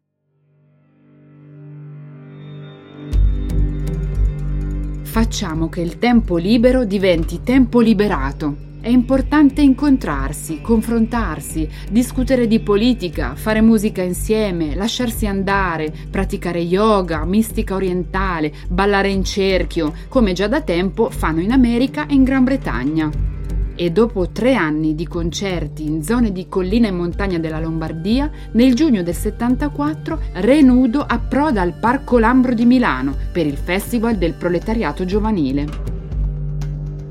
Facciamo 5.10 5.68
che 5.70 5.80
il 5.80 5.98
tempo 5.98 6.36
libero 6.36 6.84
diventi 6.84 7.40
tempo 7.42 7.80
liberato. 7.80 8.66
È 8.80 8.88
importante 8.88 9.62
incontrarsi, 9.62 10.60
confrontarsi, 10.60 11.68
discutere 11.90 12.46
di 12.46 12.60
politica, 12.60 13.34
fare 13.34 13.62
musica 13.62 14.02
insieme, 14.02 14.76
lasciarsi 14.76 15.26
andare, 15.26 15.92
praticare 16.08 16.60
yoga, 16.60 17.24
mistica 17.24 17.74
orientale, 17.74 18.52
ballare 18.68 19.08
in 19.08 19.24
cerchio, 19.24 19.92
come 20.08 20.34
già 20.34 20.46
da 20.46 20.60
tempo 20.60 21.10
fanno 21.10 21.40
in 21.40 21.52
America 21.52 22.06
e 22.06 22.14
in 22.14 22.22
Gran 22.22 22.44
Bretagna. 22.44 23.37
E 23.80 23.92
dopo 23.92 24.30
tre 24.30 24.56
anni 24.56 24.96
di 24.96 25.06
concerti 25.06 25.84
in 25.84 26.02
zone 26.02 26.32
di 26.32 26.48
collina 26.48 26.88
e 26.88 26.90
montagna 26.90 27.38
della 27.38 27.60
Lombardia, 27.60 28.28
nel 28.52 28.74
giugno 28.74 29.04
del 29.04 29.14
74 29.14 30.20
Renudo 30.32 31.04
approda 31.06 31.60
al 31.60 31.74
Parco 31.74 32.18
Lambro 32.18 32.54
di 32.54 32.64
Milano 32.64 33.14
per 33.30 33.46
il 33.46 33.56
Festival 33.56 34.16
del 34.16 34.34
Proletariato 34.34 35.04
Giovanile. 35.04 35.66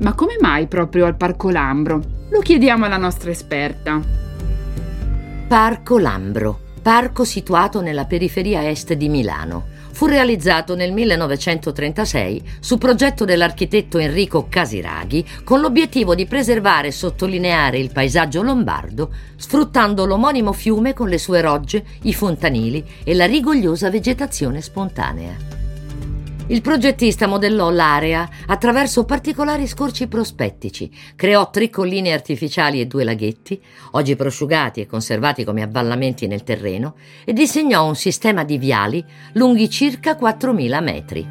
Ma 0.00 0.12
come 0.12 0.36
mai 0.38 0.66
proprio 0.66 1.06
al 1.06 1.16
Parco 1.16 1.48
Lambro? 1.48 2.02
Lo 2.28 2.40
chiediamo 2.40 2.84
alla 2.84 2.98
nostra 2.98 3.30
esperta. 3.30 3.98
Parco 5.48 5.98
Lambro, 5.98 6.60
parco 6.82 7.24
situato 7.24 7.80
nella 7.80 8.04
periferia 8.04 8.68
est 8.68 8.92
di 8.92 9.08
Milano 9.08 9.76
fu 9.98 10.06
realizzato 10.06 10.76
nel 10.76 10.92
1936 10.92 12.58
su 12.60 12.78
progetto 12.78 13.24
dell'architetto 13.24 13.98
Enrico 13.98 14.46
Casiraghi 14.48 15.26
con 15.42 15.58
l'obiettivo 15.58 16.14
di 16.14 16.24
preservare 16.24 16.86
e 16.86 16.92
sottolineare 16.92 17.78
il 17.78 17.90
paesaggio 17.90 18.42
lombardo 18.42 19.12
sfruttando 19.34 20.06
l'omonimo 20.06 20.52
fiume 20.52 20.94
con 20.94 21.08
le 21.08 21.18
sue 21.18 21.40
rogge, 21.40 21.84
i 22.02 22.14
fontanili 22.14 22.84
e 23.02 23.12
la 23.12 23.26
rigogliosa 23.26 23.90
vegetazione 23.90 24.60
spontanea. 24.60 25.57
Il 26.50 26.62
progettista 26.62 27.26
modellò 27.26 27.68
l'area 27.68 28.26
attraverso 28.46 29.04
particolari 29.04 29.66
scorci 29.66 30.06
prospettici, 30.08 30.90
creò 31.14 31.50
tre 31.50 31.68
colline 31.68 32.14
artificiali 32.14 32.80
e 32.80 32.86
due 32.86 33.04
laghetti, 33.04 33.60
oggi 33.90 34.16
prosciugati 34.16 34.80
e 34.80 34.86
conservati 34.86 35.44
come 35.44 35.60
avvallamenti 35.60 36.26
nel 36.26 36.44
terreno, 36.44 36.94
e 37.26 37.34
disegnò 37.34 37.86
un 37.86 37.96
sistema 37.96 38.44
di 38.44 38.56
viali 38.56 39.04
lunghi 39.34 39.68
circa 39.68 40.16
4.000 40.18 40.82
metri. 40.82 41.28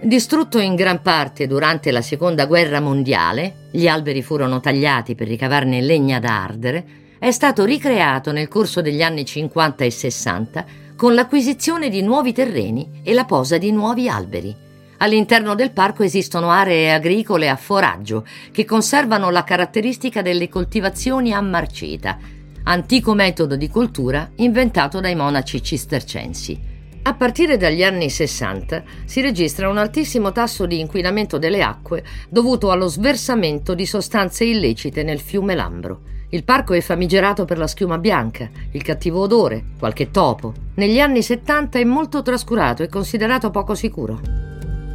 Distrutto 0.00 0.60
in 0.60 0.76
gran 0.76 1.02
parte 1.02 1.48
durante 1.48 1.90
la 1.90 2.02
Seconda 2.02 2.46
Guerra 2.46 2.78
Mondiale, 2.78 3.68
gli 3.72 3.88
alberi 3.88 4.22
furono 4.22 4.60
tagliati 4.60 5.16
per 5.16 5.26
ricavarne 5.26 5.80
legna 5.80 6.20
da 6.20 6.44
ardere, 6.44 6.86
è 7.18 7.32
stato 7.32 7.64
ricreato 7.64 8.30
nel 8.30 8.46
corso 8.46 8.80
degli 8.80 9.02
anni 9.02 9.24
50 9.24 9.84
e 9.84 9.90
60 9.90 10.64
con 10.96 11.12
l'acquisizione 11.12 11.90
di 11.90 12.00
nuovi 12.00 12.32
terreni 12.32 13.02
e 13.02 13.12
la 13.12 13.26
posa 13.26 13.58
di 13.58 13.70
nuovi 13.70 14.08
alberi. 14.08 14.64
All'interno 14.98 15.54
del 15.54 15.72
parco 15.72 16.02
esistono 16.02 16.48
aree 16.50 16.90
agricole 16.90 17.50
a 17.50 17.56
foraggio 17.56 18.26
che 18.50 18.64
conservano 18.64 19.28
la 19.28 19.44
caratteristica 19.44 20.22
delle 20.22 20.48
coltivazioni 20.48 21.34
a 21.34 21.40
marcita, 21.42 22.18
antico 22.62 23.12
metodo 23.12 23.56
di 23.56 23.68
coltura 23.68 24.30
inventato 24.36 25.00
dai 25.00 25.14
monaci 25.14 25.62
cistercensi. 25.62 26.74
A 27.02 27.14
partire 27.14 27.58
dagli 27.58 27.84
anni 27.84 28.08
60 28.08 28.82
si 29.04 29.20
registra 29.20 29.68
un 29.68 29.76
altissimo 29.76 30.32
tasso 30.32 30.64
di 30.64 30.80
inquinamento 30.80 31.36
delle 31.36 31.62
acque 31.62 32.02
dovuto 32.30 32.70
allo 32.70 32.88
sversamento 32.88 33.74
di 33.74 33.84
sostanze 33.84 34.44
illecite 34.44 35.02
nel 35.02 35.20
fiume 35.20 35.54
Lambro. 35.54 36.00
Il 36.30 36.42
parco 36.42 36.74
è 36.74 36.80
famigerato 36.80 37.44
per 37.44 37.56
la 37.56 37.68
schiuma 37.68 37.98
bianca, 37.98 38.50
il 38.72 38.82
cattivo 38.82 39.20
odore, 39.20 39.62
qualche 39.78 40.10
topo. 40.10 40.52
Negli 40.74 40.98
anni 40.98 41.22
70 41.22 41.78
è 41.78 41.84
molto 41.84 42.22
trascurato 42.22 42.82
e 42.82 42.88
considerato 42.88 43.50
poco 43.50 43.74
sicuro. 43.74 44.20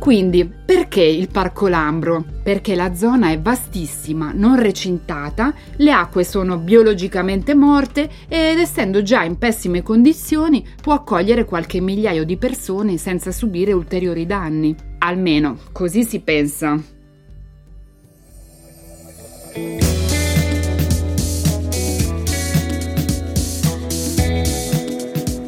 Quindi, 0.02 0.44
perché 0.46 1.04
il 1.04 1.30
Parco 1.30 1.68
Lambro? 1.68 2.26
Perché 2.42 2.74
la 2.74 2.96
zona 2.96 3.30
è 3.30 3.40
vastissima, 3.40 4.32
non 4.34 4.60
recintata, 4.60 5.54
le 5.76 5.92
acque 5.92 6.24
sono 6.24 6.58
biologicamente 6.58 7.54
morte 7.54 8.10
ed 8.28 8.58
essendo 8.58 9.04
già 9.04 9.24
in 9.24 9.38
pessime 9.38 9.84
condizioni 9.84 10.68
può 10.82 10.94
accogliere 10.94 11.46
qualche 11.46 11.80
migliaio 11.80 12.26
di 12.26 12.36
persone 12.38 12.98
senza 12.98 13.32
subire 13.32 13.74
ulteriori 13.74 14.26
danni. 14.26 14.76
Almeno, 14.98 15.60
così 15.72 16.04
si 16.04 16.20
pensa. 16.20 16.82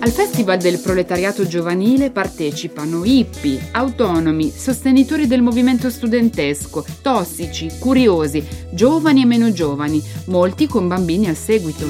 Al 0.04 0.12
Festival 0.12 0.58
del 0.58 0.80
Proletariato 0.80 1.48
Giovanile 1.48 2.12
partecipano 2.12 3.06
hippie, 3.06 3.70
autonomi, 3.72 4.52
sostenitori 4.54 5.28
del 5.28 5.42
movimento 5.42 5.90
studentesco, 5.90 6.86
tossici, 7.02 7.72
curiosi, 7.80 8.46
giovani 8.72 9.22
e 9.22 9.26
meno 9.26 9.54
giovani, 9.54 10.04
molti 10.26 10.68
con 10.68 10.90
bambini 10.90 11.30
al 11.30 11.38
seguito. 11.38 11.86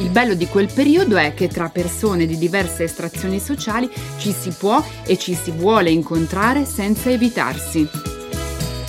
Il 0.00 0.08
bello 0.08 0.32
di 0.32 0.46
quel 0.46 0.70
periodo 0.72 1.18
è 1.18 1.34
che 1.34 1.48
tra 1.48 1.68
persone 1.68 2.24
di 2.24 2.38
diverse 2.38 2.84
estrazioni 2.84 3.40
sociali 3.40 3.90
ci 4.16 4.32
si 4.32 4.48
può 4.48 4.82
e 5.04 5.18
ci 5.18 5.34
si 5.34 5.50
vuole 5.50 5.90
incontrare 5.90 6.64
senza 6.64 7.10
evitarsi. 7.10 7.86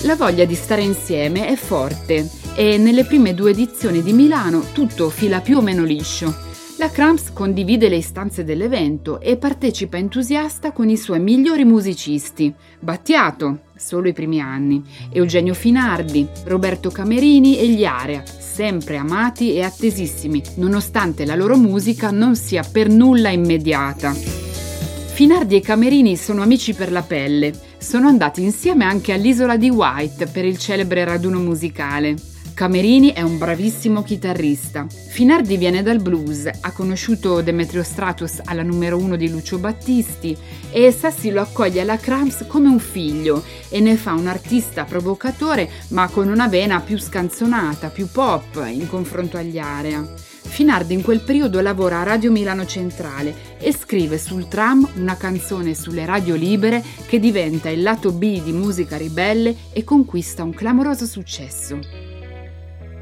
La 0.04 0.16
voglia 0.16 0.46
di 0.46 0.54
stare 0.54 0.80
insieme 0.80 1.46
è 1.46 1.56
forte 1.56 2.26
e 2.54 2.78
nelle 2.78 3.04
prime 3.04 3.34
due 3.34 3.50
edizioni 3.50 4.02
di 4.02 4.14
Milano 4.14 4.64
tutto 4.72 5.10
fila 5.10 5.42
più 5.42 5.58
o 5.58 5.60
meno 5.60 5.84
liscio. 5.84 6.48
La 6.80 6.88
Cramps 6.88 7.30
condivide 7.34 7.90
le 7.90 7.96
istanze 7.96 8.42
dell'evento 8.42 9.20
e 9.20 9.36
partecipa 9.36 9.98
entusiasta 9.98 10.72
con 10.72 10.88
i 10.88 10.96
suoi 10.96 11.20
migliori 11.20 11.62
musicisti. 11.62 12.54
Battiato, 12.78 13.64
solo 13.76 14.08
i 14.08 14.14
primi 14.14 14.40
anni, 14.40 14.82
Eugenio 15.12 15.52
Finardi, 15.52 16.26
Roberto 16.44 16.88
Camerini 16.88 17.58
e 17.58 17.68
gli 17.68 17.84
Area, 17.84 18.24
sempre 18.24 18.96
amati 18.96 19.52
e 19.52 19.60
attesissimi, 19.60 20.42
nonostante 20.54 21.26
la 21.26 21.34
loro 21.34 21.58
musica 21.58 22.10
non 22.10 22.34
sia 22.34 22.62
per 22.62 22.88
nulla 22.88 23.28
immediata. 23.28 24.12
Finardi 24.12 25.56
e 25.56 25.60
Camerini 25.60 26.16
sono 26.16 26.40
amici 26.40 26.72
per 26.72 26.90
la 26.92 27.02
pelle, 27.02 27.52
sono 27.76 28.08
andati 28.08 28.42
insieme 28.42 28.86
anche 28.86 29.12
all'isola 29.12 29.58
di 29.58 29.68
White 29.68 30.28
per 30.28 30.46
il 30.46 30.56
celebre 30.56 31.04
raduno 31.04 31.40
musicale. 31.40 32.29
Camerini 32.60 33.14
è 33.14 33.22
un 33.22 33.38
bravissimo 33.38 34.02
chitarrista. 34.02 34.86
Finardi 34.86 35.56
viene 35.56 35.82
dal 35.82 36.02
blues, 36.02 36.46
ha 36.60 36.72
conosciuto 36.72 37.40
Demetrio 37.40 37.82
Stratus 37.82 38.42
alla 38.44 38.62
numero 38.62 38.98
uno 38.98 39.16
di 39.16 39.30
Lucio 39.30 39.56
Battisti 39.56 40.36
e 40.70 40.92
Sassi 40.92 41.30
lo 41.30 41.40
accoglie 41.40 41.80
alla 41.80 41.96
Cramps 41.96 42.44
come 42.46 42.68
un 42.68 42.78
figlio 42.78 43.42
e 43.70 43.80
ne 43.80 43.96
fa 43.96 44.12
un 44.12 44.26
artista 44.26 44.84
provocatore 44.84 45.70
ma 45.88 46.06
con 46.08 46.28
una 46.28 46.48
vena 46.48 46.80
più 46.80 46.98
scanzonata, 46.98 47.88
più 47.88 48.10
pop 48.12 48.62
in 48.70 48.86
confronto 48.90 49.38
agli 49.38 49.58
Area. 49.58 50.06
Finardi 50.42 50.92
in 50.92 51.00
quel 51.00 51.22
periodo 51.22 51.62
lavora 51.62 52.00
a 52.00 52.04
Radio 52.04 52.30
Milano 52.30 52.66
Centrale 52.66 53.56
e 53.58 53.72
scrive 53.72 54.18
sul 54.18 54.48
tram 54.48 54.86
una 54.96 55.16
canzone 55.16 55.74
sulle 55.74 56.04
radio 56.04 56.34
libere 56.34 56.84
che 57.06 57.18
diventa 57.18 57.70
il 57.70 57.80
lato 57.80 58.12
B 58.12 58.42
di 58.42 58.52
musica 58.52 58.98
ribelle 58.98 59.56
e 59.72 59.82
conquista 59.82 60.42
un 60.42 60.52
clamoroso 60.52 61.06
successo. 61.06 62.09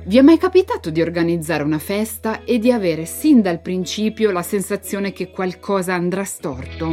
Vi 0.09 0.17
è 0.17 0.23
mai 0.23 0.39
capitato 0.39 0.89
di 0.89 1.03
organizzare 1.03 1.63
una 1.63 1.79
festa 1.79 2.43
e 2.45 2.59
di 2.59 2.73
avere 2.73 3.05
sin 3.05 3.43
dal 3.43 3.61
principio 3.61 4.31
la 4.31 4.41
sensazione 4.41 5.13
che 5.13 5.29
qualcosa 5.31 5.93
andrà 5.93 6.25
storto? 6.25 6.89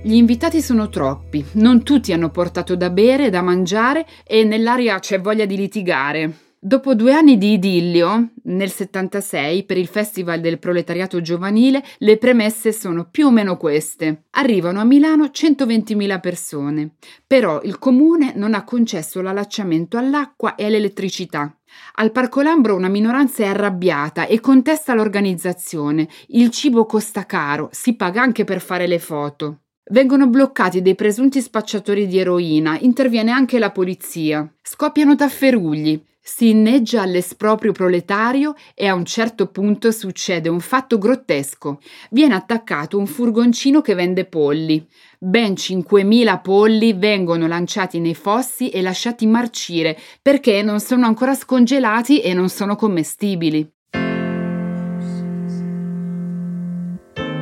Gli 0.00 0.14
invitati 0.14 0.62
sono 0.62 0.88
troppi, 0.88 1.44
non 1.54 1.82
tutti 1.82 2.12
hanno 2.12 2.30
portato 2.30 2.76
da 2.76 2.90
bere 2.90 3.28
da 3.28 3.42
mangiare 3.42 4.06
e 4.24 4.44
nell'aria 4.44 5.00
c'è 5.00 5.20
voglia 5.20 5.46
di 5.46 5.56
litigare. 5.56 6.47
Dopo 6.60 6.96
due 6.96 7.12
anni 7.12 7.38
di 7.38 7.52
idillio, 7.52 8.30
nel 8.46 8.68
76, 8.68 9.62
per 9.62 9.78
il 9.78 9.86
Festival 9.86 10.40
del 10.40 10.58
Proletariato 10.58 11.20
Giovanile, 11.20 11.84
le 11.98 12.16
premesse 12.16 12.72
sono 12.72 13.06
più 13.08 13.26
o 13.26 13.30
meno 13.30 13.56
queste. 13.56 14.24
Arrivano 14.30 14.80
a 14.80 14.84
Milano 14.84 15.26
120.000 15.26 16.18
persone, 16.18 16.94
però 17.24 17.60
il 17.62 17.78
comune 17.78 18.32
non 18.34 18.54
ha 18.54 18.64
concesso 18.64 19.20
l'allacciamento 19.20 19.98
all'acqua 19.98 20.56
e 20.56 20.64
all'elettricità. 20.64 21.56
Al 21.94 22.10
Parco 22.10 22.42
Lambro 22.42 22.74
una 22.74 22.88
minoranza 22.88 23.44
è 23.44 23.46
arrabbiata 23.46 24.26
e 24.26 24.40
contesta 24.40 24.94
l'organizzazione. 24.94 26.08
Il 26.30 26.50
cibo 26.50 26.86
costa 26.86 27.24
caro, 27.24 27.68
si 27.70 27.94
paga 27.94 28.20
anche 28.20 28.42
per 28.42 28.60
fare 28.60 28.88
le 28.88 28.98
foto. 28.98 29.60
Vengono 29.90 30.26
bloccati 30.26 30.82
dei 30.82 30.96
presunti 30.96 31.40
spacciatori 31.40 32.08
di 32.08 32.18
eroina, 32.18 32.76
interviene 32.80 33.30
anche 33.30 33.60
la 33.60 33.70
polizia. 33.70 34.52
Scoppiano 34.60 35.14
tafferugli 35.14 36.06
si 36.30 36.50
inneggia 36.50 37.00
all'esproprio 37.00 37.72
proletario 37.72 38.54
e 38.74 38.86
a 38.86 38.92
un 38.92 39.06
certo 39.06 39.46
punto 39.46 39.90
succede 39.90 40.50
un 40.50 40.60
fatto 40.60 40.98
grottesco. 40.98 41.80
Viene 42.10 42.34
attaccato 42.34 42.98
un 42.98 43.06
furgoncino 43.06 43.80
che 43.80 43.94
vende 43.94 44.26
polli. 44.26 44.86
Ben 45.18 45.54
5.000 45.54 46.42
polli 46.42 46.92
vengono 46.92 47.46
lanciati 47.46 47.98
nei 47.98 48.14
fossi 48.14 48.68
e 48.68 48.82
lasciati 48.82 49.26
marcire 49.26 49.98
perché 50.20 50.60
non 50.60 50.80
sono 50.80 51.06
ancora 51.06 51.34
scongelati 51.34 52.20
e 52.20 52.34
non 52.34 52.50
sono 52.50 52.76
commestibili. 52.76 53.77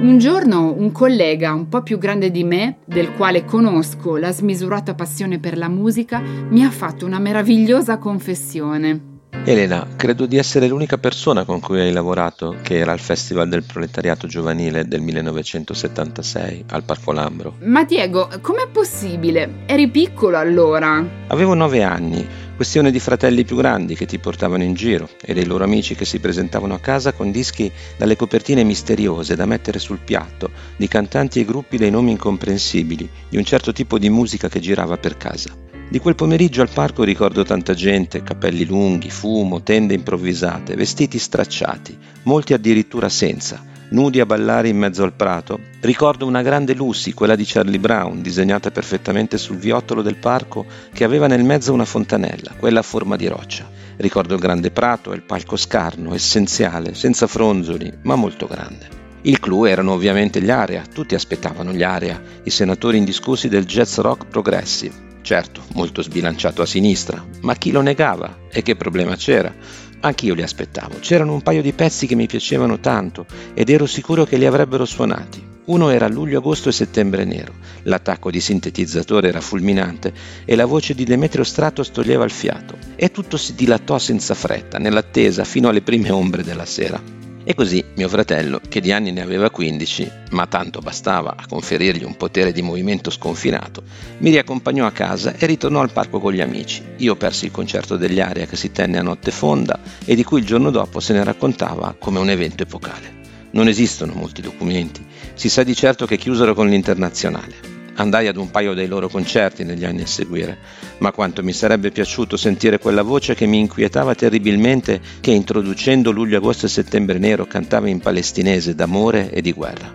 Un 0.06 0.18
giorno 0.18 0.72
un 0.72 0.92
collega 0.92 1.52
un 1.52 1.68
po' 1.68 1.82
più 1.82 1.98
grande 1.98 2.30
di 2.30 2.44
me, 2.44 2.76
del 2.84 3.12
quale 3.14 3.44
conosco 3.44 4.16
la 4.16 4.30
smisurata 4.30 4.94
passione 4.94 5.40
per 5.40 5.58
la 5.58 5.68
musica, 5.68 6.20
mi 6.20 6.62
ha 6.62 6.70
fatto 6.70 7.04
una 7.04 7.18
meravigliosa 7.18 7.98
confessione. 7.98 9.14
Elena, 9.44 9.84
credo 9.96 10.26
di 10.26 10.36
essere 10.36 10.68
l'unica 10.68 10.96
persona 10.96 11.44
con 11.44 11.58
cui 11.58 11.80
hai 11.80 11.92
lavorato 11.92 12.54
che 12.62 12.76
era 12.76 12.92
al 12.92 13.00
Festival 13.00 13.48
del 13.48 13.64
Proletariato 13.64 14.28
Giovanile 14.28 14.86
del 14.86 15.00
1976 15.00 16.66
al 16.70 16.84
Parco 16.84 17.10
Lambro. 17.10 17.54
Ma 17.62 17.82
Diego, 17.82 18.28
com'è 18.40 18.68
possibile? 18.70 19.64
Eri 19.66 19.88
piccolo 19.88 20.36
allora? 20.38 21.04
Avevo 21.26 21.54
nove 21.54 21.82
anni 21.82 22.26
Questione 22.56 22.90
di 22.90 23.00
fratelli 23.00 23.44
più 23.44 23.54
grandi 23.54 23.94
che 23.94 24.06
ti 24.06 24.18
portavano 24.18 24.62
in 24.62 24.72
giro 24.72 25.10
e 25.20 25.34
dei 25.34 25.44
loro 25.44 25.64
amici 25.64 25.94
che 25.94 26.06
si 26.06 26.20
presentavano 26.20 26.72
a 26.72 26.78
casa 26.78 27.12
con 27.12 27.30
dischi 27.30 27.70
dalle 27.98 28.16
copertine 28.16 28.64
misteriose 28.64 29.36
da 29.36 29.44
mettere 29.44 29.78
sul 29.78 29.98
piatto, 30.02 30.50
di 30.74 30.88
cantanti 30.88 31.38
e 31.38 31.44
gruppi 31.44 31.76
dai 31.76 31.90
nomi 31.90 32.12
incomprensibili, 32.12 33.06
di 33.28 33.36
un 33.36 33.44
certo 33.44 33.72
tipo 33.72 33.98
di 33.98 34.08
musica 34.08 34.48
che 34.48 34.60
girava 34.60 34.96
per 34.96 35.18
casa. 35.18 35.54
Di 35.86 35.98
quel 35.98 36.14
pomeriggio 36.14 36.62
al 36.62 36.70
parco 36.70 37.04
ricordo 37.04 37.44
tanta 37.44 37.74
gente, 37.74 38.22
capelli 38.22 38.64
lunghi, 38.64 39.10
fumo, 39.10 39.62
tende 39.62 39.92
improvvisate, 39.92 40.76
vestiti 40.76 41.18
stracciati, 41.18 41.94
molti 42.22 42.54
addirittura 42.54 43.10
senza, 43.10 43.62
nudi 43.90 44.20
a 44.20 44.26
ballare 44.26 44.68
in 44.68 44.76
mezzo 44.76 45.02
al 45.02 45.12
prato, 45.12 45.58
ricordo 45.80 46.26
una 46.26 46.42
grande 46.42 46.74
Lucy, 46.74 47.12
quella 47.12 47.36
di 47.36 47.44
Charlie 47.44 47.78
Brown, 47.78 48.22
disegnata 48.22 48.70
perfettamente 48.70 49.38
sul 49.38 49.56
viottolo 49.56 50.02
del 50.02 50.16
parco 50.16 50.64
che 50.92 51.04
aveva 51.04 51.26
nel 51.26 51.44
mezzo 51.44 51.72
una 51.72 51.84
fontanella, 51.84 52.54
quella 52.58 52.80
a 52.80 52.82
forma 52.82 53.16
di 53.16 53.26
roccia. 53.28 53.68
Ricordo 53.96 54.34
il 54.34 54.40
grande 54.40 54.70
prato 54.70 55.12
e 55.12 55.16
il 55.16 55.22
palco 55.22 55.56
scarno, 55.56 56.14
essenziale, 56.14 56.94
senza 56.94 57.26
fronzoli, 57.26 57.92
ma 58.02 58.14
molto 58.14 58.46
grande. 58.46 59.04
Il 59.22 59.40
clou 59.40 59.64
erano 59.64 59.92
ovviamente 59.92 60.40
gli 60.40 60.50
Area, 60.50 60.84
tutti 60.92 61.14
aspettavano 61.14 61.72
gli 61.72 61.82
Area, 61.82 62.22
i 62.44 62.50
senatori 62.50 62.98
indiscussi 62.98 63.48
del 63.48 63.64
jazz 63.64 63.98
rock 63.98 64.26
progressive. 64.26 65.04
Certo, 65.22 65.62
molto 65.74 66.02
sbilanciato 66.02 66.62
a 66.62 66.66
sinistra, 66.66 67.24
ma 67.40 67.54
chi 67.56 67.72
lo 67.72 67.80
negava? 67.80 68.42
E 68.48 68.62
che 68.62 68.76
problema 68.76 69.16
c'era? 69.16 69.52
Anch'io 70.00 70.34
li 70.34 70.42
aspettavo. 70.42 70.98
C'erano 71.00 71.32
un 71.32 71.42
paio 71.42 71.62
di 71.62 71.72
pezzi 71.72 72.06
che 72.06 72.14
mi 72.14 72.26
piacevano 72.26 72.78
tanto 72.80 73.26
ed 73.54 73.70
ero 73.70 73.86
sicuro 73.86 74.24
che 74.24 74.36
li 74.36 74.46
avrebbero 74.46 74.84
suonati. 74.84 75.54
Uno 75.66 75.90
era 75.90 76.06
luglio, 76.06 76.38
agosto 76.38 76.68
e 76.68 76.72
settembre 76.72 77.24
nero. 77.24 77.54
L'attacco 77.82 78.30
di 78.30 78.40
sintetizzatore 78.40 79.28
era 79.28 79.40
fulminante 79.40 80.12
e 80.44 80.54
la 80.54 80.64
voce 80.64 80.94
di 80.94 81.04
Demetrio 81.04 81.42
Stratos 81.42 81.90
toglieva 81.90 82.24
il 82.24 82.30
fiato. 82.30 82.76
E 82.94 83.10
tutto 83.10 83.36
si 83.36 83.54
dilatò 83.54 83.98
senza 83.98 84.34
fretta, 84.34 84.78
nell'attesa, 84.78 85.44
fino 85.44 85.68
alle 85.68 85.82
prime 85.82 86.10
ombre 86.10 86.44
della 86.44 86.66
sera. 86.66 87.25
E 87.48 87.54
così 87.54 87.84
mio 87.94 88.08
fratello, 88.08 88.60
che 88.68 88.80
di 88.80 88.90
anni 88.90 89.12
ne 89.12 89.20
aveva 89.20 89.50
15, 89.50 90.10
ma 90.30 90.48
tanto 90.48 90.80
bastava 90.80 91.36
a 91.38 91.46
conferirgli 91.46 92.02
un 92.02 92.16
potere 92.16 92.50
di 92.50 92.60
movimento 92.60 93.08
sconfinato, 93.08 93.84
mi 94.18 94.30
riaccompagnò 94.30 94.84
a 94.84 94.90
casa 94.90 95.32
e 95.36 95.46
ritornò 95.46 95.80
al 95.80 95.92
parco 95.92 96.18
con 96.18 96.32
gli 96.32 96.40
amici. 96.40 96.82
Io 96.96 97.14
persi 97.14 97.44
il 97.44 97.52
concerto 97.52 97.96
degli 97.96 98.18
Aria 98.18 98.46
che 98.46 98.56
si 98.56 98.72
tenne 98.72 98.98
a 98.98 99.02
notte 99.02 99.30
fonda 99.30 99.78
e 100.04 100.16
di 100.16 100.24
cui 100.24 100.40
il 100.40 100.44
giorno 100.44 100.72
dopo 100.72 100.98
se 100.98 101.12
ne 101.12 101.22
raccontava 101.22 101.94
come 101.96 102.18
un 102.18 102.30
evento 102.30 102.64
epocale. 102.64 103.14
Non 103.52 103.68
esistono 103.68 104.14
molti 104.14 104.42
documenti, 104.42 105.06
si 105.34 105.48
sa 105.48 105.62
di 105.62 105.76
certo 105.76 106.04
che 106.04 106.16
chiusero 106.16 106.52
con 106.52 106.68
l'internazionale. 106.68 107.75
Andai 107.96 108.26
ad 108.26 108.36
un 108.36 108.50
paio 108.50 108.74
dei 108.74 108.88
loro 108.88 109.08
concerti 109.08 109.64
negli 109.64 109.84
anni 109.84 110.02
a 110.02 110.06
seguire, 110.06 110.58
ma 110.98 111.12
quanto 111.12 111.42
mi 111.42 111.52
sarebbe 111.52 111.90
piaciuto 111.90 112.36
sentire 112.36 112.78
quella 112.78 113.02
voce 113.02 113.34
che 113.34 113.46
mi 113.46 113.58
inquietava 113.58 114.14
terribilmente 114.14 115.00
che 115.20 115.30
introducendo 115.30 116.10
luglio, 116.10 116.36
agosto 116.36 116.66
e 116.66 116.68
settembre 116.68 117.18
nero 117.18 117.46
cantava 117.46 117.88
in 117.88 118.00
palestinese 118.00 118.74
d'amore 118.74 119.30
e 119.30 119.40
di 119.40 119.52
guerra. 119.52 119.90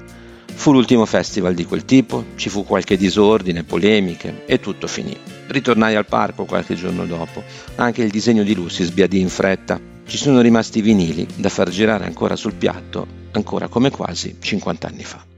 Fu 0.61 0.71
l'ultimo 0.71 1.05
festival 1.05 1.53
di 1.53 1.65
quel 1.65 1.85
tipo, 1.85 2.25
ci 2.35 2.49
fu 2.49 2.65
qualche 2.65 2.97
disordine, 2.97 3.63
polemiche 3.63 4.45
e 4.45 4.59
tutto 4.59 4.87
finì. 4.87 5.15
Ritornai 5.47 5.95
al 5.95 6.05
parco 6.05 6.45
qualche 6.45 6.75
giorno 6.75 7.05
dopo, 7.05 7.43
anche 7.75 8.03
il 8.03 8.09
disegno 8.09 8.43
di 8.43 8.55
Lucy 8.55 8.83
sbiadì 8.83 9.19
in 9.19 9.29
fretta. 9.29 9.79
Ci 10.05 10.17
sono 10.17 10.41
rimasti 10.41 10.81
vinili 10.81 11.25
da 11.35 11.49
far 11.49 11.69
girare 11.69 12.05
ancora 12.05 12.35
sul 12.35 12.53
piatto, 12.53 13.07
ancora 13.31 13.67
come 13.69 13.91
quasi 13.91 14.37
50 14.39 14.87
anni 14.87 15.03
fa. 15.03 15.30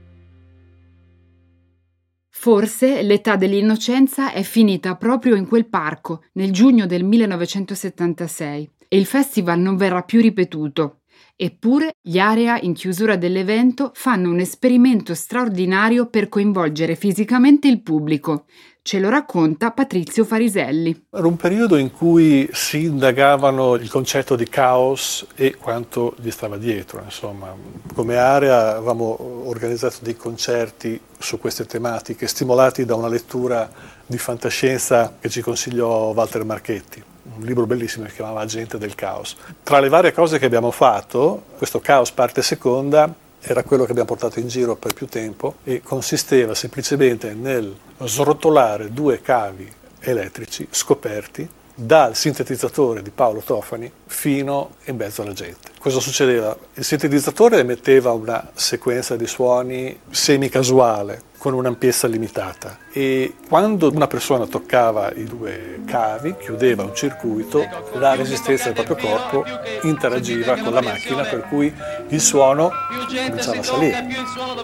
Forse 2.44 3.00
l'età 3.00 3.36
dell'innocenza 3.36 4.30
è 4.30 4.42
finita 4.42 4.96
proprio 4.96 5.34
in 5.34 5.48
quel 5.48 5.66
parco 5.66 6.24
nel 6.32 6.52
giugno 6.52 6.84
del 6.84 7.02
1976 7.02 8.70
e 8.86 8.98
il 8.98 9.06
festival 9.06 9.58
non 9.60 9.78
verrà 9.78 10.02
più 10.02 10.20
ripetuto. 10.20 10.98
Eppure 11.36 11.94
gli 12.02 12.18
Area 12.18 12.60
in 12.60 12.74
chiusura 12.74 13.16
dell'evento 13.16 13.92
fanno 13.94 14.28
un 14.28 14.40
esperimento 14.40 15.14
straordinario 15.14 16.10
per 16.10 16.28
coinvolgere 16.28 16.96
fisicamente 16.96 17.66
il 17.66 17.80
pubblico. 17.80 18.44
Ce 18.86 18.98
lo 18.98 19.08
racconta 19.08 19.70
Patrizio 19.70 20.26
Fariselli. 20.26 21.06
Era 21.10 21.26
un 21.26 21.36
periodo 21.36 21.78
in 21.78 21.90
cui 21.90 22.46
si 22.52 22.82
indagavano 22.82 23.76
il 23.76 23.88
concetto 23.88 24.36
di 24.36 24.46
caos 24.46 25.26
e 25.36 25.54
quanto 25.54 26.14
gli 26.18 26.30
stava 26.30 26.58
dietro. 26.58 27.00
Insomma, 27.02 27.56
come 27.94 28.18
area 28.18 28.76
avevamo 28.76 29.46
organizzato 29.48 30.00
dei 30.02 30.16
concerti 30.16 31.00
su 31.18 31.38
queste 31.38 31.64
tematiche, 31.64 32.26
stimolati 32.26 32.84
da 32.84 32.94
una 32.94 33.08
lettura 33.08 33.70
di 34.04 34.18
fantascienza 34.18 35.16
che 35.18 35.30
ci 35.30 35.40
consigliò 35.40 36.12
Walter 36.12 36.44
Marchetti 36.44 37.02
un 37.36 37.42
libro 37.42 37.64
bellissimo 37.64 38.04
che 38.04 38.10
si 38.10 38.16
chiamava 38.16 38.42
Agente 38.42 38.76
del 38.76 38.94
Caos. 38.94 39.34
Tra 39.62 39.80
le 39.80 39.88
varie 39.88 40.12
cose 40.12 40.38
che 40.38 40.44
abbiamo 40.44 40.70
fatto, 40.70 41.44
questo 41.56 41.80
Caos 41.80 42.12
parte 42.12 42.42
seconda 42.42 43.12
era 43.46 43.62
quello 43.62 43.84
che 43.84 43.90
abbiamo 43.90 44.08
portato 44.08 44.40
in 44.40 44.48
giro 44.48 44.74
per 44.74 44.94
più 44.94 45.06
tempo 45.06 45.56
e 45.64 45.82
consisteva 45.82 46.54
semplicemente 46.54 47.34
nel 47.34 47.74
srotolare 47.98 48.90
due 48.90 49.20
cavi 49.20 49.70
elettrici 50.00 50.66
scoperti 50.70 51.46
dal 51.74 52.14
sintetizzatore 52.14 53.02
di 53.02 53.10
Paolo 53.10 53.40
Tofani 53.40 53.90
fino 54.06 54.76
in 54.84 54.96
mezzo 54.96 55.22
alla 55.22 55.32
gente. 55.32 55.70
Cosa 55.78 55.98
succedeva? 55.98 56.56
Il 56.74 56.84
sintetizzatore 56.84 57.58
emetteva 57.58 58.12
una 58.12 58.50
sequenza 58.54 59.16
di 59.16 59.26
suoni 59.26 59.98
semi-casuale 60.08 61.32
con 61.44 61.52
un'ampiezza 61.52 62.06
limitata 62.06 62.78
e 62.90 63.34
quando 63.48 63.92
una 63.92 64.06
persona 64.06 64.46
toccava 64.46 65.12
i 65.12 65.24
due 65.24 65.82
cavi, 65.84 66.36
chiudeva 66.38 66.84
un 66.84 66.94
circuito, 66.94 67.68
la 67.94 68.14
resistenza 68.14 68.70
del 68.70 68.82
proprio 68.82 69.08
corpo 69.08 69.44
interagiva 69.82 70.56
con 70.56 70.72
la 70.72 70.80
macchina 70.80 71.22
per 71.24 71.46
cui 71.48 71.70
il 72.08 72.20
suono 72.20 72.70
cominciava 73.06 73.58
a 73.58 73.62
salire. 73.62 74.06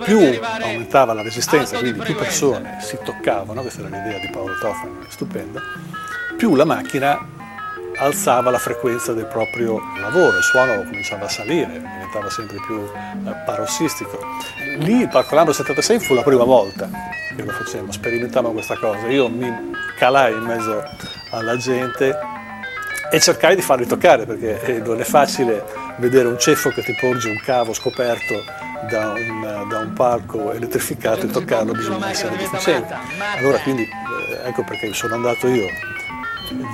Più 0.04 0.40
aumentava 0.62 1.12
la 1.12 1.22
resistenza, 1.22 1.76
quindi 1.76 2.00
più 2.00 2.14
persone 2.14 2.78
si 2.80 2.96
toccavano, 3.04 3.61
questa 3.61 3.80
era 3.80 3.88
l'idea 3.90 4.18
di 4.18 4.30
Paolo 4.30 4.54
Tofani, 4.58 5.04
stupenda, 5.08 5.61
più 6.41 6.55
la 6.55 6.64
macchina 6.64 7.18
alzava 7.99 8.51
la 8.51 8.59
frequenza 8.59 9.12
del 9.12 9.26
proprio 9.26 9.78
lavoro, 10.01 10.38
il 10.38 10.43
suono 10.43 10.84
cominciava 10.84 11.26
a 11.26 11.28
salire, 11.28 11.70
diventava 11.70 12.30
sempre 12.30 12.57
più 12.66 12.80
eh, 12.80 13.34
parossistico. 13.45 14.18
Lì 14.78 15.01
il 15.01 15.09
Parco 15.09 15.34
Lambro 15.34 15.53
76 15.53 16.01
fu 16.01 16.14
la 16.14 16.22
prima 16.22 16.45
volta 16.45 16.88
che 17.36 17.43
lo 17.43 17.53
facemmo, 17.53 17.93
sperimentammo 17.93 18.53
questa 18.53 18.74
cosa. 18.78 19.07
Io 19.09 19.28
mi 19.28 19.55
calai 19.99 20.32
in 20.32 20.45
mezzo 20.45 20.82
alla 21.32 21.59
gente 21.59 22.18
e 23.12 23.20
cercai 23.20 23.55
di 23.55 23.61
farli 23.61 23.86
toccare 23.86 24.24
perché 24.24 24.62
eh, 24.62 24.78
non 24.78 24.99
è 24.99 25.05
facile 25.05 25.62
vedere 25.97 26.26
un 26.26 26.38
ceffo 26.38 26.70
che 26.70 26.80
ti 26.82 26.97
porge 26.99 27.28
un 27.28 27.38
cavo 27.45 27.74
scoperto 27.74 28.43
da 28.88 29.11
un, 29.11 29.66
da 29.68 29.78
un 29.80 29.93
palco 29.93 30.53
elettrificato 30.53 31.26
e 31.26 31.28
toccarlo 31.28 31.72
bisogna 31.72 32.09
essere 32.09 32.34
deficienti. 32.34 32.95
Allora 33.36 33.59
quindi 33.59 33.82
eh, 33.82 34.49
ecco 34.49 34.64
perché 34.64 34.91
sono 34.95 35.16
andato 35.16 35.47
io 35.47 35.66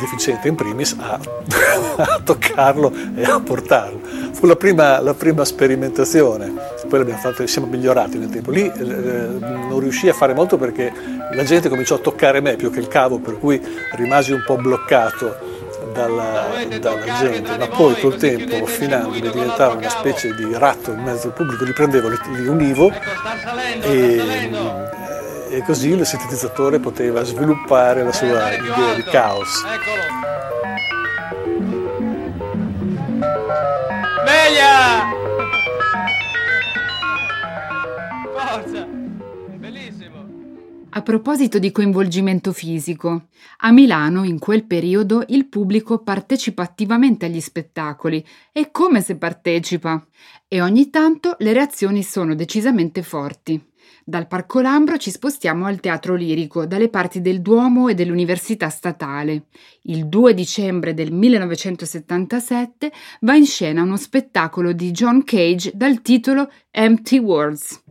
deficiente 0.00 0.48
in 0.48 0.54
primis 0.54 0.96
a, 0.98 1.18
a, 1.96 2.20
toccarlo 2.22 2.92
e 3.14 3.22
a 3.22 3.40
portarlo. 3.40 4.00
Fu 4.32 4.46
la 4.46 4.56
prima, 4.56 5.00
la 5.00 5.14
prima 5.14 5.44
sperimentazione, 5.44 6.52
poi 6.88 6.98
l'abbiamo 6.98 7.20
fatto, 7.20 7.46
siamo 7.46 7.66
migliorati 7.66 8.18
nel 8.18 8.30
tempo. 8.30 8.50
Lì 8.50 8.66
eh, 8.66 8.82
non 8.82 9.78
riuscii 9.80 10.08
a 10.08 10.14
fare 10.14 10.34
molto 10.34 10.56
perché 10.56 10.92
la 11.32 11.44
gente 11.44 11.68
cominciò 11.68 11.96
a 11.96 11.98
toccare 11.98 12.40
me 12.40 12.56
più 12.56 12.70
che 12.70 12.80
il 12.80 12.88
cavo, 12.88 13.18
per 13.18 13.38
cui 13.38 13.60
rimasi 13.92 14.32
un 14.32 14.42
po' 14.44 14.56
bloccato 14.56 15.54
dalla, 15.92 16.46
dalla 16.78 17.18
gente, 17.18 17.56
ma 17.56 17.66
poi 17.68 17.98
col 17.98 18.16
tempo, 18.16 18.66
finando, 18.66 19.18
diventavo 19.18 19.78
una 19.78 19.88
specie 19.88 20.34
di 20.34 20.46
ratto 20.52 20.92
in 20.92 21.00
mezzo 21.00 21.28
al 21.28 21.32
pubblico, 21.32 21.64
li 21.64 21.72
prendevo, 21.72 22.08
li, 22.08 22.18
li 22.32 22.46
univo 22.46 22.92
e 23.80 24.50
e 25.48 25.62
così 25.62 25.90
il 25.90 26.04
sintetizzatore 26.04 26.80
poteva 26.80 27.22
sviluppare 27.22 28.02
la 28.02 28.12
sua 28.12 28.26
idea 28.26 28.94
di 28.94 29.02
caos. 29.02 29.64
Meglia! 34.24 35.14
Forza! 38.34 38.88
Bellissimo! 39.56 40.24
A 40.90 41.02
proposito 41.02 41.58
di 41.58 41.70
coinvolgimento 41.70 42.52
fisico, 42.52 43.26
a 43.58 43.70
Milano 43.70 44.24
in 44.24 44.38
quel 44.38 44.64
periodo 44.64 45.24
il 45.28 45.46
pubblico 45.46 45.98
partecipa 45.98 46.62
attivamente 46.62 47.26
agli 47.26 47.40
spettacoli 47.40 48.24
e 48.50 48.70
come 48.70 49.02
se 49.02 49.16
partecipa 49.16 50.04
e 50.48 50.62
ogni 50.62 50.90
tanto 50.90 51.36
le 51.38 51.52
reazioni 51.52 52.02
sono 52.02 52.34
decisamente 52.34 53.02
forti. 53.02 53.62
Dal 54.08 54.28
Parco 54.28 54.60
Lambro 54.60 54.98
ci 54.98 55.10
spostiamo 55.10 55.66
al 55.66 55.80
Teatro 55.80 56.14
Lirico, 56.14 56.64
dalle 56.64 56.88
parti 56.88 57.20
del 57.20 57.42
Duomo 57.42 57.88
e 57.88 57.94
dell'Università 57.94 58.68
Statale. 58.68 59.46
Il 59.82 60.06
2 60.06 60.32
dicembre 60.32 60.94
del 60.94 61.10
1977 61.10 62.92
va 63.22 63.34
in 63.34 63.44
scena 63.46 63.82
uno 63.82 63.96
spettacolo 63.96 64.70
di 64.70 64.92
John 64.92 65.24
Cage 65.24 65.72
dal 65.74 66.02
titolo 66.02 66.48
Empty 66.70 67.18
Words. 67.18 67.82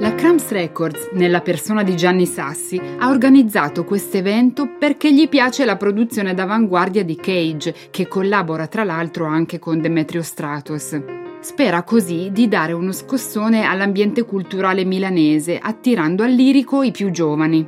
La 0.00 0.14
Cramps 0.14 0.50
Records, 0.50 1.08
nella 1.14 1.40
persona 1.40 1.82
di 1.82 1.96
Gianni 1.96 2.26
Sassi, 2.26 2.78
ha 2.98 3.08
organizzato 3.08 3.84
questo 3.84 4.18
evento 4.18 4.76
perché 4.78 5.14
gli 5.14 5.30
piace 5.30 5.64
la 5.64 5.78
produzione 5.78 6.34
d'avanguardia 6.34 7.04
di 7.04 7.16
Cage, 7.16 7.74
che 7.90 8.06
collabora 8.06 8.66
tra 8.66 8.84
l'altro 8.84 9.24
anche 9.24 9.58
con 9.58 9.80
Demetrio 9.80 10.20
Stratos. 10.20 11.29
Spera 11.42 11.82
così 11.84 12.28
di 12.32 12.48
dare 12.48 12.74
uno 12.74 12.92
scossone 12.92 13.64
all'ambiente 13.64 14.24
culturale 14.24 14.84
milanese, 14.84 15.58
attirando 15.58 16.22
al 16.22 16.32
lirico 16.32 16.82
i 16.82 16.90
più 16.90 17.10
giovani. 17.10 17.66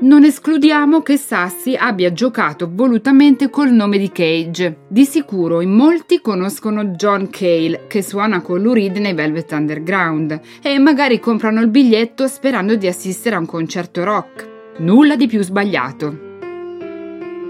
Non 0.00 0.24
escludiamo 0.24 1.00
che 1.00 1.16
Sassi 1.16 1.74
abbia 1.74 2.12
giocato 2.12 2.68
volutamente 2.70 3.48
col 3.48 3.70
nome 3.70 3.96
di 3.96 4.10
Cage. 4.12 4.80
Di 4.88 5.06
sicuro 5.06 5.62
in 5.62 5.70
molti 5.70 6.20
conoscono 6.20 6.84
John 6.84 7.30
Cale, 7.30 7.86
che 7.86 8.02
suona 8.02 8.42
con 8.42 8.60
Lou 8.60 8.74
Reed 8.74 8.98
nei 8.98 9.14
Velvet 9.14 9.50
Underground, 9.52 10.40
e 10.62 10.78
magari 10.78 11.18
comprano 11.18 11.62
il 11.62 11.68
biglietto 11.68 12.26
sperando 12.26 12.74
di 12.74 12.86
assistere 12.86 13.36
a 13.36 13.38
un 13.38 13.46
concerto 13.46 14.04
rock. 14.04 14.48
Nulla 14.78 15.16
di 15.16 15.26
più 15.26 15.42
sbagliato. 15.42 16.33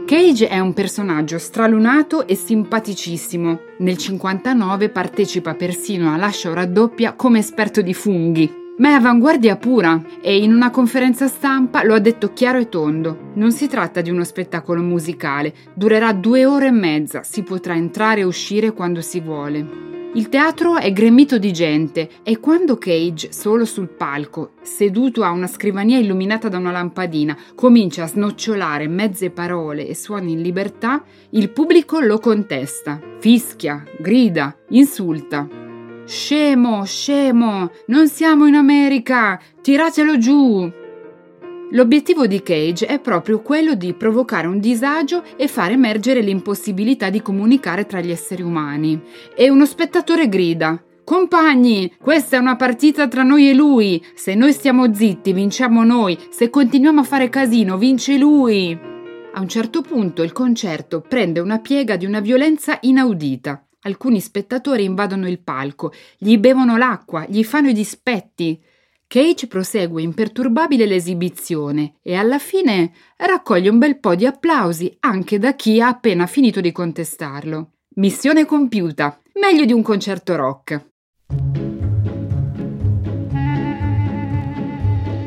Cage 0.07 0.48
è 0.48 0.59
un 0.59 0.74
personaggio 0.74 1.38
stralunato 1.38 2.26
e 2.26 2.34
simpaticissimo. 2.34 3.61
Nel 3.78 3.96
59 3.96 4.90
partecipa 4.90 5.55
persino 5.55 6.12
a 6.12 6.18
Lascia 6.18 6.50
o 6.50 6.52
raddoppia 6.52 7.14
come 7.14 7.38
esperto 7.38 7.80
di 7.80 7.94
funghi. 7.94 8.62
Ma 8.76 8.90
è 8.90 8.92
avanguardia 8.92 9.57
pura 9.57 10.02
e 10.20 10.36
in 10.42 10.52
una 10.52 10.70
conferenza 10.70 11.26
stampa 11.26 11.84
lo 11.84 11.94
ha 11.94 12.00
detto 12.00 12.34
chiaro 12.34 12.59
e 12.59 12.68
tondo. 12.68 13.30
Non 13.34 13.50
si 13.52 13.66
tratta 13.66 14.02
di 14.02 14.11
uno 14.11 14.24
spettacolo 14.24 14.82
musicale, 14.82 15.55
durerà 15.72 16.12
due 16.12 16.44
ore 16.44 16.66
e 16.66 16.72
mezza, 16.72 17.22
si 17.22 17.42
potrà 17.42 17.74
entrare 17.74 18.20
e 18.20 18.24
uscire 18.24 18.72
quando 18.72 19.00
si 19.00 19.20
vuole. 19.20 20.03
Il 20.16 20.28
teatro 20.28 20.76
è 20.76 20.92
gremito 20.92 21.38
di 21.38 21.52
gente 21.52 22.08
e 22.22 22.38
quando 22.38 22.78
Cage, 22.78 23.32
solo 23.32 23.64
sul 23.64 23.88
palco, 23.88 24.52
seduto 24.62 25.24
a 25.24 25.32
una 25.32 25.48
scrivania 25.48 25.98
illuminata 25.98 26.48
da 26.48 26.56
una 26.56 26.70
lampadina, 26.70 27.36
comincia 27.56 28.04
a 28.04 28.06
snocciolare 28.06 28.86
mezze 28.86 29.30
parole 29.30 29.88
e 29.88 29.96
suoni 29.96 30.30
in 30.30 30.40
libertà, 30.40 31.02
il 31.30 31.50
pubblico 31.50 31.98
lo 31.98 32.20
contesta, 32.20 33.00
fischia, 33.18 33.82
grida, 33.98 34.56
insulta. 34.68 35.48
Scemo, 36.04 36.84
scemo, 36.84 37.72
non 37.86 38.06
siamo 38.06 38.46
in 38.46 38.54
America, 38.54 39.40
tiratelo 39.60 40.16
giù. 40.16 40.82
L'obiettivo 41.70 42.26
di 42.26 42.42
Cage 42.42 42.86
è 42.86 43.00
proprio 43.00 43.40
quello 43.40 43.74
di 43.74 43.94
provocare 43.94 44.46
un 44.46 44.60
disagio 44.60 45.24
e 45.36 45.48
far 45.48 45.72
emergere 45.72 46.20
l'impossibilità 46.20 47.10
di 47.10 47.22
comunicare 47.22 47.86
tra 47.86 48.00
gli 48.00 48.10
esseri 48.10 48.42
umani. 48.42 49.00
E 49.34 49.50
uno 49.50 49.64
spettatore 49.64 50.28
grida: 50.28 50.80
Compagni, 51.02 51.92
questa 52.00 52.36
è 52.36 52.38
una 52.38 52.56
partita 52.56 53.08
tra 53.08 53.22
noi 53.22 53.48
e 53.50 53.54
lui. 53.54 54.04
Se 54.14 54.34
noi 54.34 54.52
stiamo 54.52 54.94
zitti, 54.94 55.32
vinciamo 55.32 55.82
noi. 55.84 56.16
Se 56.30 56.48
continuiamo 56.48 57.00
a 57.00 57.04
fare 57.04 57.28
casino, 57.28 57.76
vince 57.76 58.18
lui. 58.18 58.78
A 59.32 59.40
un 59.40 59.48
certo 59.48 59.82
punto 59.82 60.22
il 60.22 60.32
concerto 60.32 61.00
prende 61.00 61.40
una 61.40 61.58
piega 61.58 61.96
di 61.96 62.06
una 62.06 62.20
violenza 62.20 62.78
inaudita. 62.82 63.66
Alcuni 63.80 64.20
spettatori 64.20 64.84
invadono 64.84 65.28
il 65.28 65.40
palco, 65.40 65.92
gli 66.16 66.38
bevono 66.38 66.76
l'acqua, 66.76 67.26
gli 67.28 67.42
fanno 67.42 67.68
i 67.68 67.74
dispetti. 67.74 68.58
Cage 69.14 69.46
prosegue 69.46 70.02
imperturbabile 70.02 70.86
l'esibizione 70.86 71.98
e 72.02 72.16
alla 72.16 72.40
fine 72.40 72.90
raccoglie 73.16 73.68
un 73.68 73.78
bel 73.78 74.00
po' 74.00 74.16
di 74.16 74.26
applausi 74.26 74.92
anche 74.98 75.38
da 75.38 75.54
chi 75.54 75.80
ha 75.80 75.86
appena 75.86 76.26
finito 76.26 76.60
di 76.60 76.72
contestarlo. 76.72 77.74
Missione 77.94 78.44
compiuta, 78.44 79.20
meglio 79.34 79.66
di 79.66 79.72
un 79.72 79.82
concerto 79.82 80.34
rock. 80.34 80.86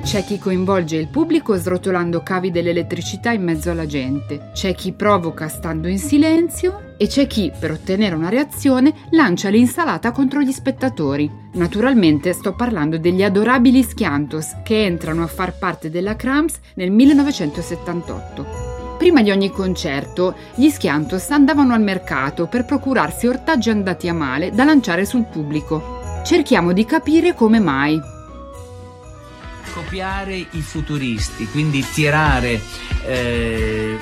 C'è 0.07 0.23
chi 0.23 0.39
coinvolge 0.39 0.95
il 0.95 1.09
pubblico 1.09 1.57
srotolando 1.57 2.23
cavi 2.23 2.49
dell'elettricità 2.49 3.31
in 3.31 3.43
mezzo 3.43 3.71
alla 3.71 3.85
gente, 3.85 4.51
c'è 4.53 4.73
chi 4.73 4.93
provoca 4.93 5.49
stando 5.49 5.89
in 5.89 5.99
silenzio 5.99 6.93
e 6.95 7.07
c'è 7.07 7.27
chi, 7.27 7.51
per 7.59 7.71
ottenere 7.71 8.15
una 8.15 8.29
reazione, 8.29 8.93
lancia 9.09 9.49
l'insalata 9.49 10.13
contro 10.13 10.39
gli 10.39 10.53
spettatori. 10.53 11.29
Naturalmente 11.55 12.31
sto 12.31 12.55
parlando 12.55 12.97
degli 12.97 13.21
adorabili 13.21 13.83
Schiantos 13.83 14.55
che 14.63 14.85
entrano 14.85 15.23
a 15.23 15.27
far 15.27 15.57
parte 15.57 15.89
della 15.89 16.15
Cramps 16.15 16.57
nel 16.75 16.89
1978. 16.89 18.95
Prima 18.97 19.21
di 19.21 19.29
ogni 19.29 19.51
concerto, 19.51 20.35
gli 20.55 20.69
Schiantos 20.69 21.29
andavano 21.31 21.73
al 21.73 21.81
mercato 21.81 22.47
per 22.47 22.63
procurarsi 22.63 23.27
ortaggi 23.27 23.71
andati 23.71 24.07
a 24.07 24.13
male 24.13 24.51
da 24.51 24.63
lanciare 24.63 25.03
sul 25.03 25.25
pubblico. 25.25 26.21
Cerchiamo 26.23 26.71
di 26.71 26.85
capire 26.85 27.33
come 27.33 27.59
mai 27.59 28.15
copiare 29.73 30.35
i 30.35 30.61
futuristi, 30.61 31.47
quindi 31.47 31.85
tirare 31.93 32.61
eh, 33.05 33.97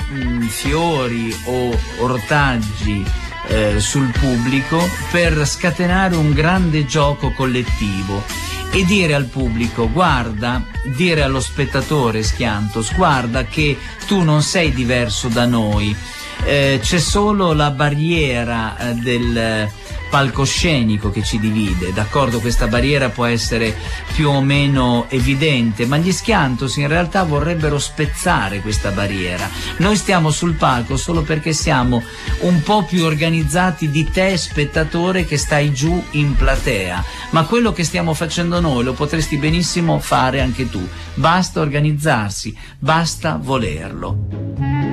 fiori 0.47 1.35
o 1.45 1.77
ortaggi 1.99 3.03
eh, 3.47 3.79
sul 3.79 4.11
pubblico 4.11 4.79
per 5.11 5.45
scatenare 5.45 6.15
un 6.15 6.33
grande 6.33 6.85
gioco 6.85 7.31
collettivo 7.31 8.23
e 8.71 8.83
dire 8.83 9.13
al 9.13 9.25
pubblico 9.25 9.89
guarda, 9.89 10.63
dire 10.95 11.21
allo 11.21 11.39
spettatore 11.39 12.23
Schiantos 12.23 12.93
guarda 12.95 13.45
che 13.45 13.77
tu 14.05 14.21
non 14.21 14.41
sei 14.41 14.73
diverso 14.73 15.27
da 15.29 15.45
noi, 15.45 15.95
eh, 16.43 16.79
c'è 16.81 16.99
solo 16.99 17.53
la 17.53 17.71
barriera 17.71 18.77
eh, 18.77 18.93
del 18.95 19.69
palcoscenico 20.09 21.11
che 21.11 21.23
ci 21.23 21.39
divide, 21.39 21.93
d'accordo? 21.93 22.39
Questa 22.39 22.67
barriera 22.67 23.09
può 23.09 23.25
essere 23.25 23.75
più 24.13 24.29
o 24.29 24.41
meno 24.41 25.05
evidente, 25.09 25.85
ma 25.85 25.97
gli 25.97 26.11
schiantos 26.11 26.77
in 26.77 26.87
realtà 26.87 27.23
vorrebbero 27.23 27.79
spezzare 27.79 28.61
questa 28.61 28.91
barriera. 28.91 29.49
Noi 29.77 29.95
stiamo 29.95 30.31
sul 30.31 30.53
palco 30.53 30.97
solo 30.97 31.21
perché 31.21 31.53
siamo 31.53 32.01
un 32.41 32.61
po' 32.63 32.83
più 32.83 33.03
organizzati 33.03 33.89
di 33.89 34.09
te, 34.09 34.37
spettatore, 34.37 35.25
che 35.25 35.37
stai 35.37 35.73
giù 35.73 36.01
in 36.11 36.35
platea, 36.35 37.03
ma 37.31 37.45
quello 37.45 37.73
che 37.73 37.83
stiamo 37.83 38.13
facendo 38.13 38.59
noi 38.59 38.83
lo 38.83 38.93
potresti 38.93 39.37
benissimo 39.37 39.99
fare 39.99 40.41
anche 40.41 40.69
tu. 40.69 40.87
Basta 41.15 41.59
organizzarsi, 41.59 42.55
basta 42.79 43.39
volerlo. 43.41 44.84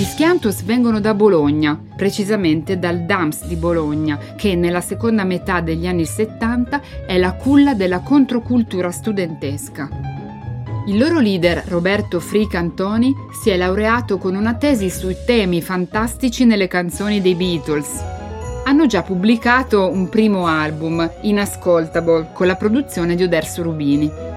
Gli 0.00 0.04
Schiantos 0.04 0.62
vengono 0.62 0.98
da 0.98 1.12
Bologna, 1.12 1.78
precisamente 1.94 2.78
dal 2.78 3.00
Dams 3.04 3.44
di 3.44 3.54
Bologna, 3.54 4.18
che 4.34 4.54
nella 4.54 4.80
seconda 4.80 5.24
metà 5.24 5.60
degli 5.60 5.86
anni 5.86 6.06
70 6.06 6.80
è 7.06 7.18
la 7.18 7.34
culla 7.34 7.74
della 7.74 7.98
controcultura 7.98 8.90
studentesca. 8.90 9.90
Il 10.86 10.96
loro 10.96 11.20
leader, 11.20 11.64
Roberto 11.66 12.18
Frick 12.18 12.54
Antoni, 12.54 13.12
si 13.42 13.50
è 13.50 13.58
laureato 13.58 14.16
con 14.16 14.36
una 14.36 14.54
tesi 14.54 14.88
sui 14.88 15.16
temi 15.26 15.60
fantastici 15.60 16.46
nelle 16.46 16.66
canzoni 16.66 17.20
dei 17.20 17.34
Beatles. 17.34 18.02
Hanno 18.64 18.86
già 18.86 19.02
pubblicato 19.02 19.86
un 19.86 20.08
primo 20.08 20.46
album, 20.46 21.10
Inascoltable, 21.20 22.30
con 22.32 22.46
la 22.46 22.56
produzione 22.56 23.16
di 23.16 23.24
Oderso 23.24 23.62
Rubini. 23.62 24.29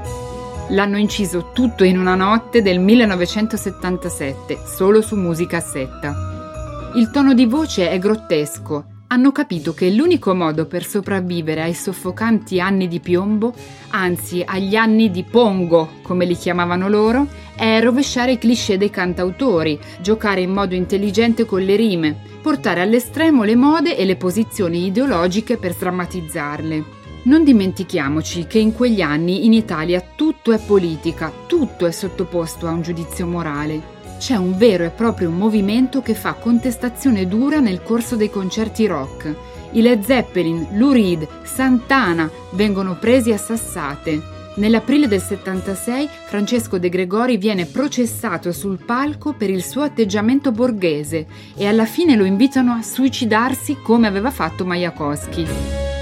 L'hanno 0.73 0.97
inciso 0.97 1.51
tutto 1.53 1.83
in 1.83 1.99
una 1.99 2.15
notte 2.15 2.63
del 2.63 2.79
1977, 2.79 4.57
solo 4.65 5.03
su 5.03 5.15
musicassetta. 5.15 6.91
Il 6.95 7.11
tono 7.11 7.35
di 7.35 7.45
voce 7.45 7.91
è 7.91 7.99
grottesco. 7.99 8.85
Hanno 9.09 9.31
capito 9.31 9.75
che 9.75 9.91
l'unico 9.91 10.33
modo 10.33 10.65
per 10.65 10.83
sopravvivere 10.83 11.61
ai 11.61 11.75
soffocanti 11.75 12.59
anni 12.59 12.87
di 12.87 12.99
piombo, 12.99 13.53
anzi 13.91 14.43
agli 14.43 14.75
anni 14.75 15.11
di 15.11 15.23
pongo, 15.23 15.99
come 16.01 16.25
li 16.25 16.35
chiamavano 16.35 16.89
loro, 16.89 17.27
è 17.55 17.79
rovesciare 17.79 18.31
i 18.31 18.39
cliché 18.39 18.75
dei 18.75 18.89
cantautori, 18.89 19.79
giocare 20.01 20.41
in 20.41 20.49
modo 20.49 20.73
intelligente 20.73 21.45
con 21.45 21.61
le 21.61 21.75
rime, 21.75 22.17
portare 22.41 22.81
all'estremo 22.81 23.43
le 23.43 23.55
mode 23.55 23.95
e 23.95 24.05
le 24.05 24.15
posizioni 24.15 24.87
ideologiche 24.87 25.57
per 25.57 25.75
drammatizzarle. 25.75 27.02
Non 27.23 27.45
dimentichiamoci 27.45 28.47
che 28.47 28.59
in 28.59 28.73
quegli 28.73 28.99
anni 28.99 29.45
in 29.45 29.53
Italia 29.53 30.03
tutto 30.15 30.51
è 30.51 30.59
politica, 30.59 31.31
tutto 31.47 31.85
è 31.85 31.91
sottoposto 31.91 32.67
a 32.67 32.71
un 32.71 32.81
giudizio 32.81 33.25
morale. 33.25 33.91
C'è 34.19 34.35
un 34.35 34.57
vero 34.57 34.83
e 34.83 34.89
proprio 34.89 35.29
movimento 35.29 36.01
che 36.01 36.15
fa 36.15 36.33
contestazione 36.33 37.25
dura 37.25 37.61
nel 37.61 37.81
corso 37.81 38.17
dei 38.17 38.29
concerti 38.29 38.87
rock. 38.87 39.33
I 39.71 39.81
Led 39.81 40.03
Zeppelin, 40.03 40.67
Lou 40.73 40.91
Reed, 40.91 41.25
Santana 41.43 42.29
vengono 42.51 42.97
presi 42.97 43.31
a 43.31 43.37
sassate. 43.37 44.21
Nell'aprile 44.55 45.07
del 45.07 45.21
76 45.21 46.09
Francesco 46.27 46.77
De 46.77 46.89
Gregori 46.89 47.37
viene 47.37 47.65
processato 47.65 48.51
sul 48.51 48.83
palco 48.83 49.31
per 49.31 49.49
il 49.49 49.63
suo 49.63 49.81
atteggiamento 49.81 50.51
borghese 50.51 51.25
e 51.55 51.65
alla 51.67 51.85
fine 51.85 52.17
lo 52.17 52.25
invitano 52.25 52.73
a 52.73 52.83
suicidarsi 52.83 53.77
come 53.81 54.07
aveva 54.07 54.29
fatto 54.29 54.65
Majakowski. 54.65 55.92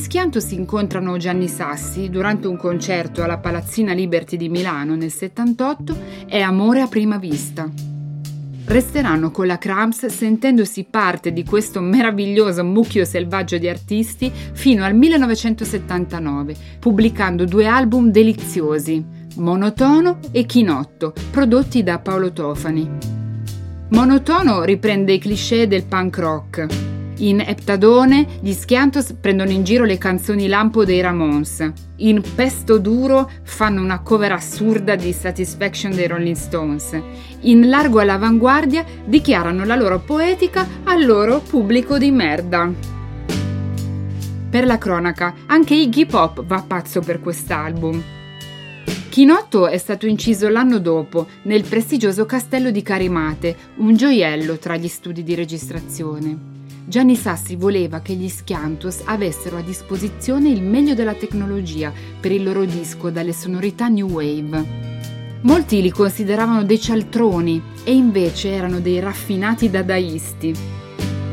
Schianto 0.00 0.40
si 0.40 0.54
incontrano 0.54 1.18
Gianni 1.18 1.46
Sassi 1.46 2.08
durante 2.08 2.48
un 2.48 2.56
concerto 2.56 3.22
alla 3.22 3.36
Palazzina 3.36 3.92
Liberty 3.92 4.38
di 4.38 4.48
Milano 4.48 4.96
nel 4.96 5.12
78 5.12 5.96
è 6.26 6.40
amore 6.40 6.80
a 6.80 6.88
prima 6.88 7.18
vista. 7.18 7.70
resteranno 8.64 9.30
con 9.30 9.46
la 9.46 9.58
Cramps 9.58 10.06
sentendosi 10.06 10.84
parte 10.84 11.32
di 11.32 11.44
questo 11.44 11.80
meraviglioso 11.80 12.64
mucchio 12.64 13.04
selvaggio 13.04 13.58
di 13.58 13.68
artisti 13.68 14.32
fino 14.32 14.84
al 14.84 14.94
1979, 14.94 16.56
pubblicando 16.80 17.44
due 17.44 17.66
album 17.66 18.10
deliziosi, 18.10 19.04
Monotono 19.36 20.18
e 20.32 20.46
Chinotto, 20.46 21.12
prodotti 21.30 21.82
da 21.82 21.98
Paolo 21.98 22.32
Tofani. 22.32 22.90
Monotono 23.90 24.64
riprende 24.64 25.12
i 25.12 25.18
cliché 25.18 25.68
del 25.68 25.84
punk 25.84 26.18
rock. 26.18 26.98
In 27.20 27.40
Eptadone 27.40 28.26
gli 28.40 28.52
Schiantos 28.52 29.12
prendono 29.20 29.50
in 29.50 29.62
giro 29.62 29.84
le 29.84 29.98
canzoni 29.98 30.48
lampo 30.48 30.86
dei 30.86 31.02
Ramones. 31.02 31.70
In 31.96 32.22
Pesto 32.34 32.78
Duro 32.78 33.30
fanno 33.42 33.82
una 33.82 34.00
cover 34.00 34.32
assurda 34.32 34.96
di 34.96 35.12
Satisfaction 35.12 35.94
dei 35.94 36.06
Rolling 36.06 36.34
Stones. 36.34 36.98
In 37.40 37.68
Largo 37.68 38.00
all'avanguardia 38.00 38.86
dichiarano 39.04 39.66
la 39.66 39.76
loro 39.76 39.98
poetica 39.98 40.66
al 40.84 41.04
loro 41.04 41.40
pubblico 41.40 41.98
di 41.98 42.10
merda. 42.10 42.72
Per 44.48 44.64
la 44.64 44.78
cronaca, 44.78 45.34
anche 45.44 45.74
Iggy 45.74 46.06
Pop 46.06 46.42
va 46.42 46.64
pazzo 46.66 47.00
per 47.00 47.20
quest'album. 47.20 48.02
Chinotto 49.10 49.66
è 49.66 49.76
stato 49.76 50.06
inciso 50.06 50.48
l'anno 50.48 50.78
dopo 50.78 51.26
nel 51.42 51.64
prestigioso 51.64 52.24
castello 52.24 52.70
di 52.70 52.80
Carimate, 52.80 53.56
un 53.76 53.94
gioiello 53.94 54.56
tra 54.56 54.76
gli 54.76 54.88
studi 54.88 55.22
di 55.22 55.34
registrazione. 55.34 56.59
Gianni 56.90 57.14
Sassi 57.14 57.54
voleva 57.54 58.00
che 58.00 58.14
gli 58.14 58.28
Schiantos 58.28 59.02
avessero 59.04 59.56
a 59.58 59.62
disposizione 59.62 60.48
il 60.48 60.60
meglio 60.60 60.94
della 60.94 61.14
tecnologia 61.14 61.92
per 62.18 62.32
il 62.32 62.42
loro 62.42 62.64
disco 62.64 63.10
dalle 63.10 63.32
sonorità 63.32 63.86
new 63.86 64.08
wave. 64.08 65.38
Molti 65.42 65.82
li 65.82 65.92
consideravano 65.92 66.64
dei 66.64 66.80
cialtroni 66.80 67.62
e 67.84 67.94
invece 67.94 68.50
erano 68.50 68.80
dei 68.80 68.98
raffinati 68.98 69.70
dadaisti. 69.70 70.52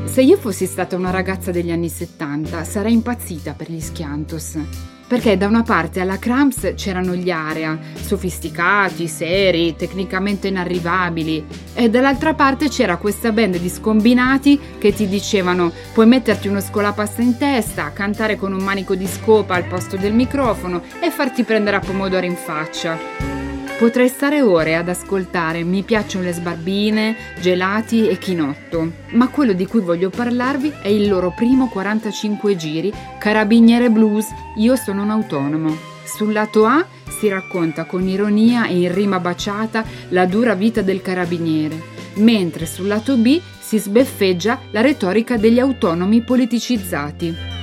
Se 0.05 0.21
io 0.21 0.37
fossi 0.37 0.67
stata 0.67 0.95
una 0.95 1.09
ragazza 1.09 1.49
degli 1.49 1.71
anni 1.71 1.89
70 1.89 2.63
sarei 2.63 2.93
impazzita 2.93 3.53
per 3.53 3.71
gli 3.71 3.81
Schiantos 3.81 4.96
perché 5.07 5.37
da 5.37 5.47
una 5.47 5.63
parte 5.63 6.01
alla 6.01 6.19
Cramps 6.19 6.73
c'erano 6.75 7.15
gli 7.15 7.31
area, 7.31 7.77
sofisticati, 7.95 9.07
seri, 9.07 9.75
tecnicamente 9.75 10.49
inarrivabili, 10.49 11.45
e 11.73 11.89
dall'altra 11.89 12.33
parte 12.33 12.67
c'era 12.67 12.97
questa 12.97 13.31
band 13.31 13.57
di 13.57 13.69
scombinati 13.69 14.59
che 14.77 14.93
ti 14.93 15.07
dicevano 15.07 15.71
puoi 15.93 16.07
metterti 16.07 16.47
uno 16.47 16.59
scolapasta 16.59 17.21
in 17.21 17.37
testa, 17.37 17.93
cantare 17.93 18.35
con 18.35 18.53
un 18.53 18.63
manico 18.63 18.95
di 18.95 19.07
scopa 19.07 19.55
al 19.55 19.65
posto 19.65 19.95
del 19.95 20.13
microfono 20.13 20.81
e 20.99 21.09
farti 21.09 21.43
prendere 21.43 21.77
a 21.77 21.79
pomodoro 21.79 22.25
in 22.25 22.35
faccia. 22.35 23.36
Potrei 23.77 24.09
stare 24.09 24.41
ore 24.41 24.75
ad 24.75 24.89
ascoltare 24.89 25.63
Mi 25.63 25.83
piacciono 25.83 26.23
le 26.23 26.33
sbarbine, 26.33 27.15
gelati 27.39 28.07
e 28.07 28.17
chinotto, 28.17 28.91
ma 29.11 29.27
quello 29.27 29.53
di 29.53 29.67
cui 29.67 29.81
voglio 29.81 30.09
parlarvi 30.09 30.73
è 30.81 30.87
il 30.87 31.07
loro 31.07 31.31
primo 31.35 31.69
45 31.69 32.55
giri 32.55 32.91
Carabiniere 33.19 33.91
Blues 33.91 34.25
Io 34.55 34.75
sono 34.75 35.03
un 35.03 35.11
autonomo. 35.11 35.77
Sul 36.03 36.33
lato 36.33 36.65
A 36.65 36.83
si 37.19 37.27
racconta 37.27 37.85
con 37.85 38.07
ironia 38.07 38.65
e 38.65 38.79
in 38.79 38.91
rima 38.91 39.19
baciata 39.19 39.83
la 40.09 40.25
dura 40.25 40.55
vita 40.55 40.81
del 40.81 41.03
carabiniere, 41.03 41.79
mentre 42.15 42.65
sul 42.65 42.87
lato 42.87 43.15
B 43.15 43.39
si 43.59 43.77
sbeffeggia 43.77 44.59
la 44.71 44.81
retorica 44.81 45.37
degli 45.37 45.59
autonomi 45.59 46.21
politicizzati. 46.21 47.56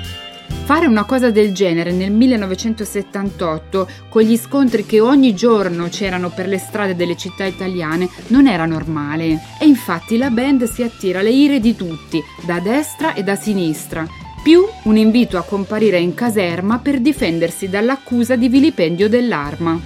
Fare 0.64 0.86
una 0.86 1.04
cosa 1.04 1.30
del 1.30 1.52
genere 1.52 1.92
nel 1.92 2.10
1978, 2.10 3.86
con 4.08 4.22
gli 4.22 4.34
scontri 4.34 4.86
che 4.86 4.98
ogni 4.98 5.34
giorno 5.34 5.88
c'erano 5.90 6.30
per 6.30 6.48
le 6.48 6.56
strade 6.56 6.96
delle 6.96 7.18
città 7.18 7.44
italiane, 7.44 8.08
non 8.28 8.46
era 8.46 8.64
normale. 8.64 9.40
E 9.60 9.66
infatti 9.66 10.16
la 10.16 10.30
band 10.30 10.64
si 10.64 10.82
attira 10.82 11.20
le 11.20 11.28
ire 11.28 11.60
di 11.60 11.76
tutti, 11.76 12.18
da 12.46 12.60
destra 12.60 13.12
e 13.12 13.22
da 13.22 13.36
sinistra, 13.36 14.06
più 14.42 14.64
un 14.84 14.96
invito 14.96 15.36
a 15.36 15.42
comparire 15.42 15.98
in 15.98 16.14
caserma 16.14 16.78
per 16.78 16.98
difendersi 16.98 17.68
dall'accusa 17.68 18.34
di 18.34 18.48
vilipendio 18.48 19.10
dell'arma. 19.10 19.78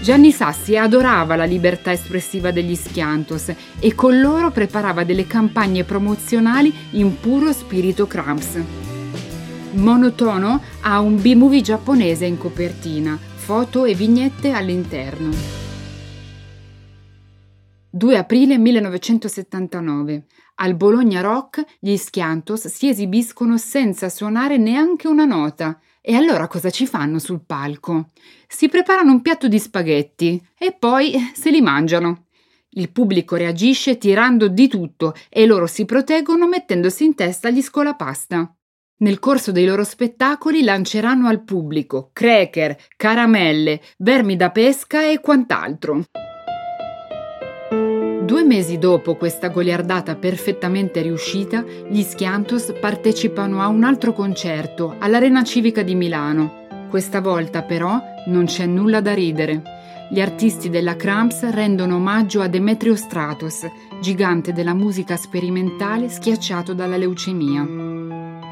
Gianni 0.00 0.30
Sassi 0.30 0.76
adorava 0.76 1.34
la 1.34 1.44
libertà 1.44 1.90
espressiva 1.90 2.52
degli 2.52 2.76
Schiantos 2.76 3.52
e 3.80 3.94
con 3.96 4.20
loro 4.20 4.52
preparava 4.52 5.02
delle 5.02 5.26
campagne 5.26 5.82
promozionali 5.82 6.72
in 6.92 7.18
puro 7.18 7.52
spirito 7.52 8.06
Cramps. 8.06 9.01
Monotono 9.74 10.60
ha 10.82 11.00
un 11.00 11.20
B-movie 11.20 11.62
giapponese 11.62 12.26
in 12.26 12.36
copertina, 12.36 13.16
foto 13.16 13.86
e 13.86 13.94
vignette 13.94 14.52
all'interno. 14.52 15.30
2 17.88 18.16
aprile 18.16 18.58
1979. 18.58 20.26
Al 20.56 20.74
Bologna 20.74 21.22
Rock 21.22 21.64
gli 21.78 21.96
Schiantos 21.96 22.66
si 22.66 22.88
esibiscono 22.88 23.56
senza 23.56 24.10
suonare 24.10 24.58
neanche 24.58 25.08
una 25.08 25.24
nota. 25.24 25.80
E 26.02 26.14
allora 26.14 26.48
cosa 26.48 26.68
ci 26.68 26.86
fanno 26.86 27.18
sul 27.18 27.42
palco? 27.44 28.08
Si 28.46 28.68
preparano 28.68 29.12
un 29.12 29.22
piatto 29.22 29.48
di 29.48 29.58
spaghetti 29.58 30.42
e 30.58 30.72
poi 30.78 31.14
se 31.32 31.50
li 31.50 31.62
mangiano. 31.62 32.26
Il 32.70 32.90
pubblico 32.90 33.36
reagisce 33.36 33.96
tirando 33.96 34.48
di 34.48 34.68
tutto 34.68 35.14
e 35.30 35.46
loro 35.46 35.66
si 35.66 35.86
proteggono 35.86 36.46
mettendosi 36.46 37.04
in 37.04 37.14
testa 37.14 37.48
gli 37.48 37.62
scolapasta. 37.62 38.54
Nel 39.02 39.18
corso 39.18 39.50
dei 39.50 39.66
loro 39.66 39.82
spettacoli 39.82 40.62
lanceranno 40.62 41.26
al 41.26 41.42
pubblico 41.42 42.10
cracker, 42.12 42.76
caramelle, 42.96 43.80
vermi 43.98 44.36
da 44.36 44.50
pesca 44.50 45.04
e 45.04 45.18
quant'altro. 45.18 46.04
Due 48.22 48.44
mesi 48.44 48.78
dopo 48.78 49.16
questa 49.16 49.48
goliardata 49.48 50.14
perfettamente 50.14 51.02
riuscita, 51.02 51.64
gli 51.90 52.02
Schiantos 52.02 52.72
partecipano 52.80 53.60
a 53.60 53.66
un 53.66 53.82
altro 53.82 54.12
concerto 54.12 54.94
all'Arena 55.00 55.42
Civica 55.42 55.82
di 55.82 55.96
Milano. 55.96 56.86
Questa 56.88 57.20
volta 57.20 57.62
però 57.62 58.00
non 58.26 58.44
c'è 58.44 58.66
nulla 58.66 59.00
da 59.00 59.14
ridere. 59.14 59.62
Gli 60.12 60.20
artisti 60.20 60.70
della 60.70 60.94
Cramps 60.94 61.50
rendono 61.50 61.96
omaggio 61.96 62.40
a 62.40 62.46
Demetrio 62.46 62.94
Stratos, 62.94 63.66
gigante 64.00 64.52
della 64.52 64.74
musica 64.74 65.16
sperimentale 65.16 66.08
schiacciato 66.08 66.72
dalla 66.72 66.96
leucemia. 66.96 68.51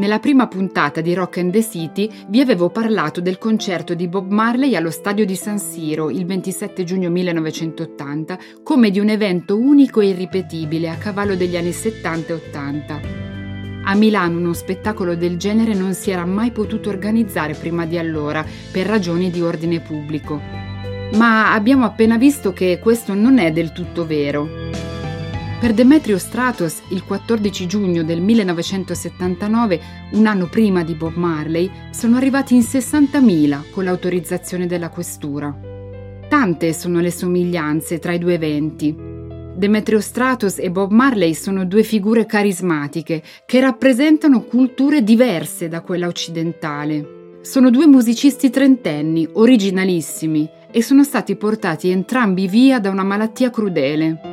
Nella 0.00 0.18
prima 0.18 0.48
puntata 0.48 1.02
di 1.02 1.12
Rock 1.12 1.36
and 1.36 1.52
the 1.52 1.62
City 1.62 2.08
vi 2.28 2.40
avevo 2.40 2.70
parlato 2.70 3.20
del 3.20 3.36
concerto 3.36 3.92
di 3.92 4.08
Bob 4.08 4.30
Marley 4.30 4.74
allo 4.74 4.90
stadio 4.90 5.26
di 5.26 5.36
San 5.36 5.58
Siro 5.58 6.08
il 6.08 6.24
27 6.24 6.84
giugno 6.84 7.10
1980 7.10 8.38
come 8.62 8.88
di 8.88 8.98
un 8.98 9.10
evento 9.10 9.58
unico 9.58 10.00
e 10.00 10.08
irripetibile 10.08 10.88
a 10.88 10.94
cavallo 10.94 11.36
degli 11.36 11.54
anni 11.54 11.72
70 11.72 12.32
e 12.32 12.34
80. 12.34 13.00
A 13.84 13.94
Milano 13.94 14.38
uno 14.38 14.54
spettacolo 14.54 15.14
del 15.16 15.36
genere 15.36 15.74
non 15.74 15.92
si 15.92 16.10
era 16.10 16.24
mai 16.24 16.50
potuto 16.50 16.88
organizzare 16.88 17.52
prima 17.52 17.84
di 17.84 17.98
allora 17.98 18.42
per 18.72 18.86
ragioni 18.86 19.30
di 19.30 19.42
ordine 19.42 19.80
pubblico. 19.80 20.40
Ma 21.12 21.52
abbiamo 21.52 21.84
appena 21.84 22.16
visto 22.16 22.54
che 22.54 22.78
questo 22.80 23.12
non 23.12 23.36
è 23.36 23.52
del 23.52 23.72
tutto 23.72 24.06
vero. 24.06 24.89
Per 25.60 25.74
Demetrio 25.74 26.16
Stratos, 26.16 26.80
il 26.88 27.04
14 27.04 27.66
giugno 27.66 28.02
del 28.02 28.22
1979, 28.22 29.80
un 30.12 30.24
anno 30.24 30.46
prima 30.46 30.82
di 30.82 30.94
Bob 30.94 31.16
Marley, 31.16 31.70
sono 31.90 32.16
arrivati 32.16 32.54
in 32.54 32.62
60.000 32.62 33.70
con 33.70 33.84
l'autorizzazione 33.84 34.64
della 34.64 34.88
questura. 34.88 35.54
Tante 36.30 36.72
sono 36.72 37.00
le 37.00 37.10
somiglianze 37.10 37.98
tra 37.98 38.14
i 38.14 38.18
due 38.18 38.32
eventi. 38.32 38.96
Demetrio 39.54 40.00
Stratos 40.00 40.58
e 40.58 40.70
Bob 40.70 40.92
Marley 40.92 41.34
sono 41.34 41.66
due 41.66 41.82
figure 41.82 42.24
carismatiche 42.24 43.22
che 43.44 43.60
rappresentano 43.60 44.44
culture 44.44 45.02
diverse 45.02 45.68
da 45.68 45.82
quella 45.82 46.06
occidentale. 46.06 47.36
Sono 47.42 47.68
due 47.68 47.86
musicisti 47.86 48.48
trentenni, 48.48 49.28
originalissimi, 49.30 50.48
e 50.72 50.82
sono 50.82 51.04
stati 51.04 51.36
portati 51.36 51.90
entrambi 51.90 52.48
via 52.48 52.80
da 52.80 52.88
una 52.88 53.04
malattia 53.04 53.50
crudele. 53.50 54.29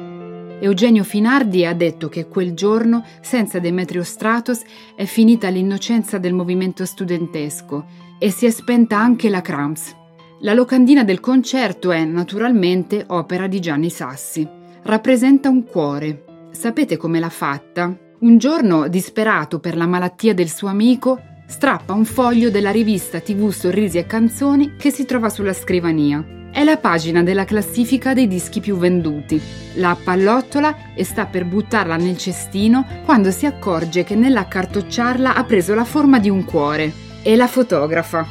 Eugenio 0.60 1.04
Finardi 1.04 1.66
ha 1.66 1.74
detto 1.74 2.10
che 2.10 2.28
quel 2.28 2.54
giorno, 2.54 3.06
senza 3.22 3.60
Demetrio 3.60 4.04
Stratos, 4.04 4.62
è 4.96 5.06
finita 5.06 5.50
l'innocenza 5.50 6.18
del 6.18 6.34
movimento 6.34 6.84
studentesco 6.84 7.86
e 8.18 8.32
si 8.32 8.48
è 8.48 8.50
spenta 8.50 8.98
anche 8.98 9.30
la 9.30 9.42
Cramps. 9.42 9.96
La 10.40 10.54
locandina 10.54 11.04
del 11.04 11.20
concerto 11.20 11.92
è, 11.92 12.04
naturalmente, 12.06 13.04
opera 13.08 13.46
di 13.46 13.60
Gianni 13.60 13.92
Sassi. 13.92 14.48
Rappresenta 14.82 15.50
un 15.50 15.64
cuore. 15.64 16.50
Sapete 16.52 16.98
come 16.98 17.20
l'ha 17.20 17.30
fatta? 17.30 17.96
Un 18.20 18.38
giorno, 18.40 18.88
disperato 18.88 19.60
per 19.60 19.78
la 19.78 19.86
malattia 19.86 20.34
del 20.34 20.50
suo 20.50 20.70
amico, 20.70 21.22
strappa 21.46 21.94
un 21.94 22.06
foglio 22.06 22.50
della 22.50 22.72
rivista 22.72 23.20
TV 23.20 23.52
Sorrisi 23.52 24.00
e 24.00 24.08
Canzoni 24.08 24.76
che 24.76 24.90
si 24.90 25.06
trova 25.06 25.30
sulla 25.30 25.54
scrivania 25.54 26.36
è 26.58 26.64
la 26.64 26.78
pagina 26.78 27.22
della 27.22 27.46
classifica 27.46 28.16
dei 28.16 28.28
dischi 28.28 28.62
più 28.62 28.78
venduti. 28.78 29.40
La 29.76 29.92
appallottola 29.92 30.96
e 30.96 31.04
sta 31.04 31.28
per 31.28 31.46
buttarla 31.46 31.98
nel 31.98 32.18
cestino 32.18 32.84
quando 33.06 33.30
si 33.30 33.46
accorge 33.46 34.04
che 34.04 34.16
nell'accartocciarla 34.16 35.36
ha 35.36 35.44
preso 35.44 35.76
la 35.76 35.86
forma 35.86 36.18
di 36.18 36.32
un 36.32 36.44
cuore 36.46 36.92
e 37.22 37.36
la 37.36 37.46
fotografa. 37.46 38.26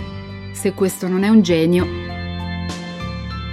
Se 0.53 0.73
questo 0.73 1.07
non 1.07 1.23
è 1.23 1.29
un 1.29 1.41
genio. 1.41 1.87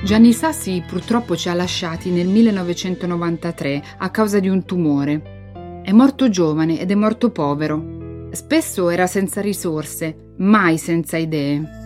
Gianni 0.04 0.34
Sassi 0.34 0.84
purtroppo 0.88 1.36
ci 1.36 1.50
ha 1.50 1.54
lasciati 1.54 2.10
nel 2.10 2.28
1993 2.28 3.84
a 4.00 4.10
causa 4.10 4.40
di 4.40 4.50
un 4.50 4.66
tumore. 4.66 5.82
È 5.84 5.92
morto 5.92 6.30
giovane 6.30 6.80
ed 6.80 6.90
è 6.90 6.96
morto 6.96 7.30
povero. 7.30 8.28
Spesso 8.32 8.90
era 8.90 9.06
senza 9.06 9.40
risorse, 9.40 10.34
mai 10.38 10.80
senza 10.80 11.18
idee. 11.18 11.83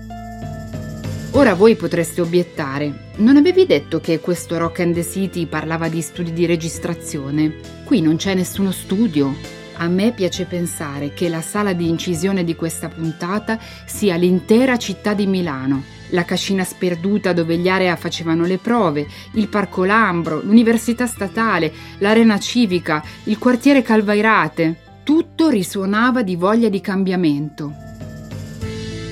Ora 1.31 1.53
voi 1.53 1.75
potreste 1.75 2.21
obiettare, 2.21 3.11
non 3.17 3.37
avevi 3.37 3.65
detto 3.65 3.99
che 3.99 4.19
questo 4.19 4.57
Rock 4.57 4.79
and 4.79 4.93
the 4.93 5.03
City 5.03 5.45
parlava 5.45 5.87
di 5.87 6.01
studi 6.01 6.33
di 6.33 6.45
registrazione? 6.45 7.55
Qui 7.83 8.01
non 8.01 8.15
c'è 8.15 8.33
nessuno 8.33 8.71
studio. 8.71 9.35
A 9.79 9.87
me 9.87 10.13
piace 10.13 10.45
pensare 10.45 11.13
che 11.13 11.29
la 11.29 11.41
sala 11.41 11.73
di 11.73 11.87
incisione 11.89 12.43
di 12.43 12.55
questa 12.55 12.87
puntata 12.87 13.59
sia 13.85 14.15
l'intera 14.15 14.77
città 14.77 15.13
di 15.13 15.27
Milano 15.27 15.95
la 16.11 16.23
cascina 16.23 16.63
sperduta 16.63 17.33
dove 17.33 17.57
gli 17.57 17.67
area 17.67 17.95
facevano 17.95 18.45
le 18.45 18.57
prove, 18.57 19.07
il 19.33 19.47
Parco 19.47 19.83
Lambro, 19.83 20.41
l'Università 20.41 21.05
Statale, 21.05 21.71
l'Arena 21.97 22.39
Civica, 22.39 23.03
il 23.25 23.37
quartiere 23.37 23.81
Calvairate. 23.81 24.85
Tutto 25.03 25.49
risuonava 25.49 26.21
di 26.21 26.35
voglia 26.35 26.69
di 26.69 26.81
cambiamento. 26.81 27.86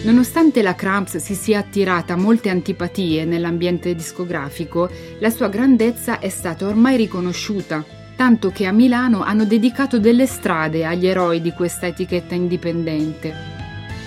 Nonostante 0.06 0.62
la 0.62 0.76
Cramps 0.76 1.18
si 1.18 1.34
sia 1.34 1.58
attirata 1.58 2.16
molte 2.16 2.50
antipatie 2.50 3.26
nell'ambiente 3.26 3.96
discografico, 3.96 4.88
la 5.18 5.32
sua 5.32 5.50
grandezza 5.50 6.20
è 6.20 6.30
stata 6.30 6.68
ormai 6.68 6.96
riconosciuta, 6.96 7.84
tanto 8.16 8.52
che 8.52 8.68
a 8.68 8.72
Milano 8.72 9.24
hanno 9.24 9.46
dedicato 9.46 9.98
delle 9.98 10.28
strade 10.28 10.86
agli 10.86 11.08
eroi 11.08 11.42
di 11.42 11.50
questa 11.54 11.88
etichetta 11.88 12.36
indipendente. 12.36 13.34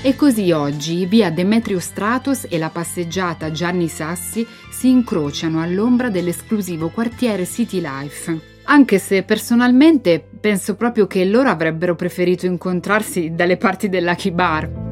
E 0.00 0.14
così 0.14 0.52
oggi 0.52 1.04
via 1.04 1.32
Demetrio 1.32 1.80
Stratos 1.80 2.46
e 2.48 2.58
la 2.58 2.70
passeggiata 2.70 3.50
Gianni 3.50 3.88
Sassi 3.88 4.46
si 4.70 4.90
incrociano 4.90 5.60
all'ombra 5.60 6.10
dell'esclusivo 6.10 6.90
quartiere 6.90 7.44
City 7.44 7.80
Life. 7.80 8.38
Anche 8.66 9.00
se 9.00 9.24
personalmente 9.24 10.24
penso 10.40 10.76
proprio 10.76 11.08
che 11.08 11.24
loro 11.24 11.48
avrebbero 11.48 11.96
preferito 11.96 12.46
incontrarsi 12.46 13.32
dalle 13.34 13.56
parti 13.56 13.88
del 13.88 14.04
Lucky 14.04 14.30
Bar. 14.30 14.87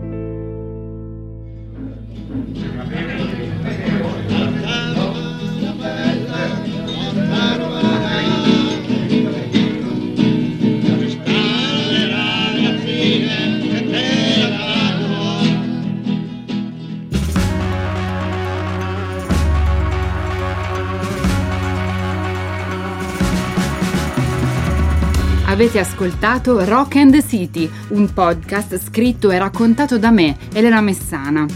Avete 25.56 25.78
ascoltato 25.78 26.62
Rock 26.66 26.96
and 26.96 27.26
City, 27.26 27.66
un 27.88 28.12
podcast 28.12 28.78
scritto 28.78 29.30
e 29.30 29.38
raccontato 29.38 29.96
da 29.96 30.10
me, 30.10 30.36
Elena 30.52 30.82
Messana. 30.82 31.46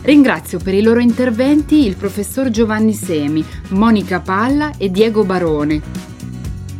Ringrazio 0.00 0.58
per 0.58 0.72
i 0.72 0.80
loro 0.80 1.00
interventi 1.00 1.84
il 1.84 1.96
professor 1.96 2.48
Giovanni 2.48 2.94
Semi, 2.94 3.44
Monica 3.72 4.20
Palla 4.20 4.72
e 4.78 4.90
Diego 4.90 5.24
Barone. 5.24 5.82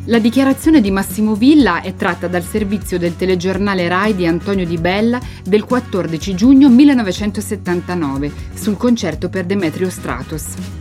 La 0.07 0.19
dichiarazione 0.19 0.81
di 0.81 0.91
Massimo 0.91 1.35
Villa 1.35 1.83
è 1.83 1.95
tratta 1.95 2.27
dal 2.27 2.43
servizio 2.43 2.97
del 2.97 3.17
telegiornale 3.17 3.87
RAI 3.87 4.17
di 4.17 4.27
Antonio 4.27 4.65
Di 4.65 4.79
Bella 4.79 5.21
del 5.45 5.65
14 5.65 6.35
giugno 6.35 6.71
1979 6.71 8.33
sul 8.55 8.79
concerto 8.79 9.29
per 9.29 9.45
Demetrio 9.45 9.91
Stratos. 9.91 10.80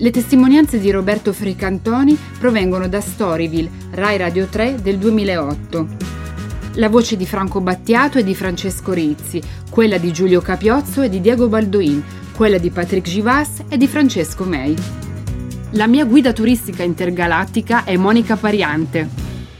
Le 0.00 0.10
testimonianze 0.10 0.78
di 0.78 0.90
Roberto 0.90 1.30
Fricantoni 1.30 2.16
provengono 2.38 2.88
da 2.88 3.02
Storyville, 3.02 3.70
Rai 3.90 4.16
Radio 4.16 4.46
3 4.46 4.76
del 4.80 4.96
2008. 4.96 5.86
La 6.76 6.88
voce 6.88 7.18
di 7.18 7.26
Franco 7.26 7.60
Battiato 7.60 8.16
è 8.16 8.24
di 8.24 8.34
Francesco 8.34 8.94
Rizzi, 8.94 9.42
quella 9.68 9.98
di 9.98 10.10
Giulio 10.10 10.40
Capiozzo 10.40 11.02
è 11.02 11.10
di 11.10 11.20
Diego 11.20 11.48
Baldoin, 11.48 12.02
quella 12.34 12.56
di 12.56 12.70
Patrick 12.70 13.06
Givas 13.06 13.64
è 13.68 13.76
di 13.76 13.86
Francesco 13.86 14.44
May. 14.44 14.74
La 15.72 15.86
mia 15.86 16.06
guida 16.06 16.32
turistica 16.32 16.82
intergalattica 16.82 17.84
è 17.84 17.94
Monica 17.98 18.36
Pariante. 18.36 19.06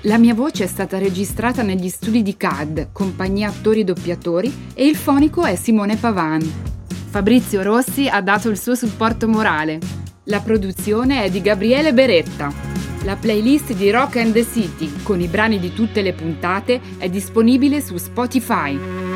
La 0.04 0.16
mia 0.16 0.32
voce 0.32 0.64
è 0.64 0.68
stata 0.68 0.96
registrata 0.96 1.60
negli 1.60 1.90
studi 1.90 2.22
di 2.22 2.38
CAD, 2.38 2.88
compagnia 2.92 3.50
attori 3.50 3.84
doppiatori, 3.84 4.70
e 4.72 4.86
il 4.86 4.96
fonico 4.96 5.44
è 5.44 5.54
Simone 5.54 5.96
Pavan. 5.96 6.40
Fabrizio 7.10 7.60
Rossi 7.62 8.08
ha 8.08 8.22
dato 8.22 8.48
il 8.48 8.58
suo 8.58 8.74
supporto 8.74 9.28
morale. 9.28 10.08
La 10.30 10.38
produzione 10.38 11.24
è 11.24 11.28
di 11.28 11.40
Gabriele 11.42 11.92
Beretta. 11.92 12.52
La 13.02 13.16
playlist 13.16 13.72
di 13.72 13.90
Rock 13.90 14.18
and 14.18 14.32
the 14.32 14.46
City 14.46 15.02
con 15.02 15.20
i 15.20 15.26
brani 15.26 15.58
di 15.58 15.72
tutte 15.72 16.02
le 16.02 16.12
puntate 16.12 16.80
è 16.98 17.08
disponibile 17.08 17.80
su 17.80 17.96
Spotify. 17.96 19.09